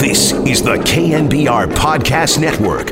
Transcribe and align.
This 0.00 0.32
is 0.32 0.62
the 0.62 0.76
KNBR 0.76 1.74
Podcast 1.74 2.40
Network. 2.40 2.88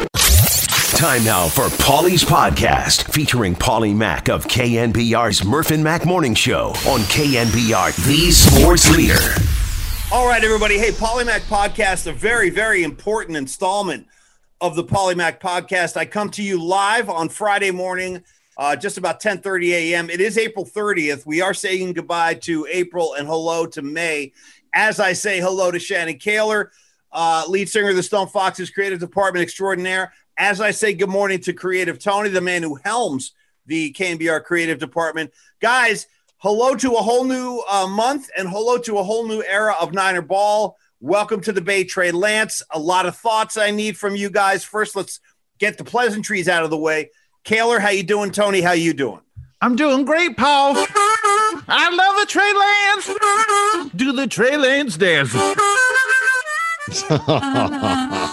Time 0.99 1.25
now 1.25 1.49
for 1.49 1.63
Paulie's 1.83 2.23
Podcast, 2.23 3.11
featuring 3.11 3.55
Paulie 3.55 3.97
Mack 3.97 4.29
of 4.29 4.45
KNBR's 4.45 5.43
Murph 5.43 5.71
and 5.71 5.83
Mack 5.83 6.05
Morning 6.05 6.35
Show 6.35 6.67
on 6.87 7.01
KNBR, 7.09 7.97
the 8.05 8.31
sports 8.31 8.95
leader. 8.95 9.17
All 10.13 10.29
right, 10.29 10.45
everybody. 10.45 10.77
Hey, 10.79 10.91
Paulie 10.91 11.25
Mack 11.25 11.41
Podcast, 11.45 12.07
a 12.07 12.13
very, 12.13 12.51
very 12.51 12.83
important 12.83 13.39
installment 13.39 14.07
of 14.61 14.77
the 14.77 14.85
Paulie 14.85 15.17
Mack 15.17 15.41
Podcast. 15.41 15.97
I 15.97 16.05
come 16.05 16.29
to 16.33 16.43
you 16.43 16.63
live 16.63 17.09
on 17.09 17.31
Friday 17.31 17.71
morning, 17.71 18.23
uh, 18.59 18.77
just 18.77 18.99
about 18.99 19.19
10:30 19.23 19.71
a.m. 19.71 20.11
It 20.11 20.21
is 20.21 20.37
April 20.37 20.67
30th. 20.67 21.25
We 21.25 21.41
are 21.41 21.55
saying 21.55 21.95
goodbye 21.95 22.35
to 22.35 22.67
April 22.71 23.15
and 23.15 23.27
hello 23.27 23.65
to 23.65 23.81
May. 23.81 24.35
As 24.75 25.01
I 25.01 25.15
say 25.15 25.41
hello 25.41 25.71
to 25.71 25.79
Shannon 25.79 26.19
Koehler, 26.19 26.69
uh, 27.13 27.45
lead 27.49 27.69
singer 27.69 27.91
of 27.91 27.97
the 27.97 28.03
Stone 28.03 28.29
Foxes 28.29 28.71
Creative 28.71 28.99
Department 28.99 29.43
extraordinaire. 29.43 30.13
As 30.37 30.61
I 30.61 30.71
say 30.71 30.93
good 30.93 31.09
morning 31.09 31.41
to 31.41 31.53
Creative 31.53 31.99
Tony, 31.99 32.29
the 32.29 32.41
man 32.41 32.63
who 32.63 32.77
helms 32.85 33.33
the 33.67 33.93
KNBR 33.93 34.45
Creative 34.45 34.79
Department. 34.79 35.33
Guys, 35.61 36.07
hello 36.39 36.75
to 36.77 36.93
a 36.93 37.03
whole 37.03 37.25
new 37.25 37.63
uh, 37.69 37.87
month 37.87 38.29
and 38.37 38.49
hello 38.49 38.79
to 38.79 38.99
a 38.99 39.03
whole 39.03 39.27
new 39.27 39.43
era 39.43 39.75
of 39.81 39.93
Niner 39.93 40.23
ball. 40.23 40.77
Welcome 41.01 41.41
to 41.43 41.53
the 41.53 41.61
Bay 41.61 41.85
Trey 41.85 42.11
Lance. 42.11 42.63
A 42.71 42.79
lot 42.79 43.07
of 43.07 43.17
thoughts 43.17 43.57
I 43.57 43.71
need 43.71 43.97
from 43.97 44.17
you 44.17 44.31
guys. 44.31 44.65
First, 44.65 44.97
let's 44.97 45.21
get 45.59 45.79
the 45.79 45.85
pleasantries 45.85 46.49
out 46.49 46.65
of 46.65 46.71
the 46.71 46.79
way. 46.79 47.11
Koehler, 47.45 47.81
how 47.81 47.91
you 47.91 48.03
doing? 48.03 48.31
Tony, 48.31 48.61
how 48.61 48.73
you 48.73 48.93
doing? 48.93 49.21
I'm 49.61 49.77
doing 49.77 50.05
great, 50.05 50.37
Paul. 50.37 50.75
I 50.77 51.89
love 51.91 52.21
the 52.21 52.27
Trey 52.27 52.53
Lance. 52.53 53.93
Do 53.95 54.13
the 54.13 54.27
Trey 54.27 54.57
Lance 54.57 54.97
dance. 54.97 55.33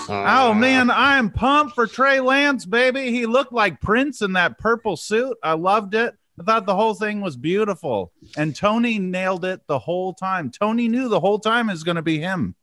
oh 0.07 0.53
man, 0.55 0.89
I 0.89 1.17
am 1.17 1.29
pumped 1.29 1.75
for 1.75 1.87
Trey 1.87 2.19
Lance, 2.19 2.65
baby. 2.65 3.11
He 3.11 3.25
looked 3.25 3.53
like 3.53 3.81
Prince 3.81 4.21
in 4.21 4.33
that 4.33 4.57
purple 4.59 4.97
suit. 4.97 5.37
I 5.43 5.53
loved 5.53 5.95
it. 5.95 6.15
I 6.39 6.43
thought 6.43 6.65
the 6.65 6.75
whole 6.75 6.93
thing 6.93 7.21
was 7.21 7.37
beautiful. 7.37 8.11
And 8.37 8.55
Tony 8.55 8.99
nailed 8.99 9.45
it 9.45 9.61
the 9.67 9.79
whole 9.79 10.13
time. 10.13 10.51
Tony 10.51 10.87
knew 10.87 11.07
the 11.07 11.19
whole 11.19 11.39
time 11.39 11.69
is 11.69 11.83
going 11.83 11.95
to 11.95 12.01
be 12.01 12.19
him. 12.19 12.55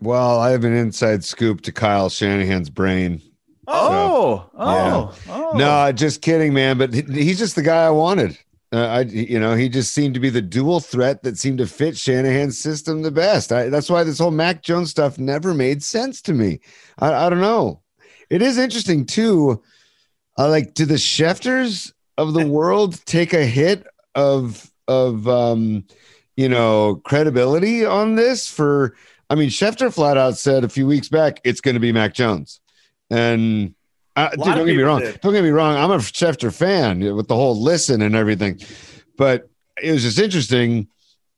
Well, 0.00 0.38
I 0.38 0.50
have 0.50 0.64
an 0.64 0.74
inside 0.74 1.24
scoop 1.24 1.60
to 1.62 1.72
Kyle 1.72 2.08
Shanahan's 2.08 2.70
brain. 2.70 3.20
Oh, 3.66 4.48
oh, 4.54 5.14
yeah. 5.26 5.32
oh. 5.34 5.52
No, 5.56 5.92
just 5.92 6.22
kidding, 6.22 6.54
man. 6.54 6.78
But 6.78 6.94
he's 6.94 7.38
just 7.38 7.54
the 7.54 7.62
guy 7.62 7.84
I 7.84 7.90
wanted. 7.90 8.38
Uh, 8.70 8.86
I, 8.86 9.00
you 9.00 9.40
know, 9.40 9.54
he 9.54 9.68
just 9.70 9.94
seemed 9.94 10.14
to 10.14 10.20
be 10.20 10.28
the 10.28 10.42
dual 10.42 10.80
threat 10.80 11.22
that 11.22 11.38
seemed 11.38 11.58
to 11.58 11.66
fit 11.66 11.96
Shanahan's 11.96 12.58
system 12.58 13.00
the 13.00 13.10
best. 13.10 13.50
I, 13.50 13.70
that's 13.70 13.88
why 13.88 14.04
this 14.04 14.18
whole 14.18 14.30
Mac 14.30 14.62
Jones 14.62 14.90
stuff 14.90 15.18
never 15.18 15.54
made 15.54 15.82
sense 15.82 16.20
to 16.22 16.34
me. 16.34 16.60
I, 16.98 17.12
I 17.14 17.30
don't 17.30 17.40
know. 17.40 17.80
It 18.28 18.42
is 18.42 18.58
interesting 18.58 19.06
too. 19.06 19.62
Uh, 20.38 20.50
like, 20.50 20.74
do 20.74 20.84
the 20.84 20.94
Schefters 20.94 21.92
of 22.18 22.34
the 22.34 22.46
world 22.46 23.00
take 23.06 23.32
a 23.32 23.44
hit 23.44 23.86
of 24.14 24.70
of 24.86 25.26
um, 25.28 25.84
you 26.36 26.48
know 26.48 26.96
credibility 27.04 27.86
on 27.86 28.16
this? 28.16 28.48
For 28.48 28.94
I 29.30 29.34
mean, 29.34 29.48
Schefter 29.48 29.92
flat 29.92 30.18
out 30.18 30.36
said 30.36 30.62
a 30.62 30.68
few 30.68 30.86
weeks 30.86 31.08
back 31.08 31.40
it's 31.44 31.62
going 31.62 31.74
to 31.74 31.80
be 31.80 31.92
Mac 31.92 32.12
Jones, 32.12 32.60
and 33.08 33.74
uh, 34.26 34.30
dude, 34.30 34.44
don't 34.44 34.66
get 34.66 34.76
me 34.76 34.82
wrong. 34.82 35.00
did. 35.00 35.20
Don't 35.20 35.32
get 35.32 35.44
me 35.44 35.50
wrong. 35.50 35.76
I'm 35.76 35.90
a 35.90 35.98
Schefter 35.98 36.52
fan 36.52 37.14
with 37.14 37.28
the 37.28 37.34
whole 37.34 37.60
listen 37.60 38.02
and 38.02 38.14
everything, 38.14 38.60
but 39.16 39.48
it 39.82 39.92
was 39.92 40.02
just 40.02 40.18
interesting. 40.18 40.88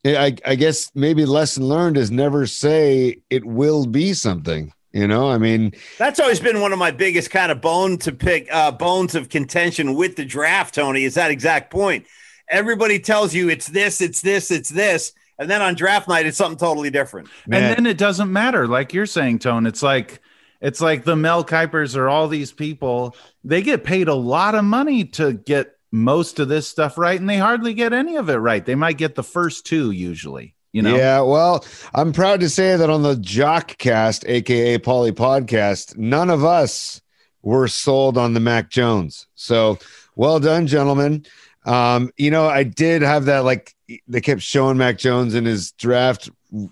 I, 0.05 0.35
I 0.45 0.55
guess 0.55 0.91
maybe 0.95 1.25
lesson 1.25 1.67
learned 1.67 1.97
is 1.97 2.09
never 2.09 2.47
say 2.47 3.21
it 3.29 3.45
will 3.45 3.85
be 3.85 4.13
something. 4.13 4.73
You 4.93 5.07
know, 5.07 5.29
I 5.29 5.37
mean, 5.37 5.71
That's 5.97 6.19
always 6.19 6.41
been 6.41 6.59
one 6.59 6.73
of 6.73 6.79
my 6.79 6.91
biggest 6.91 7.31
kind 7.31 7.49
of 7.51 7.61
bone 7.61 7.97
to 7.99 8.11
pick, 8.11 8.47
uh, 8.51 8.71
bones 8.71 9.15
of 9.15 9.29
contention 9.29 9.95
with 9.95 10.17
the 10.17 10.25
draft, 10.25 10.75
Tony, 10.75 11.05
is 11.05 11.13
that 11.13 11.31
exact 11.31 11.71
point. 11.71 12.05
Everybody 12.49 12.99
tells 12.99 13.33
you 13.33 13.47
it's 13.47 13.67
this, 13.67 14.01
it's 14.01 14.21
this, 14.21 14.51
it's 14.51 14.67
this. 14.67 15.13
And 15.39 15.49
then 15.49 15.61
on 15.61 15.75
draft 15.75 16.09
night, 16.09 16.25
it's 16.25 16.37
something 16.37 16.57
totally 16.57 16.89
different. 16.89 17.29
man, 17.47 17.63
And 17.63 17.77
then 17.77 17.85
it 17.85 17.97
doesn't 17.97 18.31
matter, 18.31 18.67
like 18.67 18.93
you're 18.93 19.05
saying, 19.05 19.39
Tone. 19.39 19.65
It's 19.65 19.81
like 19.81 20.19
it's 20.61 20.81
like 20.81 21.03
the 21.03 21.15
Mel 21.15 21.43
Kipers 21.43 21.95
or 21.95 22.07
all 22.07 22.27
these 22.27 22.51
people. 22.51 23.15
They 23.43 23.61
get 23.61 23.83
paid 23.83 24.07
a 24.07 24.13
lot 24.13 24.55
of 24.55 24.63
money 24.63 25.05
to 25.05 25.33
get 25.33 25.75
most 25.91 26.39
of 26.39 26.47
this 26.47 26.67
stuff 26.67 26.97
right, 26.97 27.19
and 27.19 27.29
they 27.29 27.37
hardly 27.37 27.73
get 27.73 27.93
any 27.93 28.15
of 28.15 28.29
it 28.29 28.35
right. 28.35 28.65
They 28.65 28.75
might 28.75 28.97
get 28.97 29.15
the 29.15 29.23
first 29.23 29.65
two 29.65 29.91
usually. 29.91 30.55
You 30.71 30.81
know, 30.81 30.95
Yeah, 30.95 31.21
well, 31.21 31.65
I'm 31.93 32.13
proud 32.13 32.39
to 32.39 32.49
say 32.49 32.77
that 32.77 32.89
on 32.89 33.03
the 33.03 33.17
Jock 33.17 33.77
Cast, 33.77 34.23
aka 34.25 34.77
Paulie 34.77 35.11
Podcast, 35.11 35.97
none 35.97 36.29
of 36.29 36.45
us 36.45 37.01
were 37.41 37.67
sold 37.67 38.17
on 38.17 38.33
the 38.33 38.39
Mac 38.39 38.69
Jones. 38.69 39.27
So 39.35 39.79
well 40.15 40.39
done, 40.39 40.67
gentlemen. 40.67 41.25
Um, 41.65 42.11
you 42.17 42.31
know, 42.31 42.47
I 42.47 42.63
did 42.63 43.01
have 43.01 43.25
that 43.25 43.43
like 43.43 43.75
they 44.07 44.21
kept 44.21 44.41
showing 44.41 44.77
Mac 44.77 44.97
Jones 44.97 45.35
in 45.35 45.43
his 45.45 45.71
draft 45.73 46.29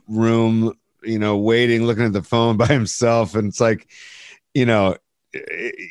room, 0.07 0.73
you 1.03 1.19
know, 1.19 1.37
waiting, 1.37 1.83
looking 1.83 2.05
at 2.05 2.13
the 2.13 2.23
phone 2.23 2.57
by 2.57 2.67
himself, 2.67 3.35
and 3.35 3.47
it's 3.47 3.59
like, 3.59 3.87
you 4.53 4.65
know, 4.65 4.95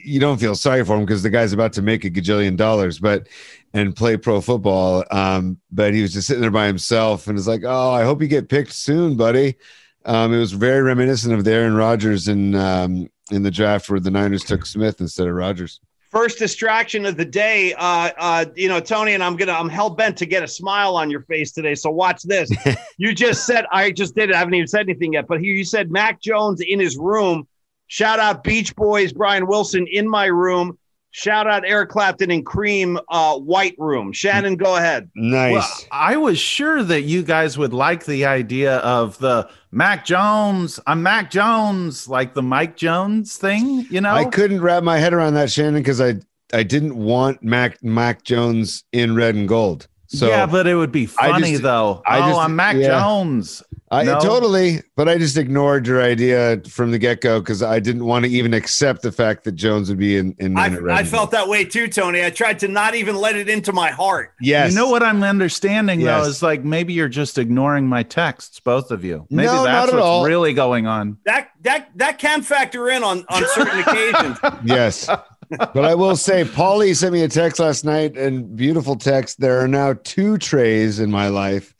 you 0.05 0.19
don't 0.19 0.39
feel 0.39 0.55
sorry 0.55 0.85
for 0.85 0.97
him 0.97 1.05
because 1.05 1.23
the 1.23 1.31
guy's 1.31 1.53
about 1.53 1.73
to 1.75 1.83
make 1.83 2.05
a 2.05 2.11
gajillion 2.11 2.57
dollars, 2.57 2.99
but 2.99 3.29
and 3.73 3.95
play 3.95 4.17
pro 4.17 4.41
football. 4.41 5.05
Um, 5.11 5.59
but 5.71 5.95
he 5.95 6.03
was 6.03 6.13
just 6.13 6.27
sitting 6.27 6.41
there 6.41 6.51
by 6.51 6.67
himself 6.67 7.29
and 7.29 7.39
it's 7.39 7.47
like, 7.47 7.63
oh, 7.65 7.91
I 7.91 8.03
hope 8.03 8.21
you 8.21 8.29
get 8.29 8.49
picked 8.49 8.73
soon, 8.73 9.17
buddy. 9.17 9.57
Um, 10.05 10.33
it 10.33 10.39
was 10.39 10.53
very 10.53 10.83
reminiscent 10.83 11.35
of 11.35 11.45
the 11.45 11.53
Aaron 11.53 11.75
Rodgers 11.75 12.29
in 12.29 12.55
um, 12.55 13.09
in 13.31 13.43
the 13.43 13.51
draft 13.51 13.91
where 13.91 14.01
the 14.01 14.11
Niners 14.11 14.43
took 14.43 14.65
Smith 14.65 15.01
instead 15.01 15.29
of 15.29 15.35
Rodgers. 15.35 15.81
First 16.11 16.39
distraction 16.39 17.05
of 17.05 17.17
the 17.17 17.25
day. 17.25 17.75
Uh, 17.75 18.11
uh, 18.17 18.45
you 18.55 18.69
know, 18.69 18.81
Tony, 18.81 19.13
and 19.13 19.23
I'm 19.23 19.37
gonna 19.37 19.53
I'm 19.53 19.69
hell 19.69 19.91
bent 19.91 20.17
to 20.19 20.27
get 20.27 20.43
a 20.43 20.49
smile 20.49 20.97
on 20.97 21.11
your 21.11 21.21
face 21.23 21.53
today. 21.53 21.75
So 21.75 21.91
watch 21.91 22.23
this. 22.23 22.51
you 22.99 23.15
just 23.15 23.45
said 23.45 23.67
I 23.71 23.91
just 23.91 24.15
did 24.15 24.31
it. 24.31 24.35
I 24.35 24.39
haven't 24.39 24.55
even 24.55 24.69
said 24.69 24.89
anything 24.89 25.13
yet, 25.13 25.27
but 25.29 25.41
here 25.41 25.55
you 25.55 25.65
said 25.65 25.91
Mac 25.91 26.21
Jones 26.21 26.61
in 26.61 26.81
his 26.81 26.97
room. 26.97 27.47
Shout 27.89 28.21
out 28.21 28.43
Beach 28.43 28.75
Boys, 28.75 29.13
Brian 29.13 29.47
Wilson 29.47 29.87
in 29.91 30.09
my 30.09 30.27
room. 30.27 30.79
Shout 31.19 31.49
out 31.49 31.65
Eric 31.67 31.91
Clapton 31.91 32.31
and 32.31 32.47
Cream 32.47 32.97
uh, 33.09 33.37
White 33.37 33.75
Room. 33.77 34.13
Shannon, 34.13 34.55
go 34.55 34.77
ahead. 34.77 35.11
Nice. 35.17 35.53
Well, 35.53 35.89
I 35.91 36.17
was 36.17 36.39
sure 36.39 36.85
that 36.85 37.03
you 37.03 37.25
guys 37.25 37.59
would 37.59 37.73
like 37.73 38.05
the 38.05 38.25
idea 38.25 38.77
of 38.77 39.19
the 39.19 39.51
Mac 39.73 40.05
Jones. 40.05 40.79
I'm 40.87 41.03
Mac 41.03 41.33
Jones, 41.33 42.07
like 42.07 42.35
the 42.35 42.43
Mike 42.43 42.77
Jones 42.77 43.37
thing. 43.37 43.85
You 43.91 44.01
know, 44.01 44.15
I 44.15 44.27
couldn't 44.27 44.61
wrap 44.61 44.85
my 44.85 44.99
head 44.99 45.13
around 45.13 45.35
that, 45.35 45.51
Shannon, 45.51 45.83
because 45.83 46.01
I 46.01 46.21
I 46.53 46.63
didn't 46.63 46.97
want 46.97 47.43
Mac 47.43 47.83
Mac 47.83 48.23
Jones 48.23 48.85
in 48.93 49.17
red 49.17 49.35
and 49.35 49.49
gold. 49.49 49.89
So 50.07 50.29
yeah, 50.29 50.47
but 50.47 50.69
it 50.69 50.77
would 50.77 50.93
be 50.93 51.09
I 51.19 51.31
funny 51.33 51.51
just- 51.51 51.65
though. 51.65 52.01
I 52.07 52.19
oh, 52.19 52.29
just- 52.29 52.41
I'm 52.41 52.55
Mac 52.55 52.77
yeah. 52.77 53.01
Jones. 53.01 53.61
I 53.91 54.03
No. 54.05 54.21
totally, 54.21 54.83
but 54.97 55.09
I 55.09 55.17
just 55.17 55.37
ignored 55.39 55.87
your 55.87 56.03
idea 56.03 56.61
from 56.69 56.91
the 56.91 56.99
get 56.99 57.23
go 57.23 57.41
because 57.41 57.63
I 57.63 57.81
didn't 57.81 58.05
want 58.05 58.27
to 58.27 58.31
even 58.31 58.53
accept 58.53 59.01
the 59.03 59.11
fact 59.11 59.45
that 59.45 59.53
Jones 59.53 59.89
would 59.89 59.99
be 59.99 60.17
in 60.19 60.35
in. 60.39 60.59
I, 60.59 60.77
I 60.91 61.05
felt 61.05 61.31
that 61.31 61.49
way 61.49 61.65
too, 61.65 61.89
Tony. 61.89 62.23
I 62.25 62.29
tried 62.31 62.59
to 62.59 62.69
not 62.69 62.95
even 62.95 63.17
let 63.17 63.35
it 63.37 63.49
into 63.49 63.73
my 63.73 63.91
heart. 63.91 64.35
Yes. 64.41 64.71
You 64.73 64.77
know 64.79 64.91
what 64.91 65.03
I'm 65.03 65.23
understanding 65.23 66.01
Yes. 66.01 66.23
though 66.25 66.29
is 66.29 66.43
like 66.43 66.65
maybe 66.65 66.93
you're 66.93 67.09
just 67.09 67.39
ignoring 67.39 67.87
my 67.87 68.03
texts, 68.03 68.61
both 68.61 68.91
of 68.91 69.05
you. 69.05 69.27
Maybe 69.31 69.47
No, 69.47 69.55
not 69.57 69.65
that's 69.65 69.89
at 69.89 69.95
what's 69.95 70.05
all. 70.05 70.25
really 70.25 70.53
going 70.53 70.87
on. 70.87 71.17
That 71.25 71.49
that 71.63 71.89
that 71.97 72.19
can 72.19 72.43
factor 72.43 72.91
in 72.91 73.03
on 73.03 73.25
on 73.31 73.43
certain 73.55 73.81
occasions. 73.81 74.39
yes. 74.65 75.09
But 75.51 75.85
I 75.87 75.95
will 75.95 76.15
say, 76.17 76.45
Paulie 76.45 76.95
sent 76.95 77.15
me 77.15 77.23
a 77.23 77.29
text 77.29 77.59
last 77.59 77.83
night 77.83 78.19
and 78.19 78.55
beautiful 78.55 78.97
text. 78.97 79.41
There 79.41 79.59
are 79.61 79.69
now 79.69 79.95
two 80.05 80.37
trays 80.37 81.01
in 81.01 81.11
my 81.11 81.29
life. 81.29 81.75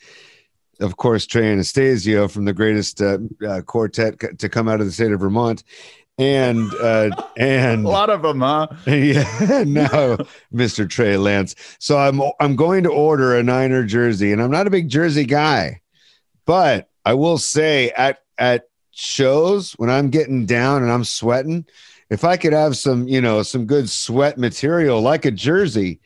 Of 0.81 0.97
course, 0.97 1.27
Trey 1.27 1.53
Anastasio 1.53 2.29
from 2.29 2.45
the 2.45 2.53
greatest 2.53 3.01
uh, 3.01 3.19
uh, 3.47 3.63
quartet 3.63 4.21
c- 4.21 4.29
to 4.39 4.49
come 4.49 4.69
out 4.69 4.81
of 4.81 4.87
the 4.87 4.93
state 4.93 5.13
of 5.13 5.21
Vermont. 5.21 5.65
And, 6.19 6.73
uh, 6.75 7.11
and 7.37 7.85
A 7.87 7.89
lot 7.89 8.11
of 8.11 8.23
them, 8.23 8.41
huh? 8.41 8.69
yeah, 8.87 9.65
no, 9.67 10.19
Mr. 10.53 10.89
Trey 10.89 11.17
Lance. 11.17 11.55
So 11.79 11.97
I'm 11.97 12.21
I'm 12.41 12.57
going 12.57 12.83
to 12.85 12.91
order 12.91 13.37
a 13.37 13.43
Niner 13.43 13.85
jersey, 13.85 14.33
and 14.33 14.43
I'm 14.43 14.51
not 14.51 14.67
a 14.67 14.71
big 14.71 14.89
jersey 14.89 15.25
guy, 15.25 15.81
but 16.45 16.89
I 17.05 17.15
will 17.15 17.39
say 17.39 17.91
at 17.91 18.23
at 18.37 18.69
shows 18.91 19.73
when 19.73 19.91
I'm 19.91 20.11
getting 20.11 20.45
down 20.45 20.83
and 20.83 20.91
I'm 20.91 21.05
sweating, 21.05 21.65
if 22.11 22.25
I 22.25 22.37
could 22.37 22.53
have 22.53 22.77
some, 22.77 23.07
you 23.07 23.21
know, 23.21 23.43
some 23.43 23.67
good 23.67 23.89
sweat 23.89 24.39
material 24.39 25.01
like 25.01 25.25
a 25.25 25.31
jersey, 25.31 26.01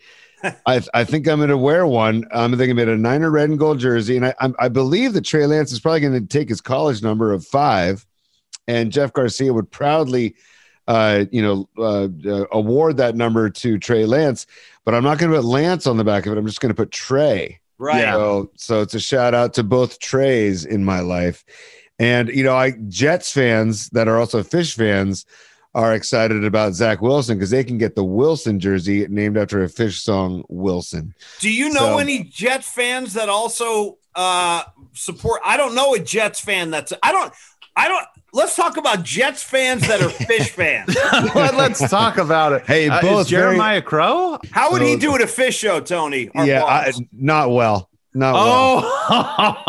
I 0.67 0.83
I 0.95 1.05
think 1.05 1.27
I'm 1.29 1.39
going 1.39 1.49
to 1.49 1.59
wear 1.59 1.87
one. 1.87 2.25
I'm 2.33 2.57
thinking 2.57 2.79
about 2.79 2.89
a 2.89 2.97
Niner 2.97 3.31
red 3.31 3.51
and 3.51 3.59
gold 3.59 3.79
jersey, 3.79 4.17
and 4.17 4.27
I 4.27 4.35
I'm, 4.41 4.55
I 4.59 4.69
believe 4.69 5.13
that 5.15 5.25
Trey 5.25 5.47
Lance 5.47 5.73
is 5.73 5.81
probably 5.81 6.01
going 6.01 6.21
to 6.21 6.27
take 6.27 6.49
his 6.49 6.61
college 6.61 7.03
number 7.03 7.33
of 7.33 7.47
five, 7.47 8.07
and 8.67 8.93
Jeff 8.93 9.13
Garcia 9.13 9.53
would 9.53 9.71
proudly 9.71 10.35
uh, 10.89 11.25
you 11.31 11.43
know, 11.43 11.69
uh, 11.79 12.09
uh, 12.29 12.47
award 12.53 12.97
that 12.97 13.15
number 13.15 13.49
to 13.49 13.79
Trey 13.79 14.05
Lance, 14.05 14.47
but 14.85 14.95
I'm 14.95 15.05
not 15.05 15.19
going 15.19 15.31
to 15.31 15.39
put 15.39 15.47
Lance 15.47 15.87
on 15.87 15.97
the 15.97 16.05
back 16.05 16.27
of 16.27 16.33
it. 16.33 16.39
I'm 16.39 16.47
just 16.47 16.61
going 16.61 16.71
to 16.71 16.77
put 16.77 16.91
Trey. 16.91 17.61
Right. 17.79 18.01
Yeah. 18.01 18.15
So, 18.15 18.51
so 18.57 18.81
it's 18.81 18.95
a 18.95 19.01
shout 19.01 19.35
out 19.35 19.55
to 19.55 19.63
both 19.63 19.99
Treys 19.99 20.65
in 20.65 20.85
my 20.85 21.01
life. 21.01 21.45
And 21.99 22.29
you 22.29 22.43
know, 22.43 22.57
I 22.57 22.73
Jets 22.89 23.33
fans 23.33 23.89
that 23.91 24.09
are 24.09 24.19
also 24.19 24.43
Phish 24.43 24.75
fans 24.75 25.25
are 25.75 25.95
excited 25.95 26.45
about 26.45 26.75
Zach 26.75 27.01
Wilson 27.01 27.37
because 27.39 27.51
they 27.51 27.65
can 27.65 27.79
get 27.79 27.95
the 27.95 28.05
Wilson 28.05 28.61
jersey 28.61 29.07
named 29.09 29.39
after 29.39 29.65
a 29.65 29.69
Phish 29.69 30.01
song, 30.01 30.45
Wilson. 30.49 31.15
Do 31.41 31.51
you 31.51 31.71
know 31.71 31.81
So- 31.95 31.99
any 31.99 32.25
Jets 32.25 32.69
fans 32.69 33.15
that 33.15 33.29
also 33.29 33.99
uh 34.15 34.65
support? 34.93 35.41
I 35.45 35.57
don't 35.57 35.75
know 35.75 35.95
a 35.95 35.99
Jets 35.99 36.41
fan 36.41 36.71
that's 36.71 36.93
I 37.03 37.13
don't 37.13 37.33
I 37.75 37.89
don't 37.89 38.05
let's 38.35 38.55
talk 38.55 38.77
about 38.77 39.03
Jets 39.03 39.43
fans 39.43 39.87
that 39.89 40.03
are 40.03 40.11
Phish 40.11 40.49
fans. 40.51 40.95
Let- 41.35 41.55
Let's 41.55 41.89
talk 41.89 42.19
about 42.19 42.53
it. 42.53 42.67
Hey, 42.67 42.91
Uh, 42.91 43.01
both 43.01 43.21
is 43.23 43.29
Jeremiah 43.29 43.81
Crow? 43.81 44.39
How 44.51 44.73
would 44.73 44.83
he 44.83 44.97
do 44.97 45.15
at 45.15 45.23
a 45.23 45.27
Phish 45.27 45.59
show, 45.59 45.81
Tony? 45.81 46.29
Yeah, 46.35 46.65
I, 46.65 46.93
not 47.13 47.51
well. 47.51 47.89
Not 48.15 48.35
well. 48.35 48.83
Oh, 48.85 49.63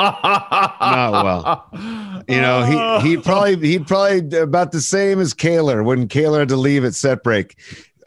Not 0.81 1.24
well. 1.24 2.24
You 2.28 2.42
know, 2.42 3.00
he 3.01 3.10
he 3.10 3.18
probably 3.22 3.68
he'd 3.68 3.88
probably 3.88 4.38
about 4.40 4.72
the 4.72 4.81
same 4.81 5.19
as 5.19 5.34
Koehler 5.34 5.84
when 5.84 6.07
Koehler 6.07 6.40
had 6.40 6.50
to 6.50 6.57
leave 6.57 6.84
at 6.84 6.95
set 6.95 7.24
break. 7.24 7.57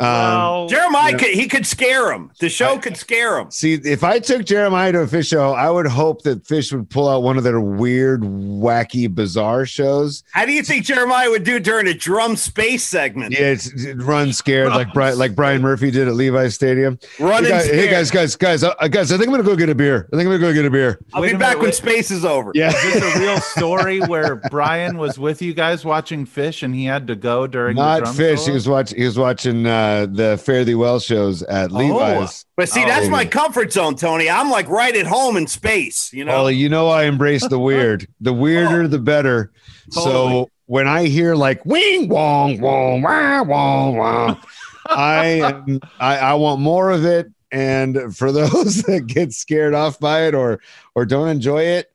Um, 0.01 0.07
Well, 0.07 0.67
Jeremiah 0.69 1.13
Yeah. 1.13 1.19
could 1.19 1.29
he 1.31 1.49
could 1.49 1.67
scare 1.67 2.13
him. 2.13 2.31
The 2.41 2.49
show 2.49 2.79
could 2.79 2.97
scare 2.97 3.39
him. 3.39 3.51
See, 3.51 3.75
if 3.75 4.05
I 4.05 4.19
took 4.19 4.45
Jeremiah 4.45 4.93
to 4.93 5.01
a 5.01 5.07
Phish 5.07 5.29
show, 5.29 5.53
I 5.53 5.71
would 5.71 5.87
hope 5.87 6.23
that 6.23 6.45
Phish 6.45 6.73
would 6.73 6.91
pull 6.91 7.09
out 7.09 7.23
one 7.23 7.37
of 7.39 7.45
their 7.45 7.61
weird, 7.61 8.23
wacky, 8.23 9.13
bizarre 9.13 9.67
shows. 9.67 10.23
How 10.33 10.45
do 10.47 10.53
you 10.53 10.63
think 10.63 10.85
Jeremiah 10.85 11.31
would 11.31 11.45
do 11.45 11.59
during 11.59 11.87
a 11.87 11.95
drum 11.95 12.37
space 12.37 12.85
segment? 12.85 13.33
Yeah, 13.33 13.53
it's, 13.53 13.67
it 13.85 13.97
run 14.03 14.33
scared 14.33 14.69
like 14.69 14.93
Brian, 14.93 15.19
like 15.19 15.35
Brian 15.35 15.63
Murphy 15.63 15.91
did 15.91 16.09
at 16.09 16.15
Levi's 16.15 16.55
Stadium. 16.55 16.99
Running 17.19 17.45
Hey 17.51 17.51
guys, 17.51 17.67
hey 17.67 17.91
guys, 17.91 18.11
guys, 18.11 18.37
guys, 18.37 18.65
uh, 18.65 18.75
guys! 18.89 19.13
I 19.13 19.17
think 19.17 19.29
I'm 19.29 19.33
gonna 19.33 19.43
go 19.43 19.57
get 19.57 19.69
a 19.69 19.75
beer. 19.75 20.09
I 20.13 20.17
think 20.17 20.27
I'm 20.29 20.33
gonna 20.33 20.39
go 20.39 20.53
get 20.53 20.65
a 20.65 20.71
beer. 20.71 21.01
I'll 21.15 21.23
Wait 21.23 21.33
be 21.33 21.39
back 21.39 21.51
minute, 21.57 21.59
when 21.59 21.67
wait. 21.69 21.75
space 21.75 22.11
is 22.11 22.25
over. 22.25 22.51
Yeah, 22.55 22.69
Is 22.69 22.95
this 22.95 23.17
a 23.17 23.19
real 23.21 23.39
story 23.41 24.01
where 24.01 24.37
Brian 24.51 24.99
was 24.99 25.19
with 25.19 25.41
you 25.43 25.55
guys 25.55 25.85
watching 25.85 26.27
Phish 26.27 26.63
and 26.63 26.75
he 26.75 26.85
had 26.85 27.07
to 27.07 27.17
go 27.17 27.47
during 27.47 27.77
the 27.77 27.83
not 27.83 28.03
drum 28.05 28.15
Phish. 28.17 28.47
He 28.47 28.53
was 28.53 28.69
watching. 28.69 28.99
He 28.99 29.05
was 29.05 29.19
watching 29.19 29.67
uh, 29.67 29.86
Uh, 29.87 30.07
the 30.07 30.37
Fare 30.39 30.65
Thee 30.65 30.75
Well 30.75 30.99
shows 30.99 31.43
at 31.45 31.71
Oh. 31.71 31.77
Levi's. 31.77 32.45
But 32.57 32.69
see, 32.69 32.83
Oh. 32.83 32.87
that's 32.87 33.09
my 33.09 33.25
comfort 33.25 33.73
zone, 33.73 33.95
Tony. 33.97 34.29
I'm 34.29 34.51
like 34.51 34.69
right 34.69 34.95
at 34.97 35.07
home 35.07 35.37
in 35.37 35.47
space, 35.47 36.11
you 36.13 36.25
know. 36.25 36.35
Ollie, 36.37 36.57
you 36.57 36.69
know 36.69 36.89
I 36.89 37.05
embrace 37.05 37.47
the 37.47 37.59
weird. 37.59 38.09
The 38.21 38.33
weirder, 38.33 38.83
oh. 38.83 38.87
the 38.89 38.99
better. 38.99 39.53
So 39.91 40.49
when 40.67 40.89
I 40.89 41.07
hear 41.07 41.35
like 41.37 41.65
wing 41.65 42.09
wong 42.09 42.61
wong 42.61 43.03
wah 43.03 43.43
wong 43.43 43.97
wong, 43.97 44.41
I 44.87 45.25
am 45.43 45.81
I, 46.01 46.19
I 46.19 46.35
want 46.35 46.61
more 46.61 46.91
of 46.91 47.05
it. 47.05 47.29
And 47.53 48.17
for 48.17 48.33
those 48.41 48.83
that 48.83 49.07
get 49.07 49.33
scared 49.33 49.75
off 49.75 49.99
by 50.01 50.27
it 50.27 50.35
or 50.35 50.61
or 50.95 51.05
don't 51.07 51.29
enjoy 51.29 51.63
it, 51.63 51.91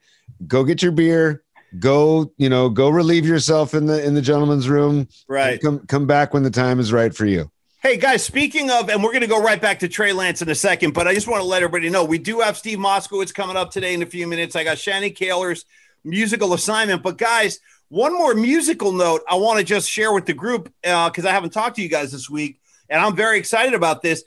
go 0.47 0.63
get 0.63 0.81
your 0.81 0.91
beer. 0.93 1.43
Go, 1.79 2.33
you 2.37 2.49
know, 2.49 2.67
go 2.67 2.89
relieve 2.89 3.25
yourself 3.25 3.73
in 3.73 3.85
the 3.85 4.03
in 4.05 4.13
the 4.13 4.21
gentleman's 4.21 4.67
room. 4.67 5.07
right. 5.29 5.61
Come 5.61 5.79
come 5.87 6.05
back 6.05 6.33
when 6.33 6.43
the 6.43 6.49
time 6.51 6.79
is 6.81 6.91
right 6.91 7.15
for 7.15 7.25
you. 7.25 7.49
Hey 7.83 7.97
guys, 7.97 8.23
speaking 8.23 8.69
of, 8.69 8.89
and 8.91 9.03
we're 9.03 9.09
going 9.11 9.21
to 9.21 9.27
go 9.27 9.41
right 9.41 9.59
back 9.59 9.79
to 9.79 9.87
Trey 9.87 10.13
Lance 10.13 10.43
in 10.43 10.49
a 10.49 10.53
second, 10.53 10.93
but 10.93 11.07
I 11.07 11.15
just 11.15 11.27
want 11.27 11.41
to 11.41 11.47
let 11.47 11.63
everybody 11.63 11.89
know 11.89 12.05
we 12.05 12.19
do 12.19 12.39
have 12.41 12.55
Steve 12.55 12.77
Moskowitz 12.77 13.33
coming 13.33 13.57
up 13.57 13.71
today 13.71 13.95
in 13.95 14.03
a 14.03 14.05
few 14.05 14.27
minutes. 14.27 14.55
I 14.55 14.63
got 14.63 14.77
Shanny 14.77 15.09
Koehler's 15.09 15.65
musical 16.03 16.53
assignment, 16.53 17.01
but 17.01 17.17
guys, 17.17 17.59
one 17.89 18.13
more 18.13 18.35
musical 18.35 18.91
note 18.91 19.23
I 19.27 19.33
want 19.33 19.57
to 19.57 19.65
just 19.65 19.89
share 19.89 20.13
with 20.13 20.27
the 20.27 20.33
group 20.35 20.71
uh, 20.83 21.09
because 21.09 21.25
I 21.25 21.31
haven't 21.31 21.53
talked 21.53 21.77
to 21.77 21.81
you 21.81 21.89
guys 21.89 22.11
this 22.11 22.29
week, 22.29 22.59
and 22.87 23.01
I'm 23.01 23.15
very 23.15 23.39
excited 23.39 23.73
about 23.73 24.03
this. 24.03 24.23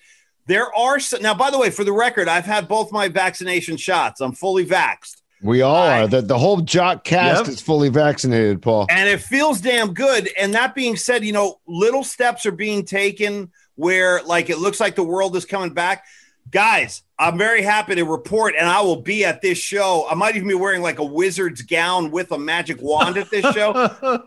There 0.46 0.74
are 0.74 0.96
s- 0.96 1.14
now, 1.20 1.34
by 1.34 1.52
the 1.52 1.58
way, 1.58 1.70
for 1.70 1.84
the 1.84 1.92
record, 1.92 2.26
I've 2.26 2.44
had 2.46 2.66
both 2.66 2.90
my 2.90 3.06
vaccination 3.06 3.76
shots. 3.76 4.20
I'm 4.20 4.32
fully 4.32 4.66
vaxxed. 4.66 5.22
We 5.42 5.62
all 5.62 5.74
I- 5.76 6.02
are. 6.02 6.06
The 6.06 6.22
the 6.22 6.38
whole 6.38 6.60
jock 6.60 7.04
cast 7.04 7.44
Yep. 7.44 7.48
is 7.54 7.60
fully 7.60 7.88
vaccinated, 7.90 8.62
Paul. 8.62 8.86
and 8.90 9.08
it 9.08 9.20
feels 9.20 9.60
damn 9.60 9.92
good. 9.92 10.28
And 10.38 10.54
that 10.54 10.74
being 10.74 10.96
said, 10.96 11.24
you 11.24 11.32
know, 11.32 11.58
little 11.66 12.04
steps 12.04 12.46
are 12.46 12.52
being 12.52 12.84
taken 12.84 13.50
where 13.74 14.22
like 14.22 14.50
it 14.50 14.58
looks 14.58 14.80
like 14.80 14.94
the 14.94 15.04
world 15.04 15.36
is 15.36 15.44
coming 15.44 15.70
back. 15.74 16.04
Guys, 16.50 17.02
I'm 17.18 17.36
very 17.36 17.62
happy 17.62 17.96
to 17.96 18.04
report, 18.04 18.54
and 18.56 18.68
I 18.68 18.80
will 18.82 19.00
be 19.00 19.24
at 19.24 19.42
this 19.42 19.58
show. 19.58 20.06
I 20.08 20.14
might 20.14 20.36
even 20.36 20.46
be 20.46 20.54
wearing 20.54 20.82
like 20.82 21.00
a 21.00 21.04
wizard's 21.04 21.62
gown 21.62 22.12
with 22.12 22.30
a 22.30 22.38
magic 22.38 22.80
wand 22.80 23.16
at 23.16 23.28
this 23.30 23.44
show. 23.54 23.72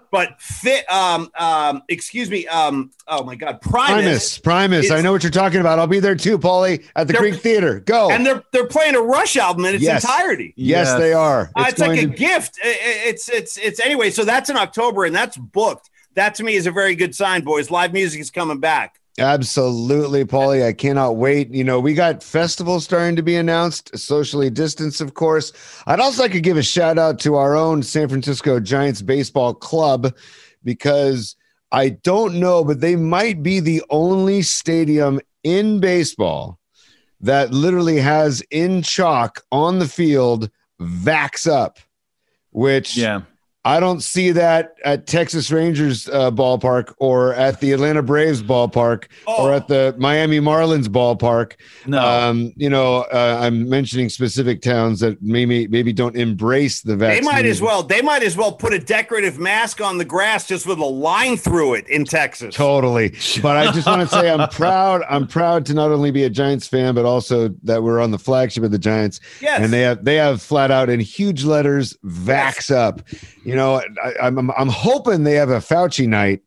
But 0.12 0.42
fit, 0.42 0.90
um, 0.92 1.30
um, 1.38 1.84
excuse 1.90 2.30
me, 2.31 2.48
um, 2.48 2.92
oh 3.08 3.24
my 3.24 3.36
God, 3.36 3.62
Primus, 3.62 4.40
Primus, 4.40 4.88
Primus. 4.88 4.92
I 4.92 5.02
know 5.02 5.12
what 5.12 5.22
you're 5.22 5.31
talking 5.31 5.60
about. 5.60 5.78
I'll 5.80 5.86
be 5.88 6.00
there 6.00 6.16
too, 6.16 6.40
Paulie, 6.40 6.84
at 6.96 7.06
the 7.08 7.14
They're- 7.14 7.22
Greek 7.22 7.36
Theater. 7.36 7.80
Go. 7.81 8.10
and 8.10 8.25
they're 8.25 8.44
they're 8.52 8.68
playing 8.68 8.96
a 8.96 9.02
Rush 9.02 9.38
album 9.38 9.66
in 9.66 9.75
its 9.75 9.84
Yes. 9.84 10.04
entirety. 10.04 10.54
yes, 10.58 10.88
Yes. 10.88 10.98
they 11.00 11.13
are. 11.13 11.52
Uh, 11.56 11.66
It's, 11.68 11.80
like 11.80 11.90
going 11.90 12.00
a 12.00 12.08
to- 12.08 12.08
gift. 12.18 12.58
I- 12.63 12.68
I- 12.70 12.74
It's 13.10 13.30
it's 13.30 13.58
it's 13.58 13.80
anyway. 13.80 14.10
So 14.10 14.25
that's 14.25 14.50
in 14.50 14.58
October, 14.58 15.06
and 15.06 15.16
that's 15.16 15.38
booked. 15.38 15.90
That 16.16 16.36
to 16.36 16.44
me 16.44 16.56
is 16.56 16.66
a 16.66 16.72
very 16.72 16.96
good 16.96 17.13
sign, 17.13 17.44
boys. 17.44 17.70
Live 17.70 17.94
music 17.94 18.20
is 18.22 18.31
coming 18.31 18.60
back. 18.60 19.00
Absolutely, 19.19 20.25
Paulie. 20.25 20.64
I 20.64 20.74
cannot 20.74 21.16
wait. 21.16 21.52
You 21.52 21.64
know, 21.64 21.80
we 21.80 21.96
got 21.96 22.22
festivals 22.22 22.84
starting 22.84 23.16
to 23.16 23.24
be 23.24 23.36
announced, 23.36 23.98
socially 23.98 24.52
distanced, 24.52 25.02
of 25.02 25.16
course. 25.16 25.54
I'd 25.88 26.00
also 26.00 26.22
like 26.22 26.34
to 26.34 26.42
give 26.42 26.58
a 26.58 26.64
shout 26.64 27.00
out 27.00 27.19
to 27.22 27.36
our 27.36 27.56
own 27.56 27.81
San 27.81 28.10
Francisco 28.10 28.60
Giants 28.60 29.02
baseball 29.02 29.56
club 29.56 30.16
because 30.64 31.36
I 31.72 31.90
don't 31.90 32.36
know, 32.36 32.64
but 32.64 32.80
they 32.80 32.96
might 32.96 33.42
be 33.42 33.60
the 33.60 33.84
only 33.90 34.44
stadium 34.44 35.20
in 35.44 35.80
baseball 35.80 36.60
that 37.22 37.52
literally 37.52 37.98
has 37.98 38.42
in 38.52 38.84
chalk 38.84 39.44
on 39.52 39.80
the 39.80 39.88
field 39.88 40.52
vax 40.80 41.52
up, 41.52 41.80
which 42.52 42.96
yeah. 42.96 43.22
I 43.68 43.81
don't 43.81 44.02
see 44.02 44.31
that 44.31 44.75
at 44.86 45.08
Texas 45.08 45.52
Rangers 45.52 46.08
uh, 46.08 46.31
ballpark 46.31 46.94
or 47.00 47.34
at 47.34 47.60
the 47.60 47.74
Atlanta 47.74 48.02
Braves 48.02 48.42
ballpark 48.42 49.06
or 49.28 49.52
Oh. 49.52 49.54
at 49.54 49.68
the 49.68 49.94
Miami 49.98 50.40
Marlins 50.40 50.88
ballpark. 50.88 51.54
No. 51.86 52.00
Um, 52.02 52.54
you 52.56 52.69
know, 52.69 53.00
uh, 53.14 53.40
I'm 53.42 53.68
mentioning 53.68 54.08
specific 54.08 54.62
towns 54.62 55.02
that 55.02 55.22
maybe 55.22 55.68
maybe 55.68 55.92
don't 55.92 56.16
embrace 56.16 56.81
the 56.81 56.96
vaccine. 56.96 57.25
They 57.25 57.30
might 57.30 57.46
as 57.46 57.62
well. 57.62 57.84
They 57.84 58.02
might 58.02 58.24
as 58.24 58.38
well 58.38 58.54
put 58.54 58.72
a 58.72 58.80
decorative 58.80 59.38
mask 59.38 59.81
on 59.81 59.98
the 59.98 60.06
grass 60.06 60.48
just 60.48 60.66
with 60.66 60.80
a 60.80 60.86
line 60.86 61.36
through 61.36 61.74
it 61.74 61.90
in 61.90 62.06
Texas. 62.06 62.56
Totally. 62.56 63.10
But 63.42 63.58
I 63.58 63.72
just 63.74 63.86
want 63.86 64.02
to 64.02 64.08
say 64.08 64.30
I'm 64.31 64.48
proud. 64.52 65.04
I'm 65.10 65.28
proud 65.28 65.66
to 65.66 65.74
not 65.74 65.92
only 65.92 66.12
be 66.12 66.24
a 66.24 66.30
Giants 66.30 66.68
fan, 66.70 66.96
but 66.96 67.04
also 67.04 67.50
that 67.63 67.84
we're 67.84 68.00
on 68.00 68.12
the 68.12 68.20
flagship 68.20 68.63
of 68.63 68.72
the 68.72 68.80
Giants. 68.80 69.20
Yes. 69.42 69.60
And 69.62 69.74
they 69.74 69.81
have 69.81 70.06
they 70.06 70.16
have 70.16 70.42
flat 70.42 70.72
out 70.72 70.90
in 70.90 71.02
huge 71.02 71.44
letters 71.44 71.98
vax 72.06 72.74
up. 72.74 73.02
You 73.44 73.56
know, 73.57 73.81
I, 74.04 74.13
I'm 74.21 74.38
I'm- 74.38 74.51
I'm 74.57 74.69
hoping 74.69 75.24
they 75.24 75.33
have 75.36 75.50
a 75.50 75.57
Fauci 75.59 76.08
night 76.08 76.41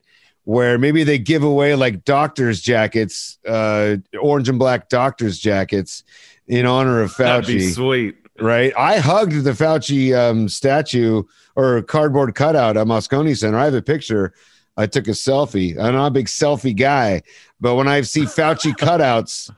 where 0.44 0.78
maybe 0.78 1.04
they 1.04 1.18
give 1.18 1.42
away 1.42 1.74
like 1.74 2.04
doctors 2.04 2.60
jackets, 2.62 3.38
uh, 3.46 3.96
orange 4.20 4.48
and 4.48 4.58
black 4.58 4.88
doctors 4.88 5.38
jackets 5.38 6.02
in 6.48 6.64
honor 6.66 7.02
of 7.02 7.14
That'd 7.16 7.46
be 7.46 7.58
Fauci. 7.58 7.74
sweet. 7.74 8.16
Right. 8.40 8.72
I 8.76 8.98
hugged 8.98 9.44
the 9.44 9.50
Fauci 9.52 10.16
um, 10.16 10.48
statue 10.48 11.24
or 11.56 11.82
cardboard 11.82 12.34
cutout 12.34 12.78
at 12.78 12.86
Moscone 12.86 13.36
Center. 13.36 13.58
I 13.58 13.66
have 13.66 13.74
a 13.74 13.82
picture. 13.82 14.32
I 14.78 14.86
took 14.86 15.08
a 15.08 15.12
selfie. 15.12 15.78
I'm 15.78 15.92
not 15.94 16.06
a 16.06 16.10
big 16.10 16.26
selfie 16.26 16.74
guy, 16.74 17.20
but 17.60 17.74
when 17.74 17.86
I 17.86 18.00
see 18.00 18.22
Fauci 18.22 18.72
cutouts 18.72 19.50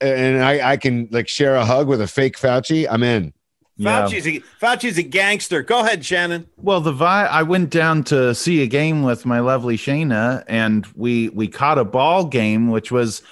and 0.00 0.44
I, 0.44 0.72
I 0.72 0.76
can 0.76 1.08
like 1.10 1.26
share 1.26 1.56
a 1.56 1.64
hug 1.64 1.88
with 1.88 2.02
a 2.02 2.06
fake 2.06 2.36
Fauci, 2.38 2.86
I'm 2.88 3.02
in. 3.02 3.32
Yeah. 3.78 4.02
Fauci's 4.06 4.26
a, 4.26 4.40
Fauci's 4.60 4.98
a 4.98 5.02
gangster. 5.04 5.62
Go 5.62 5.80
ahead, 5.80 6.04
Shannon. 6.04 6.48
Well, 6.56 6.80
the 6.80 6.92
vi- 6.92 7.26
I 7.26 7.42
went 7.44 7.70
down 7.70 8.02
to 8.04 8.34
see 8.34 8.60
a 8.62 8.66
game 8.66 9.02
with 9.04 9.24
my 9.24 9.38
lovely 9.40 9.76
Shayna, 9.76 10.42
and 10.48 10.84
we 10.96 11.28
we 11.30 11.46
caught 11.48 11.78
a 11.78 11.84
ball 11.84 12.24
game, 12.24 12.70
which 12.70 12.90
was 12.90 13.22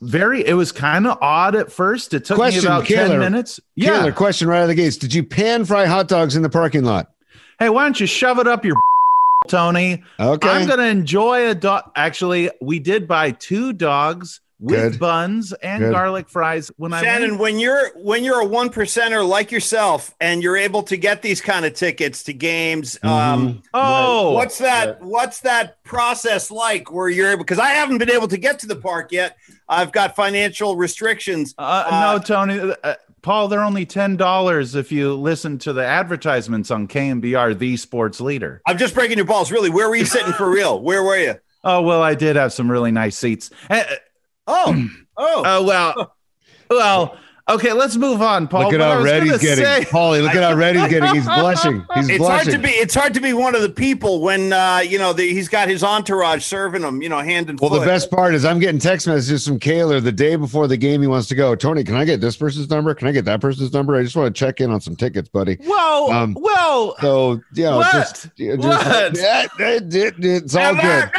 very. 0.00 0.46
It 0.46 0.54
was 0.54 0.70
kind 0.70 1.06
of 1.06 1.18
odd 1.20 1.56
at 1.56 1.72
first. 1.72 2.14
It 2.14 2.24
took 2.24 2.36
Question, 2.36 2.62
me 2.62 2.66
about 2.76 2.84
Koehler. 2.84 3.08
ten 3.08 3.18
minutes. 3.18 3.58
Yeah. 3.74 4.04
Yeah. 4.04 4.10
question 4.12 4.46
right 4.48 4.58
out 4.58 4.62
of 4.62 4.68
the 4.68 4.74
gates. 4.76 4.96
Did 4.96 5.12
you 5.12 5.24
pan 5.24 5.64
fry 5.64 5.86
hot 5.86 6.06
dogs 6.06 6.36
in 6.36 6.42
the 6.42 6.48
parking 6.50 6.84
lot? 6.84 7.10
Hey, 7.58 7.68
why 7.68 7.82
don't 7.82 7.98
you 7.98 8.06
shove 8.06 8.38
it 8.38 8.46
up 8.46 8.64
your 8.64 8.76
Tony? 9.48 10.04
Okay. 10.20 10.48
I'm 10.48 10.68
gonna 10.68 10.84
enjoy 10.84 11.48
a 11.50 11.54
dog. 11.54 11.90
Actually, 11.96 12.50
we 12.60 12.78
did 12.78 13.08
buy 13.08 13.32
two 13.32 13.72
dogs 13.72 14.40
with 14.60 14.92
Good. 14.92 14.98
buns 14.98 15.52
and 15.52 15.80
Good. 15.82 15.92
garlic 15.92 16.28
fries 16.28 16.70
when 16.76 16.92
I 16.92 17.00
Shannon, 17.02 17.30
went. 17.32 17.40
when 17.40 17.58
you're 17.60 17.90
when 17.96 18.24
you're 18.24 18.40
a 18.40 18.44
one 18.46 18.70
percenter 18.70 19.26
like 19.26 19.52
yourself 19.52 20.14
and 20.20 20.42
you're 20.42 20.56
able 20.56 20.82
to 20.84 20.96
get 20.96 21.22
these 21.22 21.40
kind 21.40 21.64
of 21.64 21.74
tickets 21.74 22.24
to 22.24 22.32
games, 22.32 22.98
um, 23.04 23.62
Oh, 23.72 24.32
what's 24.32 24.58
that? 24.58 25.00
What's 25.02 25.40
that 25.40 25.82
process 25.84 26.50
like? 26.50 26.90
Where 26.92 27.08
you're 27.08 27.28
able? 27.30 27.44
Because 27.44 27.58
I 27.60 27.68
haven't 27.70 27.98
been 27.98 28.10
able 28.10 28.28
to 28.28 28.36
get 28.38 28.58
to 28.60 28.66
the 28.66 28.76
park 28.76 29.12
yet. 29.12 29.36
I've 29.68 29.92
got 29.92 30.16
financial 30.16 30.76
restrictions. 30.76 31.54
Uh, 31.58 31.84
Uh, 31.88 32.12
no, 32.14 32.18
Tony. 32.24 32.74
Uh, 32.82 32.94
Paul, 33.22 33.48
they're 33.48 33.62
only 33.64 33.84
ten 33.84 34.16
dollars 34.16 34.74
if 34.74 34.90
you 34.90 35.14
listen 35.14 35.58
to 35.58 35.72
the 35.72 35.84
advertisements 35.84 36.70
on 36.70 36.88
KNBR, 36.88 37.58
the 37.58 37.76
sports 37.76 38.20
leader. 38.20 38.62
I'm 38.66 38.78
just 38.78 38.94
breaking 38.94 39.18
your 39.18 39.26
balls. 39.26 39.52
Really, 39.52 39.70
where 39.70 39.88
were 39.88 39.96
you 39.96 40.04
sitting 40.04 40.32
for 40.32 40.48
real? 40.50 40.80
Where 40.80 41.02
were 41.02 41.18
you? 41.18 41.34
Oh 41.64 41.82
well, 41.82 42.00
I 42.02 42.14
did 42.14 42.36
have 42.36 42.52
some 42.52 42.70
really 42.70 42.92
nice 42.92 43.18
seats. 43.18 43.50
Oh, 45.20 45.44
oh, 45.44 45.44
uh, 45.44 45.62
well, 45.64 46.16
well, 46.70 47.18
Okay, 47.50 47.72
let's 47.72 47.96
move 47.96 48.20
on, 48.20 48.46
Paul. 48.46 48.64
Look 48.64 48.74
at 48.74 48.80
What 48.80 48.88
how 48.90 48.96
was 48.96 49.04
red 49.06 49.22
he's 49.22 49.38
getting. 49.38 49.64
say- 49.64 49.84
Paulie, 49.86 50.20
look 50.22 50.34
at 50.34 50.42
how 50.42 50.54
red 50.54 50.76
he's 50.76 50.88
getting. 50.88 51.14
He's 51.14 51.24
blushing. 51.24 51.82
He's 51.94 52.08
It's 52.10 52.18
blushing. 52.18 52.28
hard 52.28 52.46
to 52.50 52.58
be. 52.58 52.68
It's 52.68 52.94
hard 52.94 53.14
to 53.14 53.20
be 53.20 53.32
one 53.32 53.54
of 53.54 53.62
the 53.62 53.70
people 53.70 54.20
when 54.20 54.52
uh, 54.52 54.80
you 54.86 54.98
know 54.98 55.14
the, 55.14 55.22
he's 55.26 55.48
got 55.48 55.66
his 55.66 55.82
entourage 55.82 56.44
serving 56.44 56.82
him. 56.82 57.00
You 57.00 57.08
know, 57.08 57.20
hand 57.20 57.48
and 57.48 57.58
foot. 57.58 57.70
Well, 57.70 57.80
foot. 57.80 57.86
the 57.86 57.90
best 57.90 58.10
part 58.10 58.34
is 58.34 58.44
I'm 58.44 58.58
getting 58.58 58.78
text 58.78 59.06
messages 59.06 59.46
from 59.48 59.58
Koehler 59.58 60.02
the 60.04 60.12
day 60.12 60.36
before 60.36 60.66
the 60.66 60.76
game. 60.76 61.00
He 61.00 61.06
wants 61.08 61.26
to 61.28 61.34
go. 61.34 61.54
Tony, 61.54 61.84
can 61.84 61.94
I 61.96 62.04
get 62.04 62.20
this 62.20 62.36
person's 62.36 62.68
number? 62.68 62.94
Can 62.94 63.08
I 63.08 63.12
get 63.12 63.24
that 63.24 63.40
person's 63.40 63.72
number? 63.72 63.96
I 63.96 64.02
just 64.02 64.14
want 64.14 64.36
to 64.36 64.38
check 64.38 64.60
in 64.60 64.70
on 64.70 64.82
some 64.82 64.94
tickets, 64.94 65.30
buddy. 65.30 65.56
Whoa, 65.64 66.12
Um, 66.12 66.34
whoa. 66.38 66.94
So 67.00 67.40
you 67.54 67.64
know, 67.64 67.78
What? 67.78 67.92
just, 67.92 68.28
yeah, 68.36 68.56
just 68.56 68.68
What? 68.86 69.16
yeah, 69.16 69.46
it- 69.58 69.94
it- 69.94 70.14
it's 70.22 70.54
all 70.54 70.74
good. 70.74 71.10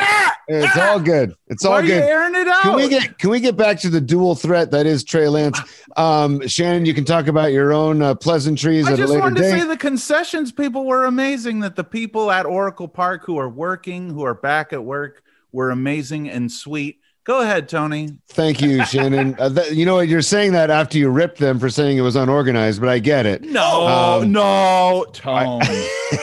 Ah! 0.51 0.56
It's 0.56 0.77
all 0.77 1.00
good. 1.00 1.34
It's 1.48 1.65
all 1.65 1.74
are 1.74 1.84
you 1.84 1.89
good. 1.89 2.03
airing 2.03 2.36
it 2.36 2.48
out? 2.48 2.62
Can 2.62 2.75
we 2.75 2.89
get 2.89 3.18
can 3.20 3.29
we 3.29 3.39
get 3.39 3.56
back 3.56 3.79
to 3.82 3.89
the 3.89 4.01
dual 4.01 4.36
threat 4.36 4.72
that 4.72 4.86
is 4.86 5.03
Trey 5.03 5.27
Lance? 5.27 5.60
Um, 5.96 6.48
Shannon, 6.48 6.86
you 6.86 6.94
can 6.94 7.06
talk 7.06 7.27
about 7.27 7.51
your 7.51 7.72
own 7.72 8.01
uh, 8.01 8.15
pleasantries 8.15 8.88
I 8.88 8.94
at 8.94 9.00
a 9.00 9.01
just 9.03 9.18
wanted 9.18 9.38
to 9.38 9.50
say 9.50 9.63
the 9.65 9.77
concessions 9.77 10.51
people 10.51 10.86
were 10.86 11.06
amazing. 11.06 11.60
That 11.60 11.75
the 11.75 11.84
people 11.84 12.32
at 12.32 12.46
Oracle 12.46 12.88
Park 12.88 13.25
who 13.25 13.38
are 13.38 13.50
working, 13.50 14.10
who 14.10 14.24
are 14.24 14.36
back 14.36 14.74
at 14.74 14.84
work, 14.84 15.24
were 15.51 15.70
amazing 15.72 16.29
and 16.29 16.51
sweet. 16.51 17.00
Go 17.25 17.41
ahead, 17.41 17.69
Tony. 17.69 18.17
Thank 18.29 18.59
you, 18.61 18.83
Shannon. 18.85 19.35
Uh, 19.39 19.49
that, 19.49 19.75
you 19.75 19.85
know 19.85 19.95
what? 19.95 20.07
You're 20.07 20.21
saying 20.21 20.53
that 20.53 20.69
after 20.71 20.97
you 20.97 21.09
ripped 21.09 21.38
them 21.38 21.59
for 21.59 21.69
saying 21.69 21.97
it 21.97 22.01
was 22.01 22.15
unorganized, 22.15 22.79
but 22.79 22.89
I 22.89 22.97
get 22.99 23.25
it. 23.27 23.43
No, 23.43 23.88
Um, 23.88 24.31
no, 24.31 25.05
tone. 25.13 25.61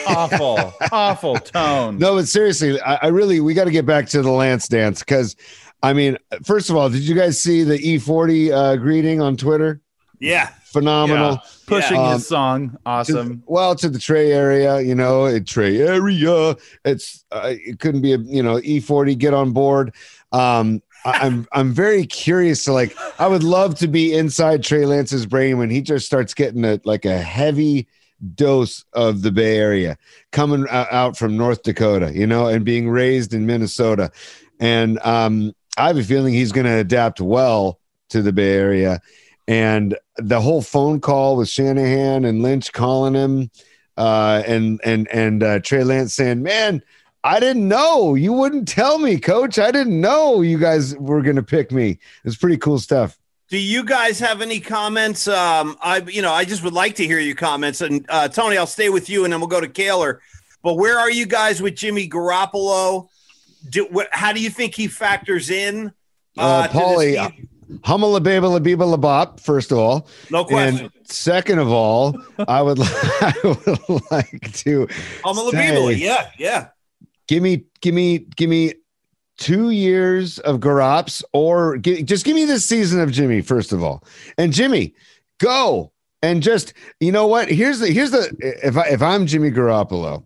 awful, 0.07 0.73
awful 0.93 1.37
tone. 1.37 1.99
No, 1.99 2.17
but 2.17 2.27
seriously, 2.27 2.81
I, 2.81 2.97
I 3.03 3.07
really 3.09 3.41
we 3.41 3.55
got 3.55 3.65
to 3.65 3.71
get 3.71 3.87
back 3.87 4.09
to 4.09 4.23
the 4.23 4.31
Lance 4.31 4.67
dance 4.69 5.01
because, 5.01 5.37
I 5.83 5.93
mean, 5.93 6.17
first 6.45 6.71
of 6.71 6.77
all, 6.77 6.89
did 6.91 7.03
you 7.03 7.15
guys 7.15 7.41
see 7.41 7.63
the 7.63 7.79
E40 7.79 8.51
uh, 8.53 8.77
greeting 8.77 9.21
on 9.21 9.37
Twitter? 9.37 9.81
Yeah. 10.19 10.49
Phenomenal. 10.65 11.33
Yeah. 11.33 11.51
Pushing 11.67 11.97
Um, 11.99 12.13
his 12.15 12.27
song, 12.29 12.71
To- 12.71 12.79
awesome. 12.87 13.43
well, 13.47 13.75
to 13.77 13.89
the 13.89 13.99
Trey 13.99 14.33
area, 14.33 14.81
you 14.81 14.95
know, 14.95 15.25
it, 15.27 15.47
Trey 15.47 15.81
area. 15.81 16.57
It's 16.85 17.25
uh, 17.33 17.55
it 17.55 17.79
couldn't 17.81 18.03
be 18.03 18.13
a 18.13 18.19
you 18.19 18.43
know 18.43 18.57
E40 18.61 19.17
get 19.19 19.33
on 19.35 19.53
board. 19.53 19.95
Um, 20.33 20.83
I'm 21.07 21.47
I'm 21.53 21.73
very 21.73 22.07
curious 22.07 22.65
to 22.65 22.73
like. 22.73 22.97
I 23.19 23.27
would 23.27 23.43
love 23.43 23.77
to 23.77 23.89
be 23.89 24.13
inside 24.13 24.63
Trey 24.63 24.87
Lance's 24.87 25.27
brain 25.27 25.59
when 25.59 25.71
he 25.71 25.81
just 25.81 26.07
starts 26.07 26.35
getting 26.35 26.65
a 26.65 26.81
like 26.85 27.05
a 27.05 27.19
heavy 27.19 27.87
dose 28.35 28.85
of 28.93 29.23
the 29.23 29.31
Bay 29.31 29.57
Area 29.59 29.97
coming 30.33 30.67
out 30.71 31.17
from 31.17 31.37
North 31.37 31.63
Dakota, 31.63 32.13
you 32.15 32.27
know, 32.27 32.49
and 32.49 32.65
being 32.65 32.89
raised 32.89 33.35
in 33.35 33.47
Minnesota, 33.47 34.11
and 34.59 34.99
um, 35.01 35.55
I 35.77 35.89
have 35.89 35.99
a 35.99 36.05
feeling 36.05 36.35
he's 36.35 36.53
going 36.53 36.67
to 36.67 36.79
adapt 36.79 37.21
well 37.21 37.79
to 38.11 38.23
the 38.23 38.33
Bay 38.33 38.55
Area. 38.55 39.01
And 39.49 39.97
the 40.17 40.41
whole 40.41 40.63
phone 40.63 41.01
call 41.01 41.37
with 41.37 41.49
Shanahan 41.49 42.25
and 42.25 42.43
Lynch 42.43 42.73
calling 42.73 43.15
him, 43.15 43.51
uh, 43.97 44.43
and 44.45 44.81
and 44.85 45.07
and 45.13 45.43
uh, 45.43 45.61
Trey 45.61 45.85
Lance 45.85 46.15
saying, 46.15 46.43
"Man, 46.43 46.83
I 47.27 47.41
didn't 47.41 47.67
know. 47.67 48.15
You 48.15 48.33
wouldn't 48.33 48.69
tell 48.69 48.99
me, 48.99 49.19
Coach. 49.19 49.59
I 49.59 49.71
didn't 49.73 50.01
know 50.01 50.43
you 50.43 50.59
guys 50.59 50.95
were 50.97 51.23
going 51.23 51.37
to 51.37 51.43
pick 51.43 51.73
me." 51.73 51.99
It's 52.25 52.37
pretty 52.37 52.57
cool 52.57 52.79
stuff. 52.79 53.19
Do 53.49 53.59
you 53.59 53.85
guys 53.85 54.19
have 54.21 54.41
any 54.43 54.61
comments? 54.61 55.29
Um, 55.29 55.77
I, 55.81 55.99
you 56.07 56.23
know, 56.23 56.33
I 56.33 56.45
just 56.45 56.63
would 56.65 56.73
like 56.73 56.97
to 56.97 57.05
hear 57.07 57.19
your 57.21 57.37
comments. 57.37 57.81
And 57.81 58.05
uh, 58.09 58.29
Tony, 58.29 58.57
I'll 58.57 58.67
stay 58.67 58.89
with 58.89 59.09
you, 59.11 59.25
and 59.25 59.33
then 59.33 59.41
we'll 59.41 59.49
go 59.49 59.61
to 59.61 59.69
Koehler. 59.69 60.19
But 60.63 60.75
where 60.75 60.99
are 60.99 61.11
you 61.11 61.27
guys 61.27 61.61
with 61.63 61.77
Jimmy 61.77 62.09
Garoppolo? 62.09 63.09
Do, 63.71 63.87
what, 63.87 64.09
how 64.13 64.33
do 64.33 64.41
you 64.41 64.51
think 64.51 64.75
he 64.75 64.87
factors 64.89 65.51
in? 65.51 65.93
Uh, 66.39 66.63
this 66.67 66.73
Paulie, 66.73 67.31
team? 67.37 67.49
Hummel 67.85 68.19
biba 68.21 68.61
biba 68.61 68.89
la 68.89 68.97
bop. 68.97 69.41
First 69.41 69.73
of 69.73 69.79
all, 69.79 70.09
no 70.31 70.45
question. 70.45 70.87
and 70.87 70.93
second 71.09 71.59
of 71.59 71.69
all, 71.71 72.17
I 72.47 72.63
would 72.63 72.79
I 72.83 73.33
would 73.45 74.03
like 74.11 74.53
to 74.65 74.89
I'm 75.25 75.37
a 75.39 75.51
say- 75.51 75.57
Labibula. 75.57 75.99
Yeah, 75.99 76.31
yeah. 76.39 76.69
Give 77.29 77.43
me 77.43 77.65
give 77.81 77.95
me 77.95 78.19
give 78.37 78.51
me 78.51 78.75
two 79.39 79.71
years 79.71 80.39
of 80.41 80.61
Garops 80.61 81.23
or 81.33 81.77
gi- 81.79 82.03
just 82.03 82.25
give 82.25 82.35
me 82.35 82.45
this 82.45 82.65
season 82.65 83.01
of 83.01 83.13
Jimmy 83.13 83.41
first 83.41 83.73
of 83.73 83.83
all. 83.83 84.05
And 84.39 84.53
Jimmy, 84.53 84.95
go 85.39 85.93
and 86.23 86.43
just 86.43 86.73
you 87.01 87.13
know 87.13 87.27
what? 87.27 87.51
Here's 87.51 87.81
the 87.81 87.89
here's 87.89 88.11
the 88.11 88.35
if 88.41 88.77
I 88.77 88.89
if 88.89 89.03
I'm 89.03 89.27
Jimmy 89.27 89.51
Garoppolo 89.51 90.25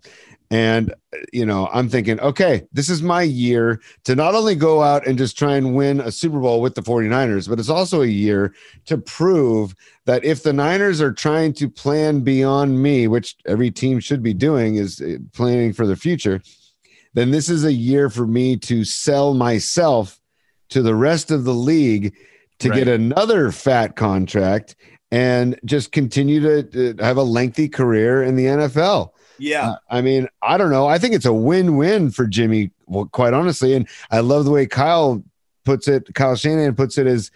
and 0.50 0.92
you 1.32 1.46
know 1.46 1.68
I'm 1.72 1.88
thinking 1.88 2.18
okay 2.20 2.62
this 2.72 2.88
is 2.88 3.02
my 3.02 3.22
year 3.22 3.80
to 4.04 4.16
not 4.16 4.34
only 4.34 4.54
go 4.54 4.82
out 4.82 5.06
and 5.06 5.16
just 5.16 5.38
try 5.38 5.54
and 5.54 5.74
win 5.74 6.00
a 6.00 6.10
Super 6.10 6.40
Bowl 6.40 6.60
with 6.60 6.74
the 6.74 6.82
49ers 6.82 7.48
but 7.48 7.60
it's 7.60 7.68
also 7.68 8.02
a 8.02 8.06
year 8.06 8.54
to 8.86 8.98
prove 8.98 9.74
that 10.06 10.24
if 10.24 10.42
the 10.42 10.52
Niners 10.52 11.00
are 11.00 11.12
trying 11.12 11.52
to 11.54 11.68
plan 11.68 12.20
beyond 12.20 12.82
me 12.82 13.06
which 13.06 13.36
every 13.46 13.70
team 13.70 14.00
should 14.00 14.22
be 14.22 14.34
doing 14.34 14.76
is 14.76 15.00
uh, 15.00 15.18
planning 15.32 15.72
for 15.72 15.86
the 15.86 15.96
future 15.96 16.42
then 17.14 17.30
this 17.30 17.48
is 17.48 17.64
a 17.64 17.72
year 17.72 18.08
for 18.10 18.26
me 18.26 18.56
to 18.56 18.84
sell 18.84 19.34
myself 19.34 20.20
to 20.70 20.82
the 20.82 20.94
rest 20.94 21.30
of 21.30 21.44
the 21.44 21.54
league 21.54 22.14
to 22.60 22.68
Right. 22.68 22.78
get 22.78 22.88
another 22.88 23.50
fat 23.50 23.96
contract 23.96 24.76
and 25.10 25.58
just 25.64 25.90
continue 25.92 26.40
to, 26.40 26.62
to 26.94 27.02
have 27.02 27.16
a 27.16 27.22
lengthy 27.22 27.68
career 27.68 28.22
in 28.22 28.36
the 28.36 28.44
NFL. 28.44 29.10
Yeah. 29.38 29.70
Uh, 29.70 29.76
I 29.90 30.00
mean, 30.02 30.28
I 30.42 30.56
don't 30.58 30.70
know. 30.70 30.86
I 30.86 30.98
think 30.98 31.14
it's 31.14 31.24
a 31.26 31.32
win-win 31.32 32.10
for 32.10 32.26
Jimmy, 32.26 32.70
well, 32.86 33.06
quite 33.06 33.32
honestly. 33.32 33.74
And 33.74 33.88
I 34.10 34.20
love 34.20 34.44
the 34.44 34.50
way 34.52 34.66
Kyle 34.66 35.24
puts 35.64 35.88
it. 35.88 36.14
Kyle 36.14 36.36
Shanahan 36.36 36.76
puts 36.76 36.98
it 36.98 37.06
as 37.06 37.30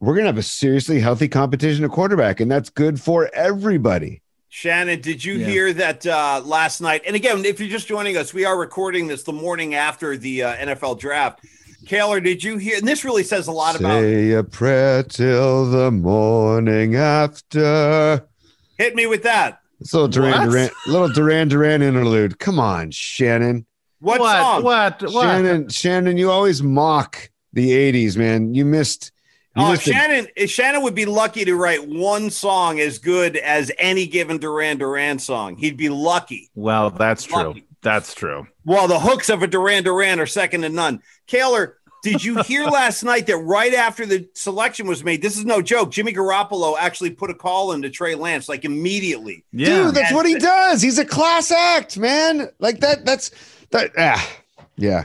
we're 0.00 0.14
going 0.14 0.24
to 0.24 0.28
have 0.28 0.38
a 0.38 0.42
seriously 0.42 1.00
healthy 1.00 1.28
competition 1.28 1.84
at 1.84 1.90
quarterback, 1.90 2.40
and 2.40 2.50
that's 2.50 2.70
good 2.70 3.00
for 3.00 3.28
everybody. 3.34 4.21
Shannon, 4.54 5.00
did 5.00 5.24
you 5.24 5.36
Yeah. 5.36 5.46
hear 5.46 5.72
that 5.72 6.04
uh, 6.06 6.42
last 6.44 6.82
night? 6.82 7.00
And 7.06 7.16
again, 7.16 7.42
if 7.46 7.58
you're 7.58 7.70
just 7.70 7.88
joining 7.88 8.18
us, 8.18 8.34
we 8.34 8.44
are 8.44 8.58
recording 8.58 9.06
this 9.06 9.22
the 9.22 9.32
morning 9.32 9.74
after 9.74 10.18
the 10.18 10.42
uh, 10.42 10.56
NFL 10.56 11.00
draft. 11.00 11.40
Koehler, 11.86 12.22
did 12.22 12.44
you 12.44 12.58
hear? 12.58 12.76
And 12.76 12.86
this 12.86 13.02
really 13.02 13.22
says 13.24 13.46
a 13.46 13.52
lot 13.52 13.80
about. 13.80 14.02
Say 14.02 14.32
a 14.32 14.44
prayer 14.44 15.04
till 15.04 15.70
the 15.70 15.90
morning 15.90 16.96
after. 16.96 18.28
Hit 18.76 18.94
me 18.94 19.06
with 19.06 19.22
that. 19.22 19.60
It's 19.80 19.94
a 19.94 19.96
little 19.96 20.08
Duran 20.08 20.32
What? 20.32 20.50
Duran, 20.50 20.70
little 20.86 21.08
Duran 21.08 21.48
Duran 21.48 21.80
interlude. 21.80 22.38
Come 22.38 22.60
on, 22.60 22.90
Shannon. 22.90 23.64
What, 24.00 24.20
what? 24.20 24.36
song? 24.38 24.62
What? 24.64 25.00
What? 25.00 25.12
Shannon, 25.12 25.68
Shannon, 25.70 26.18
you 26.18 26.30
always 26.30 26.62
mock 26.62 27.30
the 27.54 27.70
'80s, 27.70 28.18
man. 28.18 28.52
You 28.52 28.66
missed. 28.66 29.11
You 29.56 29.64
Oh, 29.64 29.70
missed 29.72 29.86
it. 29.86 29.92
Shannon! 29.92 30.26
Shannon 30.48 30.82
would 30.82 30.94
be 30.94 31.04
lucky 31.04 31.44
to 31.44 31.54
write 31.54 31.86
one 31.86 32.30
song 32.30 32.80
as 32.80 32.98
good 32.98 33.36
as 33.36 33.70
any 33.78 34.06
given 34.06 34.38
Duran 34.38 34.78
Duran 34.78 35.18
song. 35.18 35.56
He'd 35.56 35.76
be 35.76 35.88
lucky. 35.90 36.50
Well, 36.54 36.90
that's 36.90 37.24
true. 37.24 37.56
That's 37.82 38.14
true. 38.14 38.46
Well, 38.64 38.88
the 38.88 38.98
hooks 39.00 39.28
of 39.28 39.42
a 39.42 39.46
Duran 39.46 39.84
Duran 39.84 40.20
are 40.20 40.26
second 40.26 40.62
to 40.62 40.68
none. 40.68 41.02
Koehler, 41.28 41.74
did 42.02 42.24
you 42.24 42.42
hear 42.44 42.64
last 42.64 43.02
night 43.02 43.26
that 43.26 43.36
right 43.38 43.74
after 43.74 44.06
the 44.06 44.28
selection 44.34 44.86
was 44.86 45.04
made, 45.04 45.20
this 45.20 45.36
is 45.36 45.44
no 45.44 45.60
joke, 45.60 45.90
Jimmy 45.90 46.12
Garoppolo 46.14 46.76
actually 46.78 47.10
put 47.10 47.28
a 47.28 47.34
call 47.34 47.72
into 47.72 47.90
Trey 47.90 48.14
Lance 48.14 48.48
like 48.48 48.64
immediately. 48.64 49.44
Yeah. 49.52 49.66
Dude, 49.84 49.94
that's 49.96 50.12
what 50.14 50.26
he 50.26 50.36
does. 50.36 50.80
He's 50.80 50.98
a 50.98 51.04
class 51.04 51.50
act, 51.50 51.98
man. 51.98 52.48
Like 52.58 52.80
that. 52.80 53.04
That's 53.04 53.30
that. 53.70 53.90
Ah, 53.98 54.30
yeah. 54.76 55.04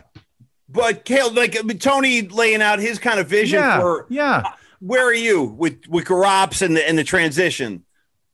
But 0.70 1.06
Kale, 1.06 1.32
like 1.34 1.58
Tony 1.80 2.24
laying 2.24 2.62
out 2.62 2.80
his 2.80 3.00
kind 3.00 3.20
of 3.20 3.28
vision 3.28 3.60
yeah. 3.60 3.80
for 3.80 4.06
yeah. 4.10 4.52
where 4.80 5.06
are 5.06 5.14
you 5.14 5.44
with 5.44 5.88
with 5.88 6.06
Garops 6.06 6.62
and 6.62 6.76
the 6.76 6.88
and 6.88 6.98
the 6.98 7.04
transition? 7.04 7.86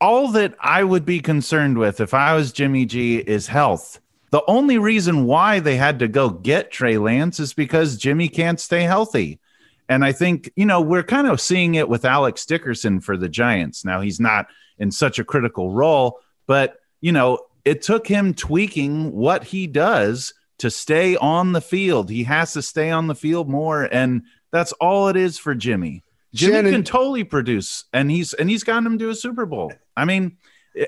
all 0.03 0.27
that 0.27 0.53
I 0.59 0.83
would 0.83 1.05
be 1.05 1.21
concerned 1.21 1.77
with 1.77 2.01
if 2.01 2.13
I 2.13 2.35
was 2.35 2.51
Jimmy 2.51 2.85
G 2.85 3.19
is 3.19 3.47
health. 3.47 4.01
The 4.31 4.43
only 4.49 4.77
reason 4.77 5.23
why 5.23 5.61
they 5.61 5.77
had 5.77 5.99
to 5.99 6.09
go 6.09 6.29
get 6.29 6.71
Trey 6.71 6.97
Lance 6.97 7.39
is 7.39 7.53
because 7.53 7.95
Jimmy 7.95 8.27
can't 8.27 8.59
stay 8.59 8.81
healthy. 8.81 9.39
And 9.87 10.03
I 10.03 10.11
think, 10.11 10.51
you 10.57 10.65
know, 10.65 10.81
we're 10.81 11.03
kind 11.03 11.27
of 11.27 11.39
seeing 11.39 11.75
it 11.75 11.87
with 11.87 12.03
Alex 12.03 12.45
Dickerson 12.45 12.99
for 12.99 13.15
the 13.15 13.29
Giants. 13.29 13.85
Now 13.85 14.01
he's 14.01 14.19
not 14.19 14.47
in 14.77 14.91
such 14.91 15.19
a 15.19 15.23
critical 15.23 15.71
role, 15.71 16.19
but, 16.47 16.79
you 16.99 17.13
know, 17.13 17.39
it 17.63 17.81
took 17.81 18.05
him 18.05 18.33
tweaking 18.33 19.13
what 19.13 19.45
he 19.45 19.67
does 19.67 20.33
to 20.63 20.71
stay 20.71 21.17
on 21.17 21.51
the 21.51 21.59
field. 21.59 22.09
He 22.09 22.23
has 22.23 22.53
to 22.53 22.61
stay 22.61 22.89
on 22.89 23.07
the 23.07 23.15
field 23.15 23.49
more. 23.49 23.83
And 23.83 24.21
that's 24.49 24.71
all 24.71 25.09
it 25.09 25.17
is 25.17 25.37
for 25.37 25.53
Jimmy. 25.53 26.05
Jimmy 26.33 26.53
Shannon- 26.53 26.71
can 26.71 26.83
totally 26.85 27.25
produce, 27.25 27.83
and 27.91 28.09
he's 28.09 28.33
and 28.33 28.49
he's 28.49 28.63
gotten 28.63 28.85
him 28.85 28.97
to 28.99 29.09
a 29.09 29.15
Super 29.15 29.45
Bowl. 29.45 29.73
I 29.97 30.05
mean, 30.05 30.37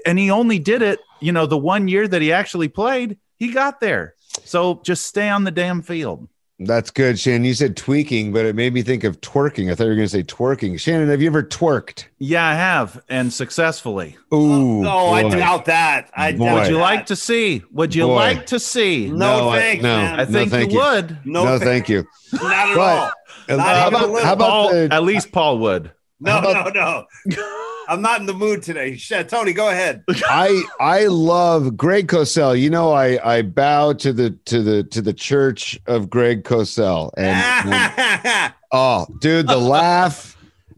and 0.05 0.17
he 0.17 0.31
only 0.31 0.59
did 0.59 0.81
it, 0.81 1.01
you 1.19 1.33
know, 1.33 1.45
the 1.45 1.57
one 1.57 1.89
year 1.89 2.07
that 2.07 2.21
he 2.21 2.31
actually 2.31 2.69
played, 2.69 3.17
he 3.35 3.51
got 3.51 3.81
there. 3.81 4.15
So 4.45 4.81
just 4.85 5.05
stay 5.05 5.27
on 5.27 5.43
the 5.43 5.51
damn 5.51 5.81
field. 5.81 6.29
That's 6.57 6.89
good, 6.89 7.19
Shannon. 7.19 7.43
You 7.43 7.53
said 7.53 7.75
tweaking, 7.75 8.31
but 8.31 8.45
it 8.45 8.55
made 8.55 8.73
me 8.73 8.81
think 8.81 9.03
of 9.03 9.19
twerking. 9.19 9.69
I 9.69 9.75
thought 9.75 9.83
you 9.83 9.89
were 9.89 9.95
going 9.95 10.07
to 10.07 10.09
say 10.09 10.23
twerking. 10.23 10.79
Shannon, 10.79 11.09
have 11.09 11.21
you 11.21 11.27
ever 11.27 11.43
twerked? 11.43 12.05
Yeah, 12.17 12.45
I 12.47 12.53
have, 12.53 13.03
and 13.09 13.31
successfully. 13.33 14.15
Ooh, 14.33 14.85
oh, 14.87 15.09
I 15.11 15.27
doubt 15.27 15.65
that. 15.65 16.09
I 16.15 16.31
Boy. 16.31 16.45
doubt 16.45 16.53
Would 16.53 16.67
you 16.69 16.75
that. 16.75 16.79
like 16.81 17.05
to 17.07 17.15
see? 17.17 17.61
Would 17.73 17.93
you 17.93 18.05
Boy. 18.07 18.15
like 18.15 18.45
to 18.47 18.59
see? 18.59 19.09
No, 19.09 19.17
No, 19.17 19.49
I- 19.49 19.59
thanks, 19.59 19.83
no. 19.83 19.97
man. 19.97 20.13
I 20.13 20.23
No, 20.23 20.31
think 20.31 20.51
thank 20.51 20.71
you 20.71 20.79
you. 20.81 20.85
would. 20.85 21.17
no, 21.25 21.43
No, 21.43 21.59
thank 21.59 21.89
you. 21.89 22.05
Not 22.31 22.69
at 22.69 22.77
all. 22.77 23.11
Uh, 23.49 23.55
Not 23.57 23.59
how 23.67 23.87
about 23.89 24.23
how 24.23 24.33
about 24.33 24.49
Paul, 24.49 24.69
the 24.71 24.87
at 24.91 25.03
least 25.03 25.31
Paul 25.33 25.59
would. 25.59 25.91
No, 26.21 26.39
no, 26.39 26.69
no. 26.69 27.05
I'm 27.87 28.01
not 28.01 28.19
in 28.19 28.25
the 28.25 28.33
mood 28.33 28.63
today. 28.63 28.95
Shit, 28.97 29.29
Tony, 29.29 29.53
go 29.53 29.69
ahead. 29.69 30.03
I 30.25 30.63
I 30.79 31.05
love 31.05 31.77
Greg 31.77 32.07
Cosell. 32.07 32.59
You 32.59 32.69
know, 32.69 32.91
I 32.91 33.37
I 33.37 33.41
bow 33.41 33.93
to 33.93 34.13
the 34.13 34.31
to 34.45 34.61
the 34.61 34.83
to 34.83 35.01
the 35.01 35.13
church 35.13 35.79
of 35.87 36.09
Greg 36.09 36.43
Cosell. 36.43 37.11
And, 37.17 37.71
and 37.71 38.53
oh, 38.71 39.07
dude, 39.19 39.47
the 39.47 39.57
laugh 39.57 40.34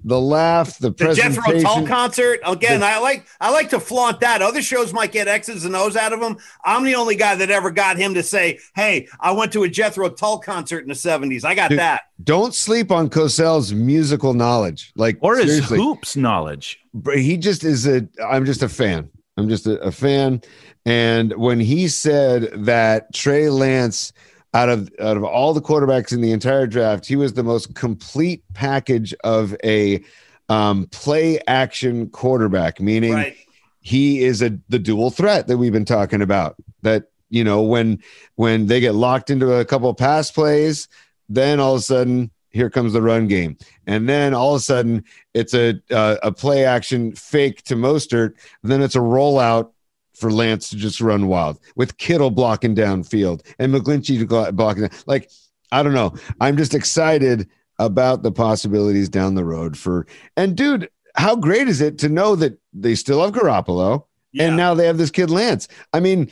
the 0.07 0.21
laugh, 0.21 0.77
the, 0.79 0.89
the 0.89 0.93
presentation. 0.93 1.43
Jethro 1.43 1.59
Tull 1.59 1.87
concert. 1.87 2.39
Again, 2.45 2.79
the, 2.79 2.85
I 2.85 2.99
like 2.99 3.27
I 3.41 3.51
like 3.51 3.69
to 3.71 3.79
flaunt 3.79 4.21
that. 4.21 4.41
Other 4.41 4.61
shows 4.61 4.93
might 4.93 5.11
get 5.11 5.27
X's 5.27 5.65
and 5.65 5.75
O's 5.75 5.97
out 5.97 6.13
of 6.13 6.21
them. 6.21 6.37
I'm 6.63 6.85
the 6.85 6.95
only 6.95 7.15
guy 7.15 7.35
that 7.35 7.51
ever 7.51 7.71
got 7.71 7.97
him 7.97 8.13
to 8.13 8.23
say, 8.23 8.59
"Hey, 8.73 9.09
I 9.19 9.33
went 9.33 9.51
to 9.53 9.63
a 9.63 9.69
Jethro 9.69 10.09
Tull 10.09 10.39
concert 10.39 10.79
in 10.79 10.87
the 10.87 10.93
'70s. 10.93 11.43
I 11.43 11.55
got 11.55 11.69
dude, 11.69 11.79
that." 11.79 12.03
Don't 12.23 12.55
sleep 12.55 12.89
on 12.89 13.09
Cosell's 13.09 13.73
musical 13.73 14.33
knowledge, 14.33 14.93
like 14.95 15.17
or 15.19 15.35
his 15.35 15.47
seriously. 15.47 15.77
hoops 15.77 16.15
knowledge. 16.15 16.79
He 17.13 17.35
just 17.35 17.65
is 17.65 17.85
a. 17.85 18.07
I'm 18.25 18.45
just 18.45 18.63
a 18.63 18.69
fan. 18.69 19.09
I'm 19.35 19.49
just 19.49 19.67
a, 19.67 19.79
a 19.81 19.91
fan. 19.91 20.41
And 20.85 21.33
when 21.33 21.59
he 21.59 21.89
said 21.89 22.65
that 22.65 23.13
Trey 23.13 23.49
Lance 23.49 24.13
out 24.53 24.69
of 24.69 24.89
out 24.99 25.17
of 25.17 25.23
all 25.23 25.53
the 25.53 25.61
quarterbacks 25.61 26.11
in 26.11 26.21
the 26.21 26.31
entire 26.31 26.67
draft, 26.67 27.05
he 27.05 27.15
was 27.15 27.33
the 27.33 27.43
most 27.43 27.75
complete 27.75 28.43
package 28.53 29.13
of 29.23 29.55
a 29.63 30.03
um, 30.49 30.87
play 30.87 31.39
action 31.47 32.09
quarterback, 32.09 32.79
meaning 32.79 33.13
right. 33.13 33.35
he 33.81 34.23
is 34.23 34.41
a 34.41 34.57
the 34.69 34.79
dual 34.79 35.09
threat 35.09 35.47
that 35.47 35.57
we've 35.57 35.73
been 35.73 35.85
talking 35.85 36.21
about. 36.21 36.55
That 36.81 37.11
you 37.29 37.43
know 37.43 37.61
when 37.61 38.01
when 38.35 38.67
they 38.67 38.79
get 38.79 38.95
locked 38.95 39.29
into 39.29 39.53
a 39.53 39.65
couple 39.65 39.89
of 39.89 39.97
pass 39.97 40.31
plays, 40.31 40.87
then 41.29 41.59
all 41.59 41.75
of 41.75 41.79
a 41.79 41.83
sudden 41.83 42.31
here 42.51 42.69
comes 42.69 42.93
the 42.93 43.01
run 43.01 43.27
game, 43.27 43.57
and 43.85 44.07
then 44.07 44.33
all 44.33 44.55
of 44.55 44.61
a 44.61 44.63
sudden 44.63 45.03
it's 45.33 45.53
a 45.53 45.79
a, 45.91 46.17
a 46.23 46.31
play 46.31 46.63
action 46.63 47.13
fake 47.13 47.63
to 47.63 47.75
Mostert, 47.75 48.33
then 48.63 48.81
it's 48.81 48.95
a 48.95 48.99
rollout 48.99 49.71
for 50.17 50.31
Lance 50.31 50.69
to 50.69 50.75
just 50.75 51.01
run 51.01 51.27
wild 51.27 51.59
with 51.75 51.97
Kittle 51.97 52.31
blocking 52.31 52.75
downfield 52.75 53.45
and 53.59 53.73
McGlinchey 53.73 54.55
blocking. 54.55 54.89
Like, 55.05 55.29
I 55.71 55.83
don't 55.83 55.93
know. 55.93 56.13
I'm 56.41 56.57
just 56.57 56.73
excited 56.73 57.47
about 57.79 58.23
the 58.23 58.31
possibilities 58.31 59.09
down 59.09 59.35
the 59.35 59.45
road 59.45 59.77
for. 59.77 60.07
And 60.35 60.55
dude, 60.55 60.89
how 61.15 61.35
great 61.35 61.67
is 61.67 61.81
it 61.81 61.97
to 61.99 62.09
know 62.09 62.35
that 62.35 62.57
they 62.73 62.95
still 62.95 63.23
have 63.23 63.33
Garoppolo 63.33 64.05
yeah. 64.31 64.47
and 64.47 64.57
now 64.57 64.73
they 64.73 64.85
have 64.85 64.97
this 64.97 65.11
kid 65.11 65.29
Lance? 65.29 65.67
I 65.93 65.99
mean, 65.99 66.31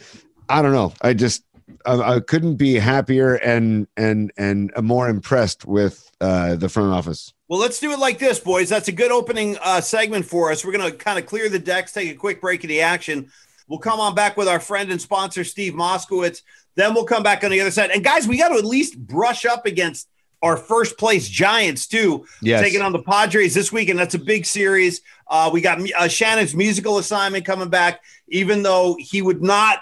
I 0.50 0.62
don't 0.62 0.74
know. 0.74 0.94
I 1.01 1.13
just 1.13 1.44
I, 1.86 2.15
I 2.15 2.20
couldn't 2.20 2.56
be 2.56 2.75
happier 2.75 3.36
and 3.36 3.88
and 3.98 4.32
and 4.38 4.72
more 4.82 5.10
impressed 5.10 5.65
with 5.65 6.12
uh, 6.22 6.56
the 6.56 6.70
front 6.70 6.92
office. 6.92 7.34
Well, 7.48 7.60
let's 7.60 7.80
do 7.80 7.92
it 7.92 8.00
like 8.00 8.18
this, 8.18 8.39
boys. 8.39 8.70
That's 8.70 8.88
a 8.88 8.92
good 8.92 9.12
opening 9.12 9.58
uh, 9.62 9.82
segment 9.82 10.25
for 10.25 10.51
us. 10.51 10.65
We're 10.65 10.72
going 10.72 10.92
to 10.92 10.98
kind 10.98 11.20
of 11.20 11.27
clear 11.27 11.48
the 11.48 11.60
decks, 11.60 11.94
take 11.94 12.10
a 12.10 12.15
quick 12.15 12.42
break 12.42 12.63
of 12.63 12.70
the 12.70 12.82
action. 12.82 13.32
We'll 13.68 13.80
come 13.80 14.00
on 14.00 14.16
back 14.16 14.38
with 14.38 14.48
our 14.48 14.60
friend 14.60 14.92
and 14.92 15.02
sponsor, 15.02 15.44
Steve 15.44 15.74
Moskowitz. 15.74 16.42
Then 16.76 16.94
we'll 16.94 17.06
come 17.06 17.24
back 17.24 17.44
on 17.44 17.52
the 17.52 17.62
other 17.62 17.72
side. 17.72 17.92
And 17.92 18.04
guys, 18.04 18.28
we 18.28 18.38
got 18.38 18.50
to 18.50 18.56
at 18.56 18.66
least 18.66 18.98
brush 18.98 19.46
up 19.46 19.66
against 19.66 20.08
our 20.42 20.58
first 20.58 20.98
place 20.98 21.28
Giants 21.28 21.88
too, 21.88 22.26
yes. 22.42 22.62
taking 22.62 22.82
on 22.82 22.92
the 22.92 23.02
Padres 23.02 23.54
this 23.54 23.72
week, 23.72 23.90
and 23.90 23.98
that's 23.98 24.14
a 24.14 24.20
big 24.20 24.46
series. 24.46 25.02
Uh, 25.28 25.50
we 25.52 25.62
got 25.62 25.80
uh, 25.98 26.08
Shannon's 26.08 26.56
musical 26.56 27.00
assignment 27.00 27.46
coming 27.46 27.70
back, 27.70 28.04
even 28.28 28.62
though 28.62 28.96
he 29.00 29.22
would 29.22 29.42
not, 29.42 29.80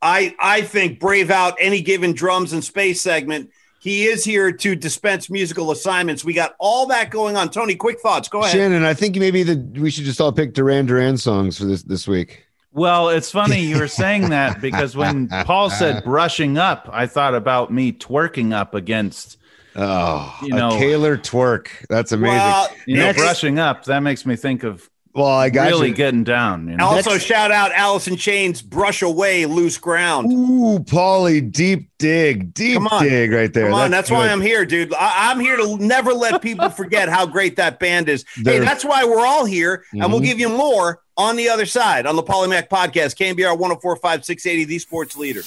I 0.00 0.36
I 0.38 0.62
think, 0.62 1.00
brave 1.00 1.30
out 1.30 1.56
any 1.58 1.80
given 1.80 2.12
drums 2.12 2.52
and 2.52 2.62
space 2.62 3.00
segment. 3.00 3.50
He 3.80 4.04
is 4.04 4.24
here 4.24 4.52
to 4.52 4.76
dispense 4.76 5.28
musical 5.28 5.70
assignments. 5.70 6.24
We 6.24 6.32
got 6.32 6.54
all 6.58 6.86
that 6.86 7.10
going 7.10 7.36
on. 7.36 7.50
Tony, 7.50 7.74
quick 7.74 8.00
thoughts. 8.00 8.28
Go 8.28 8.40
ahead. 8.40 8.52
Shannon, 8.52 8.84
I 8.84 8.94
think 8.94 9.16
maybe 9.16 9.44
we 9.44 9.90
should 9.90 10.04
just 10.04 10.20
all 10.20 10.32
pick 10.32 10.54
Duran 10.54 10.86
Duran 10.86 11.18
songs 11.18 11.58
for 11.58 11.64
this 11.64 11.82
this 11.82 12.06
week. 12.06 12.46
Well, 12.74 13.08
it's 13.08 13.30
funny 13.30 13.60
you 13.60 13.78
were 13.78 13.88
saying 13.88 14.28
that 14.30 14.60
because 14.60 14.96
when 14.96 15.28
Paul 15.28 15.70
said 15.70 16.04
brushing 16.04 16.58
up, 16.58 16.88
I 16.92 17.06
thought 17.06 17.34
about 17.34 17.72
me 17.72 17.92
twerking 17.92 18.52
up 18.52 18.74
against. 18.74 19.38
Oh, 19.76 20.36
you 20.42 20.50
know, 20.50 20.70
Koehler 20.70 21.16
twerk. 21.18 21.68
That's 21.88 22.12
amazing. 22.12 22.36
Well, 22.36 22.68
you 22.86 22.96
know, 22.96 23.12
brushing 23.12 23.58
up. 23.58 23.84
That 23.84 24.00
makes 24.00 24.24
me 24.24 24.36
think 24.36 24.62
of 24.62 24.88
well, 25.14 25.26
I 25.26 25.48
got 25.48 25.68
really 25.68 25.88
you. 25.88 25.94
getting 25.94 26.24
down. 26.24 26.66
You 26.66 26.76
know? 26.76 26.86
Also, 26.86 27.10
Next. 27.10 27.24
shout 27.24 27.52
out 27.52 27.70
Alice 27.72 28.08
in 28.08 28.16
Chains, 28.16 28.60
"Brush 28.60 29.00
Away 29.00 29.46
Loose 29.46 29.78
Ground." 29.78 30.32
Ooh, 30.32 30.80
Paulie, 30.80 31.52
deep 31.52 31.88
dig, 31.98 32.52
deep 32.52 32.82
dig 32.98 33.30
right 33.30 33.52
there. 33.52 33.66
Come 33.66 33.74
on, 33.74 33.90
that's, 33.92 34.08
that's 34.08 34.10
why 34.10 34.28
I'm 34.28 34.40
here, 34.40 34.66
dude. 34.66 34.92
I- 34.94 35.30
am 35.30 35.38
here 35.38 35.56
to 35.56 35.76
never 35.76 36.12
let 36.12 36.42
people 36.42 36.68
forget 36.68 37.08
how 37.08 37.26
great 37.26 37.54
that 37.56 37.78
band 37.78 38.08
is. 38.08 38.24
They're, 38.42 38.60
hey, 38.60 38.66
that's 38.66 38.84
why 38.84 39.04
we're 39.04 39.24
all 39.24 39.44
here, 39.44 39.84
mm-hmm. 39.88 40.02
and 40.02 40.12
we'll 40.12 40.20
mm-hmm. 40.20 40.30
give 40.30 40.40
you 40.40 40.48
more 40.48 41.00
on 41.16 41.36
the 41.36 41.48
other 41.48 41.66
side 41.66 42.06
on 42.06 42.16
the 42.16 42.22
Paulie 42.22 42.48
Mack 42.48 42.68
podcast, 42.68 43.16
KNBR 43.16 43.58
1045 43.58 44.24
680, 44.24 44.64
the 44.64 44.78
sports 44.78 45.16
leader. 45.16 45.42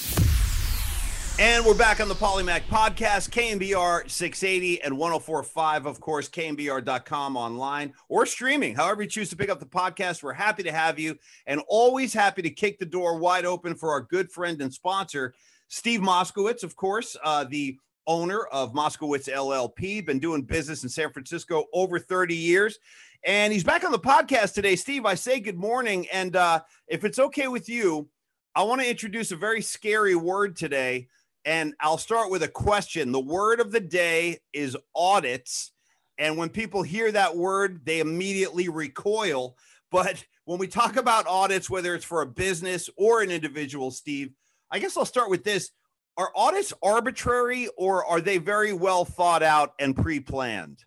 And 1.39 1.63
we're 1.65 1.75
back 1.75 1.99
on 1.99 2.07
the 2.07 2.15
Paulie 2.15 2.43
Mack 2.43 2.65
podcast, 2.67 3.29
KNBR 3.29 4.09
680 4.09 4.81
and 4.81 4.97
1045, 4.97 5.85
of 5.85 5.99
course, 5.99 6.29
KNBR.com 6.29 7.37
online 7.37 7.93
or 8.09 8.25
streaming. 8.25 8.73
However, 8.73 9.03
you 9.03 9.09
choose 9.09 9.29
to 9.29 9.35
pick 9.35 9.49
up 9.49 9.59
the 9.59 9.65
podcast, 9.65 10.23
we're 10.23 10.33
happy 10.33 10.63
to 10.63 10.71
have 10.71 10.97
you 10.97 11.15
and 11.45 11.61
always 11.67 12.13
happy 12.13 12.41
to 12.41 12.49
kick 12.49 12.79
the 12.79 12.85
door 12.85 13.19
wide 13.19 13.45
open 13.45 13.75
for 13.75 13.91
our 13.91 14.01
good 14.01 14.31
friend 14.31 14.61
and 14.61 14.73
sponsor, 14.73 15.35
Steve 15.67 15.99
Moskowitz, 15.99 16.63
of 16.63 16.75
course, 16.75 17.15
uh, 17.23 17.43
the 17.43 17.77
owner 18.07 18.45
of 18.45 18.73
Moskowitz 18.73 19.29
LLP, 19.29 20.03
been 20.05 20.17
doing 20.17 20.41
business 20.41 20.83
in 20.83 20.89
San 20.89 21.11
Francisco 21.11 21.65
over 21.73 21.99
30 21.99 22.35
years. 22.35 22.79
And 23.25 23.51
he's 23.51 23.63
back 23.63 23.83
on 23.83 23.91
the 23.91 23.99
podcast 23.99 24.53
today. 24.53 24.75
Steve, 24.75 25.05
I 25.05 25.15
say 25.15 25.39
good 25.39 25.57
morning. 25.57 26.07
And 26.11 26.35
uh, 26.35 26.61
if 26.87 27.03
it's 27.03 27.19
okay 27.19 27.47
with 27.47 27.67
you, 27.67 28.09
I 28.55 28.63
want 28.63 28.81
to 28.81 28.89
introduce 28.89 29.31
a 29.31 29.35
very 29.35 29.61
scary 29.61 30.15
word 30.15 30.55
today 30.55 31.07
and 31.47 31.75
I'll 31.79 31.97
start 31.97 32.29
with 32.29 32.43
a 32.43 32.49
question. 32.49 33.13
The 33.13 33.21
word 33.21 33.61
of 33.61 33.71
the 33.71 33.79
day 33.79 34.39
is 34.51 34.75
audits. 34.93 35.71
And 36.17 36.35
when 36.35 36.49
people 36.49 36.83
hear 36.83 37.09
that 37.09 37.37
word, 37.37 37.85
they 37.85 38.01
immediately 38.01 38.67
recoil. 38.67 39.55
But 39.89 40.25
when 40.43 40.59
we 40.59 40.67
talk 40.67 40.97
about 40.97 41.25
audits, 41.25 41.69
whether 41.69 41.95
it's 41.95 42.03
for 42.03 42.21
a 42.21 42.27
business 42.27 42.89
or 42.97 43.21
an 43.21 43.31
individual, 43.31 43.91
Steve, 43.91 44.33
I 44.69 44.79
guess 44.79 44.97
I'll 44.97 45.05
start 45.05 45.29
with 45.29 45.45
this. 45.45 45.71
Are 46.17 46.31
audits 46.35 46.73
arbitrary 46.83 47.69
or 47.77 48.03
are 48.03 48.19
they 48.19 48.39
very 48.39 48.73
well 48.73 49.05
thought 49.05 49.41
out 49.41 49.73
and 49.79 49.95
pre 49.95 50.19
planned? 50.19 50.83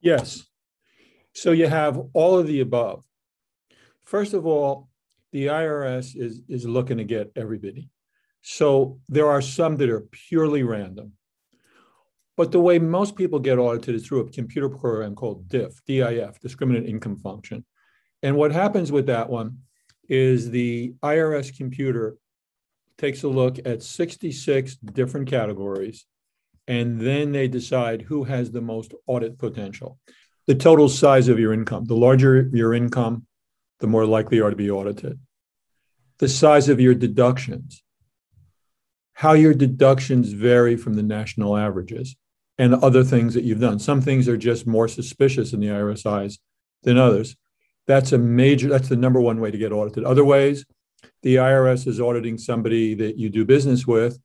Yes. 0.00 0.46
So 1.34 1.52
you 1.52 1.66
have 1.66 2.00
all 2.12 2.38
of 2.38 2.46
the 2.46 2.60
above. 2.60 3.04
First 4.04 4.34
of 4.34 4.46
all, 4.46 4.88
the 5.32 5.46
IRS 5.46 6.16
is, 6.16 6.42
is 6.48 6.66
looking 6.66 6.98
to 6.98 7.04
get 7.04 7.30
everybody. 7.36 7.90
So 8.42 8.98
there 9.08 9.28
are 9.28 9.42
some 9.42 9.76
that 9.76 9.90
are 9.90 10.00
purely 10.00 10.62
random. 10.62 11.12
But 12.36 12.52
the 12.52 12.60
way 12.60 12.78
most 12.78 13.16
people 13.16 13.38
get 13.38 13.58
audited 13.58 13.94
is 13.94 14.06
through 14.06 14.20
a 14.20 14.30
computer 14.30 14.68
program 14.68 15.14
called 15.14 15.48
DIF, 15.48 15.84
DIF, 15.86 16.40
Discriminant 16.40 16.88
Income 16.88 17.18
Function. 17.18 17.64
And 18.22 18.36
what 18.36 18.52
happens 18.52 18.90
with 18.90 19.06
that 19.06 19.28
one 19.28 19.58
is 20.08 20.50
the 20.50 20.94
IRS 21.02 21.56
computer 21.56 22.16
takes 22.98 23.22
a 23.22 23.28
look 23.28 23.58
at 23.64 23.82
66 23.82 24.76
different 24.76 25.28
categories, 25.28 26.06
and 26.66 27.00
then 27.00 27.32
they 27.32 27.48
decide 27.48 28.02
who 28.02 28.24
has 28.24 28.50
the 28.50 28.60
most 28.60 28.94
audit 29.06 29.38
potential. 29.38 29.98
The 30.50 30.54
total 30.56 30.88
size 30.88 31.28
of 31.28 31.38
your 31.38 31.52
income. 31.52 31.84
The 31.84 31.94
larger 31.94 32.50
your 32.52 32.74
income, 32.74 33.26
the 33.78 33.86
more 33.86 34.04
likely 34.04 34.38
you 34.38 34.44
are 34.44 34.50
to 34.50 34.56
be 34.56 34.70
audited. 34.70 35.18
The 36.18 36.28
size 36.28 36.68
of 36.68 36.80
your 36.80 36.94
deductions 36.94 37.82
how 39.20 39.34
your 39.34 39.52
deductions 39.52 40.32
vary 40.32 40.78
from 40.78 40.94
the 40.94 41.02
national 41.02 41.54
averages 41.54 42.16
and 42.56 42.74
other 42.76 43.04
things 43.04 43.34
that 43.34 43.44
you've 43.44 43.60
done. 43.60 43.78
Some 43.78 44.00
things 44.00 44.26
are 44.28 44.38
just 44.38 44.66
more 44.66 44.88
suspicious 44.88 45.52
in 45.52 45.60
the 45.60 45.66
IRS 45.66 46.06
eyes 46.06 46.38
than 46.84 46.96
others. 46.96 47.36
That's 47.86 48.12
a 48.12 48.18
major, 48.18 48.70
that's 48.70 48.88
the 48.88 48.96
number 48.96 49.20
one 49.20 49.38
way 49.38 49.50
to 49.50 49.58
get 49.58 49.72
audited. 49.72 50.04
Other 50.04 50.24
ways, 50.24 50.64
the 51.20 51.36
IRS 51.36 51.86
is 51.86 52.00
auditing 52.00 52.38
somebody 52.38 52.94
that 52.94 53.18
you 53.18 53.28
do 53.28 53.44
business 53.44 53.86
with. 53.86 54.18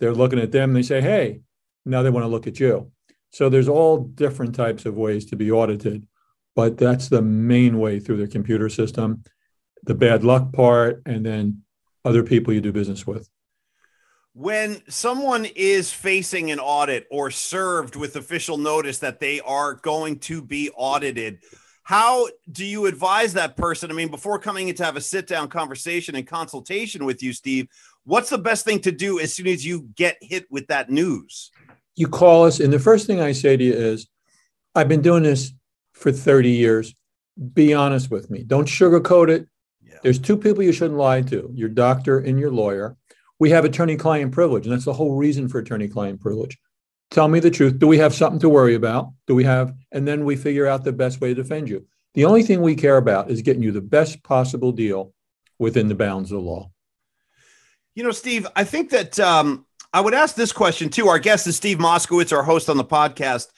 They're 0.00 0.12
looking 0.12 0.38
at 0.38 0.52
them, 0.52 0.74
they 0.74 0.82
say, 0.82 1.00
hey, 1.00 1.40
now 1.86 2.02
they 2.02 2.10
want 2.10 2.24
to 2.24 2.28
look 2.28 2.46
at 2.46 2.60
you. 2.60 2.92
So 3.32 3.48
there's 3.48 3.68
all 3.68 3.98
different 3.98 4.54
types 4.54 4.84
of 4.84 4.94
ways 4.94 5.24
to 5.26 5.36
be 5.36 5.50
audited, 5.50 6.06
but 6.54 6.76
that's 6.76 7.08
the 7.08 7.22
main 7.22 7.78
way 7.78 7.98
through 7.98 8.18
the 8.18 8.28
computer 8.28 8.68
system, 8.68 9.24
the 9.84 9.94
bad 9.94 10.22
luck 10.22 10.52
part, 10.52 11.02
and 11.06 11.24
then 11.24 11.62
other 12.04 12.22
people 12.22 12.52
you 12.52 12.60
do 12.60 12.72
business 12.72 13.06
with. 13.06 13.28
When 14.34 14.82
someone 14.88 15.46
is 15.56 15.92
facing 15.92 16.50
an 16.50 16.58
audit 16.58 17.06
or 17.10 17.30
served 17.30 17.96
with 17.96 18.16
official 18.16 18.58
notice 18.58 18.98
that 18.98 19.20
they 19.20 19.40
are 19.40 19.74
going 19.74 20.18
to 20.20 20.42
be 20.42 20.70
audited 20.74 21.40
how 21.84 22.28
do 22.50 22.64
you 22.64 22.86
advise 22.86 23.34
that 23.34 23.56
person? 23.56 23.90
I 23.90 23.94
mean 23.94 24.08
before 24.08 24.38
coming 24.38 24.68
in 24.68 24.74
to 24.76 24.84
have 24.84 24.96
a 24.96 25.00
sit 25.00 25.26
down 25.26 25.48
conversation 25.48 26.14
and 26.14 26.26
consultation 26.26 27.04
with 27.04 27.22
you 27.22 27.32
steve 27.32 27.66
what's 28.04 28.30
the 28.30 28.38
best 28.38 28.64
thing 28.64 28.80
to 28.80 28.92
do 28.92 29.18
as 29.18 29.34
soon 29.34 29.46
as 29.48 29.66
you 29.66 29.88
get 29.96 30.16
hit 30.20 30.46
with 30.50 30.66
that 30.68 30.90
news 30.90 31.50
you 31.96 32.08
call 32.08 32.44
us 32.44 32.60
and 32.60 32.72
the 32.72 32.78
first 32.78 33.06
thing 33.06 33.20
i 33.20 33.32
say 33.32 33.56
to 33.56 33.64
you 33.64 33.72
is 33.72 34.08
i've 34.74 34.88
been 34.88 35.02
doing 35.02 35.22
this 35.22 35.52
for 35.92 36.10
30 36.12 36.50
years 36.50 36.94
be 37.54 37.74
honest 37.74 38.10
with 38.10 38.30
me. 38.30 38.42
Don't 38.42 38.68
sugarcoat 38.68 39.28
it. 39.28 39.46
Yeah. 39.82 39.98
There's 40.02 40.18
two 40.18 40.36
people 40.36 40.62
you 40.62 40.72
shouldn't 40.72 40.98
lie 40.98 41.22
to 41.22 41.50
your 41.54 41.68
doctor 41.68 42.18
and 42.18 42.38
your 42.38 42.50
lawyer. 42.50 42.96
We 43.38 43.50
have 43.50 43.64
attorney 43.64 43.96
client 43.96 44.32
privilege, 44.32 44.66
and 44.66 44.72
that's 44.72 44.84
the 44.84 44.92
whole 44.92 45.16
reason 45.16 45.48
for 45.48 45.58
attorney 45.58 45.88
client 45.88 46.20
privilege. 46.20 46.58
Tell 47.10 47.28
me 47.28 47.40
the 47.40 47.50
truth. 47.50 47.78
Do 47.78 47.86
we 47.86 47.98
have 47.98 48.14
something 48.14 48.40
to 48.40 48.48
worry 48.48 48.74
about? 48.74 49.12
Do 49.26 49.34
we 49.34 49.44
have, 49.44 49.74
and 49.90 50.06
then 50.06 50.24
we 50.24 50.36
figure 50.36 50.66
out 50.66 50.84
the 50.84 50.92
best 50.92 51.20
way 51.20 51.28
to 51.28 51.42
defend 51.42 51.68
you. 51.68 51.86
The 52.14 52.24
only 52.24 52.42
thing 52.42 52.60
we 52.60 52.74
care 52.74 52.98
about 52.98 53.30
is 53.30 53.42
getting 53.42 53.62
you 53.62 53.72
the 53.72 53.80
best 53.80 54.22
possible 54.22 54.72
deal 54.72 55.12
within 55.58 55.88
the 55.88 55.94
bounds 55.94 56.30
of 56.30 56.38
the 56.38 56.44
law. 56.44 56.70
You 57.94 58.04
know, 58.04 58.10
Steve, 58.10 58.46
I 58.56 58.64
think 58.64 58.90
that 58.90 59.18
um, 59.20 59.66
I 59.94 60.00
would 60.00 60.14
ask 60.14 60.34
this 60.34 60.52
question 60.52 60.88
too. 60.88 61.08
Our 61.08 61.18
guest 61.18 61.46
is 61.46 61.56
Steve 61.56 61.76
Moskowitz, 61.76 62.32
our 62.32 62.42
host 62.42 62.70
on 62.70 62.78
the 62.78 62.84
podcast. 62.84 63.48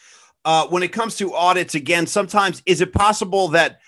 Uh, 0.45 0.67
when 0.67 0.83
it 0.83 0.93
comes 0.93 1.17
to 1.17 1.33
audits, 1.33 1.77
again, 1.77 2.07
sometimes 2.07 2.61
is 2.67 2.81
it 2.81 2.93
possible 2.93 3.49
that 3.49 3.79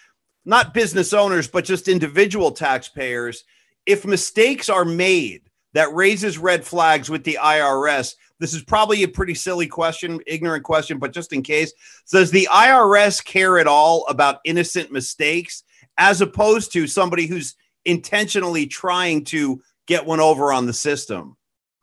not 0.44 0.72
business 0.72 1.12
owners, 1.12 1.48
but 1.48 1.64
just 1.64 1.88
individual 1.88 2.52
taxpayers, 2.52 3.42
if 3.84 4.04
mistakes 4.04 4.68
are 4.68 4.84
made 4.84 5.42
that 5.74 5.92
raises 5.92 6.38
red 6.38 6.64
flags 6.64 7.10
with 7.10 7.24
the 7.24 7.36
IRS, 7.42 8.14
this 8.38 8.54
is 8.54 8.62
probably 8.62 9.02
a 9.02 9.08
pretty 9.08 9.34
silly 9.34 9.66
question, 9.66 10.20
ignorant 10.26 10.62
question, 10.62 10.98
but 10.98 11.12
just 11.12 11.32
in 11.32 11.42
case, 11.42 11.72
does 12.12 12.30
the 12.30 12.48
IRS 12.50 13.24
care 13.24 13.58
at 13.58 13.66
all 13.66 14.06
about 14.08 14.40
innocent 14.44 14.92
mistakes 14.92 15.64
as 15.98 16.20
opposed 16.20 16.72
to 16.72 16.86
somebody 16.86 17.26
who's 17.26 17.56
intentionally 17.84 18.66
trying 18.66 19.24
to 19.24 19.60
get 19.86 20.06
one 20.06 20.20
over 20.20 20.52
on 20.52 20.66
the 20.66 20.72
system? 20.72 21.35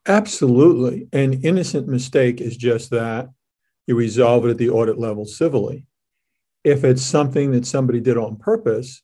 Absolutely. 0.06 1.08
An 1.14 1.42
innocent 1.44 1.88
mistake 1.88 2.42
is 2.42 2.58
just 2.58 2.90
that. 2.90 3.30
You 3.88 3.96
resolve 3.96 4.46
it 4.46 4.52
at 4.52 4.58
the 4.58 4.70
audit 4.70 4.98
level 4.98 5.26
civilly. 5.26 5.86
If 6.64 6.84
it's 6.84 7.02
something 7.02 7.52
that 7.52 7.66
somebody 7.66 8.00
did 8.00 8.18
on 8.18 8.38
purpose, 8.38 9.02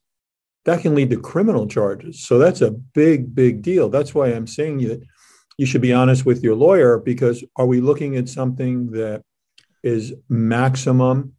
that 0.66 0.82
can 0.82 0.96
lead 0.96 1.10
to 1.10 1.20
criminal 1.20 1.68
charges. 1.68 2.22
So 2.22 2.38
that's 2.38 2.62
a 2.62 2.72
big, 2.72 3.34
big 3.34 3.62
deal. 3.62 3.90
That's 3.90 4.14
why 4.14 4.28
I'm 4.28 4.48
saying 4.48 4.80
that 4.88 5.02
you 5.58 5.66
should 5.66 5.82
be 5.82 5.94
honest 5.94 6.26
with 6.26 6.44
your 6.44 6.56
lawyer 6.56 6.98
because 6.98 7.44
are 7.56 7.66
we 7.66 7.82
looking 7.82 8.16
at 8.16 8.30
something 8.30 8.92
that 8.92 9.24
is 9.84 10.14
maximum, 10.30 11.34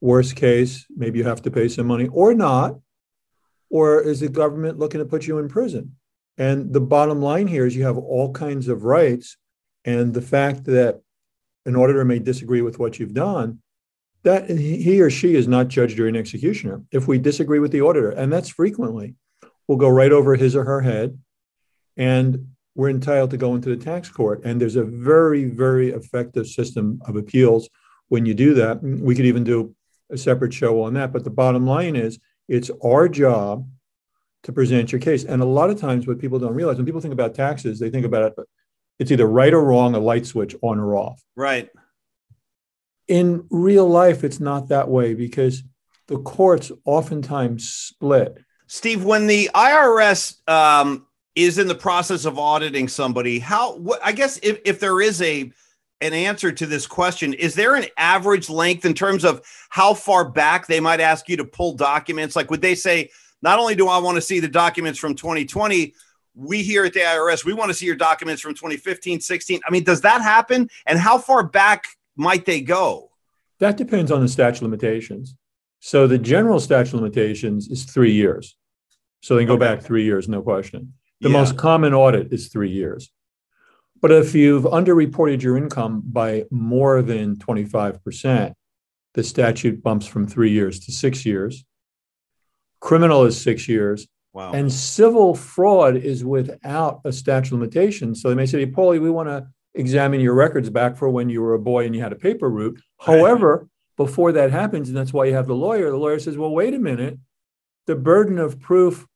worst 0.00 0.36
case, 0.36 0.86
maybe 0.94 1.18
you 1.18 1.24
have 1.24 1.42
to 1.42 1.50
pay 1.50 1.68
some 1.68 1.86
money 1.86 2.08
or 2.08 2.34
not? 2.34 2.76
Or 3.70 4.00
is 4.00 4.20
the 4.20 4.28
government 4.28 4.78
looking 4.78 5.00
to 5.00 5.04
put 5.04 5.26
you 5.26 5.38
in 5.38 5.48
prison? 5.48 5.96
And 6.38 6.72
the 6.72 6.80
bottom 6.80 7.20
line 7.20 7.48
here 7.48 7.66
is 7.66 7.76
you 7.76 7.84
have 7.84 7.98
all 7.98 8.32
kinds 8.32 8.68
of 8.68 8.84
rights. 8.84 9.36
And 9.84 10.14
the 10.14 10.22
fact 10.22 10.64
that 10.64 11.00
an 11.66 11.76
auditor 11.76 12.04
may 12.04 12.20
disagree 12.20 12.62
with 12.62 12.78
what 12.78 12.98
you've 12.98 13.14
done, 13.14 13.60
that 14.22 14.48
he 14.48 15.00
or 15.00 15.10
she 15.10 15.34
is 15.34 15.46
not 15.48 15.68
judge, 15.68 15.96
jury, 15.96 16.08
and 16.08 16.16
executioner. 16.16 16.82
If 16.92 17.06
we 17.08 17.18
disagree 17.18 17.58
with 17.58 17.72
the 17.72 17.82
auditor, 17.82 18.10
and 18.10 18.32
that's 18.32 18.48
frequently, 18.48 19.14
we'll 19.66 19.78
go 19.78 19.88
right 19.88 20.12
over 20.12 20.34
his 20.34 20.56
or 20.56 20.64
her 20.64 20.80
head, 20.80 21.18
and 21.96 22.48
we're 22.74 22.90
entitled 22.90 23.30
to 23.30 23.36
go 23.36 23.54
into 23.54 23.68
the 23.68 23.84
tax 23.84 24.08
court. 24.08 24.42
And 24.44 24.60
there's 24.60 24.76
a 24.76 24.84
very, 24.84 25.44
very 25.44 25.90
effective 25.90 26.46
system 26.46 27.00
of 27.06 27.16
appeals 27.16 27.68
when 28.08 28.24
you 28.24 28.34
do 28.34 28.54
that. 28.54 28.82
We 28.82 29.14
could 29.14 29.26
even 29.26 29.44
do 29.44 29.74
a 30.10 30.16
separate 30.16 30.54
show 30.54 30.82
on 30.82 30.94
that. 30.94 31.12
But 31.12 31.24
the 31.24 31.30
bottom 31.30 31.66
line 31.66 31.96
is, 31.96 32.18
it's 32.48 32.70
our 32.84 33.08
job 33.08 33.68
to 34.44 34.52
present 34.52 34.92
your 34.92 35.00
case. 35.00 35.24
And 35.24 35.42
a 35.42 35.46
lot 35.46 35.70
of 35.70 35.80
times, 35.80 36.06
what 36.06 36.18
people 36.18 36.38
don't 36.38 36.54
realize 36.54 36.76
when 36.76 36.86
people 36.86 37.00
think 37.00 37.14
about 37.14 37.34
taxes, 37.34 37.78
they 37.78 37.90
think 37.90 38.06
about 38.06 38.32
it, 38.38 38.46
it's 38.98 39.10
either 39.10 39.26
right 39.26 39.52
or 39.52 39.62
wrong, 39.62 39.94
a 39.94 39.98
light 39.98 40.26
switch 40.26 40.54
on 40.62 40.78
or 40.78 40.96
off. 40.96 41.22
Right. 41.36 41.68
In 43.06 43.46
real 43.50 43.88
life, 43.88 44.24
it's 44.24 44.40
not 44.40 44.68
that 44.68 44.88
way 44.88 45.14
because 45.14 45.62
the 46.08 46.18
courts 46.18 46.70
oftentimes 46.84 47.68
split. 47.68 48.38
Steve, 48.66 49.04
when 49.04 49.26
the 49.26 49.50
IRS 49.54 50.48
um, 50.48 51.06
is 51.34 51.58
in 51.58 51.68
the 51.68 51.74
process 51.74 52.24
of 52.24 52.38
auditing 52.38 52.88
somebody, 52.88 53.38
how, 53.38 53.76
what, 53.76 54.00
I 54.04 54.12
guess 54.12 54.38
if, 54.42 54.60
if 54.64 54.78
there 54.78 55.00
is 55.00 55.22
a, 55.22 55.50
an 56.00 56.12
answer 56.12 56.52
to 56.52 56.66
this 56.66 56.86
question. 56.86 57.34
Is 57.34 57.54
there 57.54 57.74
an 57.74 57.86
average 57.96 58.48
length 58.48 58.84
in 58.84 58.94
terms 58.94 59.24
of 59.24 59.42
how 59.68 59.94
far 59.94 60.28
back 60.28 60.66
they 60.66 60.80
might 60.80 61.00
ask 61.00 61.28
you 61.28 61.36
to 61.38 61.44
pull 61.44 61.74
documents? 61.74 62.36
Like, 62.36 62.50
would 62.50 62.62
they 62.62 62.74
say, 62.74 63.10
not 63.42 63.58
only 63.58 63.74
do 63.74 63.88
I 63.88 63.98
want 63.98 64.16
to 64.16 64.20
see 64.22 64.40
the 64.40 64.48
documents 64.48 64.98
from 64.98 65.14
2020, 65.14 65.94
we 66.34 66.62
here 66.62 66.84
at 66.84 66.92
the 66.92 67.00
IRS, 67.00 67.44
we 67.44 67.52
want 67.52 67.68
to 67.70 67.74
see 67.74 67.86
your 67.86 67.96
documents 67.96 68.40
from 68.42 68.54
2015, 68.54 69.20
16. 69.20 69.60
I 69.66 69.70
mean, 69.70 69.84
does 69.84 70.00
that 70.02 70.22
happen? 70.22 70.68
And 70.86 70.98
how 70.98 71.18
far 71.18 71.42
back 71.42 71.84
might 72.16 72.44
they 72.44 72.60
go? 72.60 73.10
That 73.60 73.76
depends 73.76 74.12
on 74.12 74.20
the 74.20 74.28
statute 74.28 74.58
of 74.58 74.62
limitations. 74.62 75.34
So 75.80 76.06
the 76.06 76.18
general 76.18 76.60
statute 76.60 76.94
of 76.94 77.00
limitations 77.02 77.68
is 77.68 77.84
three 77.84 78.12
years. 78.12 78.56
So 79.20 79.34
they 79.34 79.42
can 79.42 79.48
go 79.48 79.54
Okay. 79.54 79.74
back 79.74 79.82
three 79.84 80.04
years, 80.04 80.28
no 80.28 80.42
question. 80.42 80.94
The 81.20 81.28
Yeah. 81.28 81.38
most 81.38 81.56
common 81.56 81.92
audit 81.92 82.32
is 82.32 82.48
three 82.48 82.70
years. 82.70 83.10
But 84.00 84.12
if 84.12 84.32
you've 84.32 84.62
underreported 84.62 85.42
your 85.42 85.56
income 85.56 86.02
by 86.04 86.44
more 86.52 87.02
than 87.02 87.34
25%, 87.36 88.54
the 89.14 89.24
statute 89.24 89.82
bumps 89.82 90.06
from 90.06 90.26
three 90.28 90.50
years 90.52 90.78
to 90.80 90.92
six 90.92 91.26
years. 91.26 91.64
Criminal 92.80 93.24
is 93.24 93.40
six 93.40 93.68
years. 93.68 94.06
Wow. 94.32 94.52
And 94.52 94.72
civil 94.72 95.34
fraud 95.34 95.96
is 95.96 96.24
without 96.24 97.00
a 97.04 97.12
statute 97.12 97.54
of 97.54 97.60
limitations. 97.60 98.22
So 98.22 98.28
they 98.28 98.34
may 98.34 98.46
say, 98.46 98.66
Paulie, 98.66 99.00
we 99.00 99.10
want 99.10 99.28
to 99.28 99.48
examine 99.74 100.20
your 100.20 100.34
records 100.34 100.70
back 100.70 100.96
for 100.96 101.08
when 101.08 101.28
you 101.28 101.40
were 101.40 101.54
a 101.54 101.58
boy 101.58 101.86
and 101.86 101.94
you 101.94 102.02
had 102.02 102.12
a 102.12 102.16
paper 102.16 102.48
route. 102.48 102.80
However, 103.00 103.68
before 103.96 104.32
that 104.32 104.50
happens, 104.50 104.88
and 104.88 104.96
that's 104.96 105.12
why 105.12 105.24
you 105.24 105.34
have 105.34 105.46
the 105.46 105.54
lawyer, 105.54 105.90
the 105.90 105.96
lawyer 105.96 106.18
says, 106.18 106.36
well, 106.36 106.50
wait 106.50 106.74
a 106.74 106.78
minute. 106.78 107.18
The 107.86 107.96
burden 107.96 108.38
of 108.38 108.60
proof 108.60 109.06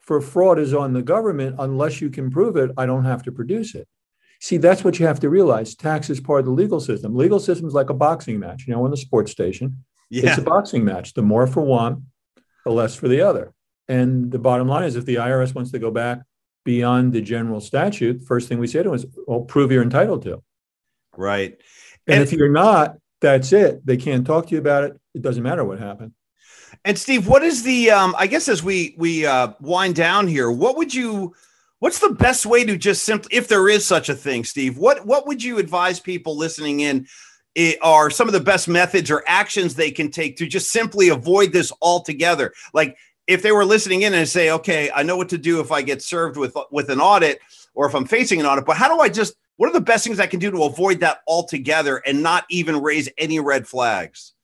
for 0.00 0.20
fraud 0.20 0.58
is 0.58 0.74
on 0.74 0.92
the 0.92 1.02
government. 1.02 1.56
Unless 1.58 2.00
you 2.00 2.10
can 2.10 2.30
prove 2.30 2.56
it, 2.56 2.70
I 2.76 2.86
don't 2.86 3.04
have 3.04 3.22
to 3.24 3.32
produce 3.32 3.74
it. 3.74 3.88
See, 4.40 4.58
that's 4.58 4.84
what 4.84 5.00
you 5.00 5.06
have 5.06 5.18
to 5.20 5.28
realize. 5.28 5.74
Tax 5.74 6.10
is 6.10 6.20
part 6.20 6.40
of 6.40 6.46
the 6.46 6.52
legal 6.52 6.78
system. 6.78 7.16
Legal 7.16 7.40
system 7.40 7.66
is 7.66 7.74
like 7.74 7.90
a 7.90 7.94
boxing 7.94 8.38
match. 8.38 8.64
You 8.66 8.74
know, 8.74 8.84
on 8.84 8.90
the 8.90 8.96
sports 8.96 9.32
station, 9.32 9.84
yeah. 10.10 10.28
it's 10.28 10.38
a 10.38 10.42
boxing 10.42 10.84
match. 10.84 11.14
The 11.14 11.22
more 11.22 11.46
for 11.46 11.62
one, 11.62 12.06
the 12.68 12.74
less 12.74 12.94
for 12.94 13.08
the 13.08 13.22
other. 13.22 13.52
And 13.88 14.30
the 14.30 14.38
bottom 14.38 14.68
line 14.68 14.84
is 14.84 14.94
if 14.96 15.06
the 15.06 15.16
IRS 15.16 15.54
wants 15.54 15.70
to 15.72 15.78
go 15.78 15.90
back 15.90 16.20
beyond 16.64 17.12
the 17.12 17.22
general 17.22 17.60
statute, 17.60 18.22
first 18.22 18.48
thing 18.48 18.58
we 18.58 18.66
say 18.66 18.82
to 18.82 18.90
them 18.90 18.94
is, 18.94 19.06
well, 19.26 19.40
prove 19.40 19.72
you're 19.72 19.82
entitled 19.82 20.22
to. 20.24 20.42
right. 21.16 21.58
And, 22.06 22.20
And- 22.20 22.22
if 22.22 22.32
you're 22.32 22.50
not, 22.50 22.96
that's 23.20 23.52
it. 23.52 23.84
They 23.84 23.96
can't 23.96 24.26
talk 24.26 24.46
to 24.46 24.52
you 24.54 24.58
about 24.60 24.84
it. 24.84 25.00
It 25.14 25.22
doesn't 25.22 25.42
matter 25.42 25.64
what 25.64 25.78
happened. 25.78 26.12
And 26.84 26.98
Steve, 26.98 27.26
what 27.26 27.42
is 27.42 27.62
the 27.62 27.90
um 27.90 28.14
I 28.18 28.26
guess 28.28 28.48
as 28.48 28.62
we 28.62 28.94
we 28.98 29.26
uh 29.26 29.52
wind 29.60 29.94
down 29.96 30.28
here, 30.28 30.50
what 30.50 30.76
would 30.76 30.94
you 30.94 31.34
what's 31.80 31.98
the 31.98 32.10
best 32.10 32.46
way 32.46 32.64
to 32.64 32.76
just 32.76 33.02
simply 33.04 33.34
if 33.36 33.48
there 33.48 33.68
is 33.68 33.84
such 33.84 34.08
a 34.08 34.14
thing, 34.14 34.44
Steve, 34.44 34.78
what 34.78 35.04
what 35.04 35.26
would 35.26 35.42
you 35.42 35.58
advise 35.58 35.98
people 35.98 36.36
listening 36.36 36.80
in 36.80 37.06
eh, 37.56 37.74
are 37.82 38.10
some 38.10 38.28
of 38.28 38.32
the 38.32 38.40
best 38.40 38.68
methods 38.68 39.10
or 39.10 39.22
actions 39.26 39.74
they 39.74 39.90
can 39.90 40.10
take 40.10 40.36
to 40.36 40.46
just 40.46 40.70
simply 40.70 41.08
avoid 41.08 41.52
this 41.52 41.72
altogether? 41.80 42.52
Like 42.72 42.96
if 43.26 43.42
they 43.42 43.52
were 43.52 43.64
listening 43.64 44.02
in 44.02 44.14
and 44.14 44.28
say, 44.28 44.50
okay, 44.50 44.90
I 44.94 45.02
know 45.02 45.16
what 45.16 45.28
to 45.30 45.38
do 45.38 45.60
if 45.60 45.70
I 45.70 45.82
get 45.82 46.02
served 46.02 46.36
with 46.36 46.56
with 46.70 46.90
an 46.90 47.00
audit 47.00 47.40
or 47.74 47.86
if 47.86 47.94
I'm 47.94 48.06
facing 48.06 48.40
an 48.40 48.46
audit, 48.46 48.66
but 48.66 48.76
how 48.76 48.94
do 48.94 49.00
I 49.00 49.08
just 49.08 49.34
what 49.56 49.68
are 49.68 49.72
the 49.72 49.80
best 49.80 50.04
things 50.04 50.20
I 50.20 50.26
can 50.26 50.40
do 50.40 50.50
to 50.52 50.62
avoid 50.62 51.00
that 51.00 51.20
altogether 51.26 51.96
and 51.98 52.22
not 52.22 52.44
even 52.48 52.80
raise 52.80 53.08
any 53.18 53.40
red 53.40 53.66
flags? 53.66 54.34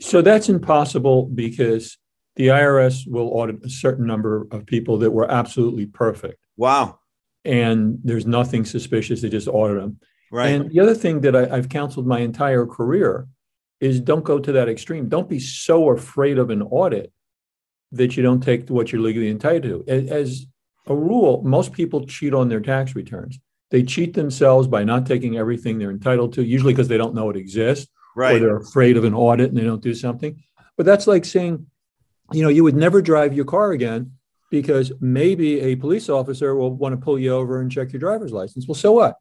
So 0.00 0.22
that's 0.22 0.48
impossible 0.48 1.24
because 1.26 1.98
the 2.36 2.48
IRS 2.48 3.06
will 3.06 3.28
audit 3.28 3.64
a 3.64 3.68
certain 3.68 4.06
number 4.06 4.46
of 4.52 4.64
people 4.64 4.98
that 4.98 5.10
were 5.10 5.28
absolutely 5.28 5.86
perfect. 5.86 6.38
Wow. 6.56 7.00
And 7.44 7.98
there's 8.04 8.26
nothing 8.26 8.64
suspicious. 8.64 9.22
They 9.22 9.28
just 9.28 9.48
audit 9.48 9.80
them. 9.80 9.98
Right. 10.30 10.48
And 10.48 10.70
the 10.70 10.80
other 10.80 10.94
thing 10.94 11.20
that 11.22 11.34
I, 11.34 11.56
I've 11.56 11.68
counseled 11.68 12.06
my 12.06 12.20
entire 12.20 12.66
career 12.66 13.26
is 13.80 14.00
don't 14.00 14.24
go 14.24 14.38
to 14.38 14.52
that 14.52 14.68
extreme. 14.68 15.08
Don't 15.08 15.28
be 15.28 15.40
so 15.40 15.90
afraid 15.90 16.38
of 16.38 16.50
an 16.50 16.62
audit 16.62 17.12
that 17.92 18.16
you 18.16 18.22
don't 18.22 18.42
take 18.42 18.68
what 18.68 18.92
you're 18.92 19.00
legally 19.00 19.30
entitled 19.30 19.86
to. 19.86 19.92
As, 19.92 20.10
as 20.10 20.46
a 20.86 20.94
rule, 20.94 21.42
most 21.42 21.72
people 21.72 22.06
cheat 22.06 22.34
on 22.34 22.48
their 22.48 22.60
tax 22.60 22.94
returns. 22.94 23.38
They 23.70 23.82
cheat 23.82 24.14
themselves 24.14 24.66
by 24.66 24.84
not 24.84 25.06
taking 25.06 25.36
everything 25.36 25.78
they're 25.78 25.90
entitled 25.90 26.32
to, 26.34 26.44
usually 26.44 26.72
because 26.72 26.88
they 26.88 26.96
don't 26.96 27.14
know 27.14 27.30
it 27.30 27.36
exists 27.36 27.90
or 28.34 28.38
they're 28.38 28.56
afraid 28.56 28.96
of 28.96 29.04
an 29.04 29.14
audit 29.14 29.50
and 29.50 29.58
they 29.58 29.64
don't 29.64 29.82
do 29.82 29.94
something. 29.94 30.42
But 30.76 30.86
that's 30.86 31.06
like 31.06 31.24
saying, 31.24 31.66
you 32.32 32.42
know, 32.42 32.48
you 32.48 32.64
would 32.64 32.76
never 32.76 33.02
drive 33.02 33.34
your 33.34 33.44
car 33.44 33.72
again 33.72 34.12
because 34.50 34.92
maybe 35.00 35.60
a 35.60 35.76
police 35.76 36.08
officer 36.08 36.54
will 36.54 36.74
want 36.74 36.94
to 36.94 36.96
pull 36.96 37.18
you 37.18 37.32
over 37.32 37.60
and 37.60 37.70
check 37.70 37.92
your 37.92 38.00
driver's 38.00 38.32
license. 38.32 38.66
Well, 38.66 38.74
so 38.74 38.92
what? 38.92 39.16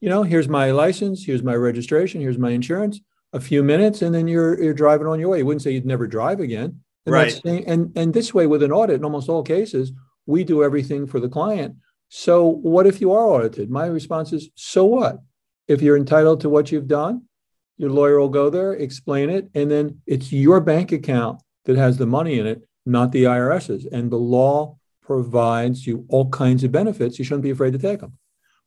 You 0.00 0.08
know, 0.08 0.22
here's 0.22 0.48
my 0.48 0.70
license, 0.70 1.24
here's 1.24 1.42
my 1.42 1.54
registration, 1.54 2.20
here's 2.20 2.38
my 2.38 2.50
insurance. 2.50 3.00
A 3.32 3.40
few 3.40 3.62
minutes, 3.62 4.00
and 4.00 4.14
then 4.14 4.26
you're 4.26 4.62
you're 4.62 4.72
driving 4.72 5.06
on 5.06 5.20
your 5.20 5.28
way. 5.28 5.38
You 5.38 5.46
wouldn't 5.46 5.60
say 5.62 5.72
you'd 5.72 5.84
never 5.84 6.06
drive 6.06 6.40
again. 6.40 6.80
And 7.04 7.12
Right. 7.12 7.40
and 7.44 7.92
and 7.94 8.14
this 8.14 8.32
way, 8.32 8.46
with 8.46 8.62
an 8.62 8.72
audit, 8.72 8.96
in 8.96 9.04
almost 9.04 9.28
all 9.28 9.42
cases, 9.42 9.92
we 10.24 10.44
do 10.44 10.64
everything 10.64 11.06
for 11.06 11.20
the 11.20 11.28
client. 11.28 11.76
So 12.08 12.46
what 12.46 12.86
if 12.86 13.02
you 13.02 13.12
are 13.12 13.26
audited? 13.26 13.70
My 13.70 13.86
response 13.86 14.32
is, 14.32 14.48
so 14.54 14.86
what? 14.86 15.18
If 15.66 15.82
you're 15.82 15.96
entitled 15.96 16.40
to 16.40 16.48
what 16.48 16.72
you've 16.72 16.88
done, 16.88 17.24
your 17.76 17.90
lawyer 17.90 18.18
will 18.18 18.30
go 18.30 18.48
there, 18.48 18.72
explain 18.72 19.28
it, 19.28 19.50
and 19.54 19.70
then 19.70 20.00
it's 20.06 20.32
your 20.32 20.60
bank 20.60 20.90
account 20.90 21.42
that 21.66 21.76
has 21.76 21.98
the 21.98 22.06
money 22.06 22.38
in 22.38 22.46
it, 22.46 22.66
not 22.86 23.12
the 23.12 23.24
IRS's. 23.24 23.84
And 23.84 24.10
the 24.10 24.16
law 24.16 24.78
provides 25.02 25.86
you 25.86 26.06
all 26.08 26.30
kinds 26.30 26.64
of 26.64 26.72
benefits. 26.72 27.18
You 27.18 27.26
shouldn't 27.26 27.42
be 27.42 27.50
afraid 27.50 27.74
to 27.74 27.78
take 27.78 28.00
them. 28.00 28.14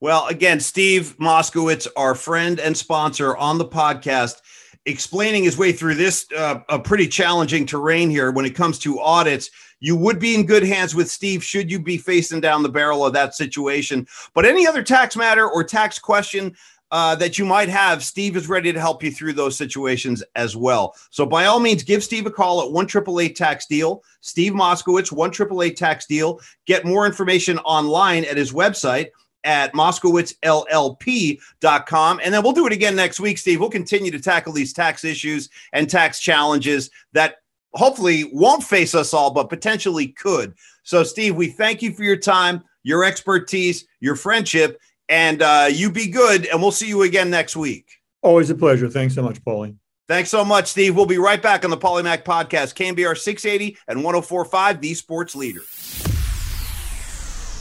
Well, 0.02 0.26
again, 0.26 0.60
Steve 0.60 1.16
Moskowitz, 1.20 1.88
our 1.96 2.16
friend 2.16 2.60
and 2.60 2.76
sponsor 2.76 3.38
on 3.38 3.60
the 3.60 3.68
podcast, 3.68 4.42
explaining 4.88 5.44
his 5.44 5.60
way 5.60 5.72
through 5.72 5.94
this 5.94 6.26
uh, 6.36 6.62
a 6.70 6.80
pretty 6.80 7.08
challenging 7.08 7.68
terrain 7.68 8.10
here 8.10 8.32
when 8.32 8.46
it 8.46 8.56
comes 8.56 8.80
to 8.80 9.00
audits. 9.00 9.52
You 9.80 9.96
would 9.96 10.18
be 10.18 10.34
in 10.34 10.48
good 10.48 10.64
hands 10.64 10.96
with 10.96 11.12
Steve 11.12 11.44
should 11.44 11.70
you 11.70 11.80
be 11.80 12.00
facing 12.00 12.42
down 12.42 12.64
the 12.64 12.70
barrel 12.70 13.06
of 13.06 13.14
that 13.14 13.36
situation. 13.36 14.08
But 14.34 14.46
any 14.46 14.66
other 14.66 14.82
tax 14.82 15.16
matter 15.16 15.48
or 15.48 15.64
tax 15.64 16.00
question 16.00 16.56
uh, 16.90 17.16
that 17.18 17.38
you 17.38 17.46
might 17.46 17.70
have, 17.70 18.04
Steve 18.04 18.36
is 18.36 18.50
ready 18.50 18.74
to 18.74 18.80
help 18.80 19.04
you 19.04 19.12
through 19.12 19.34
those 19.34 19.56
situations 19.56 20.24
as 20.36 20.58
well. 20.58 20.96
So 21.12 21.28
by 21.28 21.46
all 21.46 21.60
means, 21.60 21.84
give 21.84 22.04
Steve 22.04 22.26
a 22.26 22.32
call 22.32 22.64
at 22.64 22.72
one 22.72 22.88
triple 22.88 23.20
eight 23.20 23.36
tax 23.36 23.68
deal. 23.68 24.04
Steve 24.22 24.54
Moskowitz, 24.54 25.12
one 25.12 25.30
triple 25.30 25.62
eight 25.62 25.78
tax 25.78 26.08
deal. 26.08 26.40
Get 26.66 26.86
more 26.86 27.06
information 27.06 27.60
online 27.60 28.26
at 28.26 28.36
his 28.38 28.52
website 28.52 29.10
at 29.44 29.74
moskowitzllp.com. 29.74 32.22
And 32.24 32.34
then 32.34 32.44
we'll 32.44 32.54
do 32.54 32.68
it 32.68 32.74
again 32.74 32.96
next 32.96 33.20
week, 33.20 33.38
Steve. 33.38 33.60
We'll 33.60 33.70
continue 33.70 34.12
to 34.12 34.20
tackle 34.20 34.54
these 34.54 34.74
tax 34.74 35.04
issues 35.04 35.50
and 35.74 35.90
tax 35.90 36.20
challenges 36.20 36.90
that 37.14 37.38
hopefully 37.74 38.30
won't 38.34 38.64
face 38.64 38.96
us 38.96 39.14
all, 39.14 39.32
but 39.32 39.50
potentially 39.50 40.08
could. 40.08 40.54
So, 40.84 41.04
Steve, 41.04 41.36
we 41.36 41.48
thank 41.48 41.82
you 41.82 41.94
for 41.94 42.04
your 42.04 42.18
time, 42.18 42.64
your 42.84 43.04
expertise, 43.04 43.86
your 44.00 44.16
friendship, 44.16 44.80
and 45.10 45.42
uh, 45.42 45.68
you 45.72 45.92
be 45.92 46.08
good. 46.08 46.48
And 46.48 46.62
we'll 46.62 46.72
see 46.72 46.88
you 46.88 47.04
again 47.04 47.30
next 47.30 47.56
week. 47.56 47.90
Always 48.22 48.50
a 48.50 48.56
pleasure. 48.56 48.90
Thanks 48.90 49.16
so 49.16 49.22
much, 49.22 49.44
Paulie. 49.44 49.76
Thanks 50.08 50.30
so 50.30 50.44
much, 50.44 50.68
Steve. 50.68 50.96
We'll 50.96 51.06
be 51.06 51.18
right 51.18 51.42
back 51.42 51.64
on 51.64 51.72
the 51.72 51.78
Paulie 51.78 52.04
Mack 52.04 52.26
podcast, 52.26 52.76
KNBR 52.76 53.18
680 53.18 53.78
and 53.88 54.04
1045, 54.04 54.82
the 54.82 54.94
sports 54.94 55.36
leader. 55.36 55.62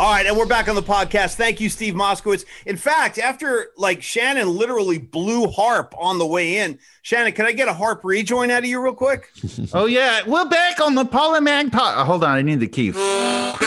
All 0.01 0.11
right, 0.11 0.25
and 0.25 0.35
we're 0.35 0.47
back 0.47 0.67
on 0.67 0.75
the 0.77 0.83
podcast. 0.83 1.35
Thank 1.35 1.61
you, 1.61 1.69
Steve 1.69 1.93
Moskowitz. 1.93 2.47
In 2.65 2.79
fact, 2.79 3.19
after 3.19 3.67
like 3.77 4.01
Shannon 4.01 4.49
literally 4.49 4.97
blew 4.97 5.47
harp 5.47 5.95
on 5.99 6.17
the 6.17 6.27
way 6.27 6.57
in, 6.57 6.79
Shannon, 7.03 7.33
can 7.33 7.45
I 7.45 7.53
get 7.53 7.69
a 7.69 7.75
harp 7.75 8.03
rejoin 8.03 8.51
out 8.51 8.61
of 8.61 8.65
you 8.65 8.83
real 8.83 8.95
quick? 8.95 9.31
oh 9.75 9.85
yeah, 9.85 10.23
we're 10.27 10.49
back 10.49 10.81
on 10.81 10.95
the 10.95 11.05
Paulie 11.05 11.43
Mack 11.43 11.71
pod. 11.71 11.99
Oh, 11.99 12.01
uh, 12.01 12.05
hold 12.07 12.25
on, 12.25 12.31
I 12.31 12.41
need 12.41 12.61
the 12.61 12.67
key. 12.67 12.93
well, 12.93 13.59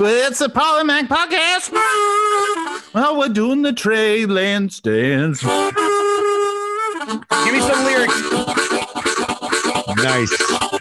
it's 0.00 0.40
the 0.40 0.48
Paulie 0.48 0.84
Mack 0.84 1.06
podcast. 1.06 1.70
Well, 2.92 3.16
we're 3.16 3.28
doing 3.28 3.62
the 3.62 3.72
Trey 3.72 4.26
Lance 4.26 4.80
dance. 4.80 5.42
Give 5.42 5.50
me 7.52 7.60
some 7.60 7.84
lyrics. 7.84 8.20
Nice. 10.02 10.75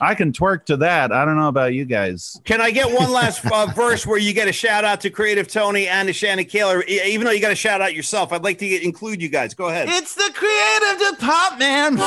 I 0.00 0.14
can 0.14 0.32
twerk 0.32 0.64
to 0.66 0.76
that. 0.78 1.12
I 1.12 1.24
don't 1.24 1.36
know 1.36 1.48
about 1.48 1.74
you 1.74 1.84
guys. 1.84 2.40
Can 2.44 2.60
I 2.60 2.70
get 2.70 2.92
one 2.92 3.10
last 3.10 3.44
uh, 3.46 3.66
verse 3.74 4.06
where 4.06 4.18
you 4.18 4.32
get 4.32 4.48
a 4.48 4.52
shout 4.52 4.84
out 4.84 5.00
to 5.02 5.10
Creative 5.10 5.48
Tony 5.48 5.88
and 5.88 6.06
to 6.06 6.12
Shannon 6.12 6.44
Koehler, 6.44 6.86
even 6.86 7.24
though 7.24 7.32
you 7.32 7.40
got 7.40 7.48
to 7.48 7.56
shout 7.56 7.80
out 7.80 7.94
yourself? 7.94 8.32
I'd 8.32 8.44
like 8.44 8.58
to 8.58 8.68
get, 8.68 8.82
include 8.82 9.20
you 9.20 9.28
guys. 9.28 9.54
Go 9.54 9.68
ahead. 9.68 9.88
It's 9.90 10.14
the 10.14 10.30
creative 10.34 11.18
department. 11.18 11.98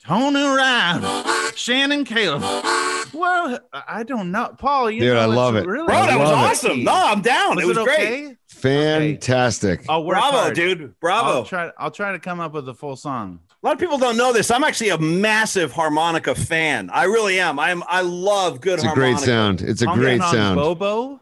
Tony 0.00 0.42
Ryan, 0.42 1.52
Shannon 1.54 2.04
Caleb. 2.04 2.42
Well, 3.12 3.58
I 3.72 4.02
don't 4.06 4.32
know, 4.32 4.54
Paul. 4.58 4.90
You 4.90 5.00
Dude, 5.00 5.14
know, 5.14 5.20
I 5.20 5.26
love 5.26 5.54
it, 5.54 5.66
really, 5.66 5.86
bro. 5.86 6.06
That 6.06 6.18
was 6.18 6.30
awesome. 6.30 6.80
It. 6.80 6.84
No, 6.84 6.94
I'm 6.94 7.20
down. 7.20 7.56
Was 7.56 7.64
it 7.64 7.68
was 7.68 7.76
it 7.76 7.80
okay? 7.80 8.22
great. 8.22 8.37
Fantastic. 8.58 9.80
Okay. 9.80 9.86
Oh, 9.88 10.06
bravo, 10.06 10.36
hard. 10.36 10.54
dude. 10.54 10.98
Bravo. 11.00 11.38
I'll 11.38 11.44
try. 11.44 11.70
I'll 11.78 11.90
try 11.90 12.12
to 12.12 12.18
come 12.18 12.40
up 12.40 12.52
with 12.52 12.68
a 12.68 12.74
full 12.74 12.96
song. 12.96 13.40
A 13.62 13.66
lot 13.66 13.72
of 13.72 13.78
people 13.80 13.98
don't 13.98 14.16
know 14.16 14.32
this. 14.32 14.50
I'm 14.50 14.64
actually 14.64 14.90
a 14.90 14.98
massive 14.98 15.72
harmonica 15.72 16.34
fan. 16.34 16.90
I 16.90 17.04
really 17.04 17.40
am. 17.40 17.58
I'm. 17.58 17.82
I 17.86 18.02
love 18.02 18.60
good. 18.60 18.74
It's 18.74 18.84
a 18.84 18.94
great 18.94 19.18
sound. 19.18 19.62
It's 19.62 19.82
a 19.82 19.86
Honking 19.86 20.02
great 20.02 20.20
sound. 20.22 20.56
Bobo, 20.56 21.20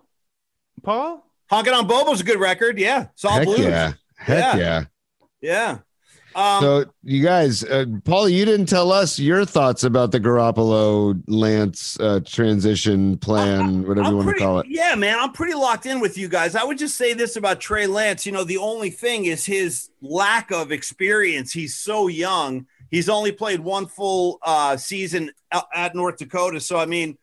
Paul. 0.82 1.24
Honking 1.50 1.74
on 1.74 1.86
Bobo's 1.86 2.20
a 2.20 2.24
good 2.24 2.40
record. 2.40 2.78
Yeah, 2.78 3.08
it's 3.12 3.24
all 3.24 3.38
Heck 3.38 3.44
blues. 3.44 3.60
Yeah. 3.60 3.92
Heck 4.16 4.38
yeah. 4.38 4.56
Yeah. 4.56 4.84
yeah. 5.40 5.78
Um, 6.36 6.62
so 6.62 6.84
you 7.02 7.22
guys, 7.22 7.64
uh, 7.64 7.86
Paul, 8.04 8.28
you 8.28 8.44
didn't 8.44 8.66
tell 8.66 8.92
us 8.92 9.18
your 9.18 9.46
thoughts 9.46 9.84
about 9.84 10.12
the 10.12 10.20
Garoppolo 10.20 11.18
Lance 11.26 11.98
uh, 11.98 12.20
transition 12.26 13.16
plan, 13.16 13.88
whatever 13.88 14.06
I'm 14.06 14.10
you 14.10 14.16
want 14.16 14.28
pretty, 14.28 14.40
to 14.40 14.44
call 14.44 14.58
it. 14.58 14.66
Yeah, 14.68 14.94
man, 14.96 15.18
I'm 15.18 15.32
pretty 15.32 15.54
locked 15.54 15.86
in 15.86 15.98
with 15.98 16.18
you 16.18 16.28
guys. 16.28 16.54
I 16.54 16.62
would 16.62 16.76
just 16.76 16.96
say 16.96 17.14
this 17.14 17.36
about 17.36 17.58
Trey 17.58 17.86
Lance. 17.86 18.26
You 18.26 18.32
know, 18.32 18.44
the 18.44 18.58
only 18.58 18.90
thing 18.90 19.24
is 19.24 19.46
his 19.46 19.88
lack 20.02 20.50
of 20.50 20.72
experience. 20.72 21.54
He's 21.54 21.74
so 21.74 22.08
young. 22.08 22.66
He's 22.90 23.08
only 23.08 23.32
played 23.32 23.60
one 23.60 23.86
full 23.86 24.38
uh, 24.42 24.76
season 24.76 25.30
at 25.74 25.94
North 25.94 26.18
Dakota. 26.18 26.60
So, 26.60 26.78
I 26.78 26.84
mean, 26.84 27.16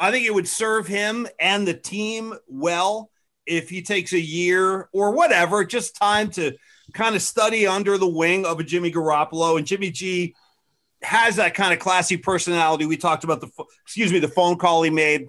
I 0.00 0.10
think 0.10 0.26
it 0.26 0.34
would 0.34 0.48
serve 0.48 0.88
him 0.88 1.28
and 1.38 1.68
the 1.68 1.74
team 1.74 2.34
well 2.48 3.12
if 3.46 3.70
he 3.70 3.80
takes 3.80 4.12
a 4.12 4.20
year 4.20 4.88
or 4.92 5.12
whatever, 5.12 5.64
just 5.64 5.94
time 5.94 6.32
to 6.32 6.56
kind 6.96 7.14
of 7.14 7.22
study 7.22 7.66
under 7.66 7.98
the 7.98 8.08
wing 8.08 8.46
of 8.46 8.58
a 8.58 8.64
Jimmy 8.64 8.90
Garoppolo. 8.90 9.58
And 9.58 9.66
Jimmy 9.66 9.90
G 9.90 10.34
has 11.02 11.36
that 11.36 11.54
kind 11.54 11.72
of 11.72 11.78
classy 11.78 12.16
personality. 12.16 12.86
We 12.86 12.96
talked 12.96 13.22
about 13.22 13.40
the, 13.40 13.50
excuse 13.84 14.12
me, 14.12 14.18
the 14.18 14.28
phone 14.28 14.56
call 14.56 14.82
he 14.82 14.90
made 14.90 15.28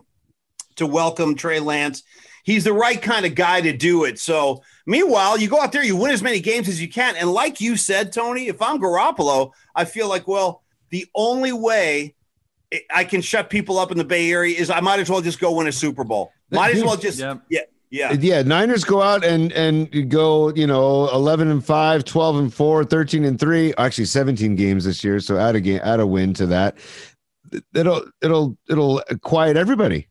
to 0.77 0.87
welcome 0.87 1.35
Trey 1.35 1.59
Lance. 1.59 2.03
He's 2.43 2.63
the 2.63 2.71
right 2.71 3.01
kind 3.01 3.25
of 3.25 3.35
guy 3.35 3.59
to 3.59 3.75
do 3.75 4.05
it. 4.05 4.17
So, 4.19 4.63
meanwhile, 4.85 5.37
you 5.37 5.49
go 5.49 5.59
out 5.59 5.73
there, 5.73 5.83
you 5.83 5.97
win 5.97 6.11
as 6.11 6.23
many 6.23 6.39
games 6.39 6.69
as 6.69 6.81
you 6.81 6.87
can. 6.87 7.17
And 7.17 7.31
like 7.31 7.59
you 7.59 7.75
said, 7.75 8.13
Tony, 8.13 8.47
if 8.47 8.61
I'm 8.61 8.79
Garoppolo, 8.79 9.51
I 9.75 9.83
feel 9.83 10.07
like, 10.07 10.27
well, 10.27 10.63
the 10.89 11.05
only 11.13 11.51
way 11.51 12.15
I 12.89 13.03
can 13.03 13.19
shut 13.19 13.49
people 13.49 13.77
up 13.77 13.91
in 13.91 13.97
the 13.97 14.05
Bay 14.05 14.31
Area 14.31 14.57
is 14.57 14.69
I 14.69 14.79
might 14.79 15.01
as 15.01 15.09
well 15.09 15.19
just 15.21 15.41
go 15.41 15.51
win 15.51 15.67
a 15.67 15.73
Super 15.73 16.05
Bowl. 16.05 16.31
Might 16.49 16.75
as 16.75 16.83
well 16.83 16.95
just, 16.95 17.19
yeah, 17.19 17.35
yeah 17.49 17.61
yeah. 17.89 18.13
Yeah. 18.13 18.41
Niners 18.41 18.83
go 18.83 19.01
out 19.01 19.23
and 19.23 19.51
and 19.53 20.09
go, 20.09 20.53
you 20.53 20.67
know, 20.67 21.09
11 21.09 21.49
and 21.49 21.63
5, 21.63 22.03
12 22.03 22.37
and 22.37 22.53
4, 22.53 22.83
13 22.83 23.25
and 23.25 23.39
3, 23.39 23.73
actually 23.77 24.05
17 24.05 24.55
games 24.55 24.85
this 24.85 25.03
year. 25.03 25.19
So 25.19 25.37
add 25.37 25.55
a 25.55 25.61
game, 25.61 25.79
add 25.83 25.99
a 25.99 26.07
win 26.07 26.33
to 26.35 26.45
that. 26.47 26.77
It'll 27.73 28.05
it'll 28.21 28.57
it'll 28.69 29.01
quiet 29.21 29.57
everybody. 29.57 30.07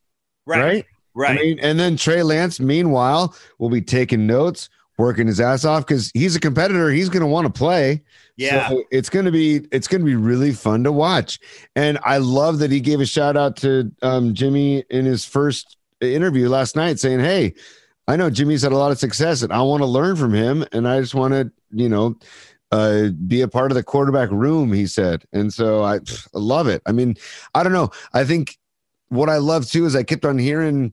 Right. 0.46 0.62
Right. 0.62 0.86
Right. 1.14 1.38
I 1.38 1.42
mean, 1.42 1.58
and 1.60 1.80
then 1.80 1.96
Trey 1.96 2.22
Lance, 2.22 2.60
meanwhile, 2.60 3.34
will 3.58 3.70
be 3.70 3.80
taking 3.80 4.26
notes, 4.26 4.68
working 4.98 5.26
his 5.26 5.40
ass 5.40 5.64
off 5.64 5.86
because 5.86 6.10
he's 6.12 6.36
a 6.36 6.40
competitor. 6.40 6.90
He's 6.90 7.08
going 7.08 7.22
to 7.22 7.26
want 7.26 7.46
to 7.46 7.58
play. 7.58 8.02
Yeah. 8.36 8.68
So 8.68 8.84
it's 8.90 9.08
going 9.08 9.24
to 9.24 9.32
be 9.32 9.66
it's 9.72 9.88
going 9.88 10.02
to 10.02 10.04
be 10.04 10.14
really 10.14 10.52
fun 10.52 10.84
to 10.84 10.92
watch. 10.92 11.38
And 11.74 11.98
I 12.04 12.18
love 12.18 12.58
that 12.58 12.70
he 12.70 12.80
gave 12.80 13.00
a 13.00 13.06
shout 13.06 13.36
out 13.36 13.56
to 13.58 13.90
um, 14.02 14.34
Jimmy 14.34 14.84
in 14.90 15.06
his 15.06 15.24
first 15.24 15.76
interview 16.00 16.48
last 16.48 16.76
night 16.76 16.98
saying, 16.98 17.20
Hey, 17.20 17.54
I 18.09 18.16
know 18.16 18.30
Jimmy's 18.30 18.62
had 18.62 18.72
a 18.72 18.76
lot 18.76 18.92
of 18.92 18.98
success 18.98 19.42
and 19.42 19.52
I 19.52 19.62
want 19.62 19.82
to 19.82 19.87
learn 19.87 20.16
from 20.16 20.32
him. 20.32 20.64
And 20.72 20.87
I 20.87 21.00
just 21.00 21.14
want 21.14 21.35
to, 21.35 21.50
you 21.70 21.88
know, 21.88 22.16
uh, 22.72 23.09
be 23.26 23.40
a 23.42 23.48
part 23.48 23.70
of 23.70 23.76
the 23.76 23.82
quarterback 23.82 24.30
room, 24.30 24.72
he 24.72 24.87
said. 24.87 25.24
And 25.32 25.52
so 25.52 25.82
I, 25.82 25.96
I 25.96 26.00
love 26.35 26.68
it. 26.68 26.82
I 26.87 26.92
mean, 26.92 27.16
I 27.54 27.62
don't 27.62 27.72
know. 27.72 27.90
I 28.12 28.24
think 28.24 28.59
what 29.09 29.28
I 29.28 29.38
love 29.38 29.68
too 29.68 29.87
is 29.87 29.96
I 29.96 30.02
kept 30.02 30.24
on 30.24 30.38
hearing 30.38 30.92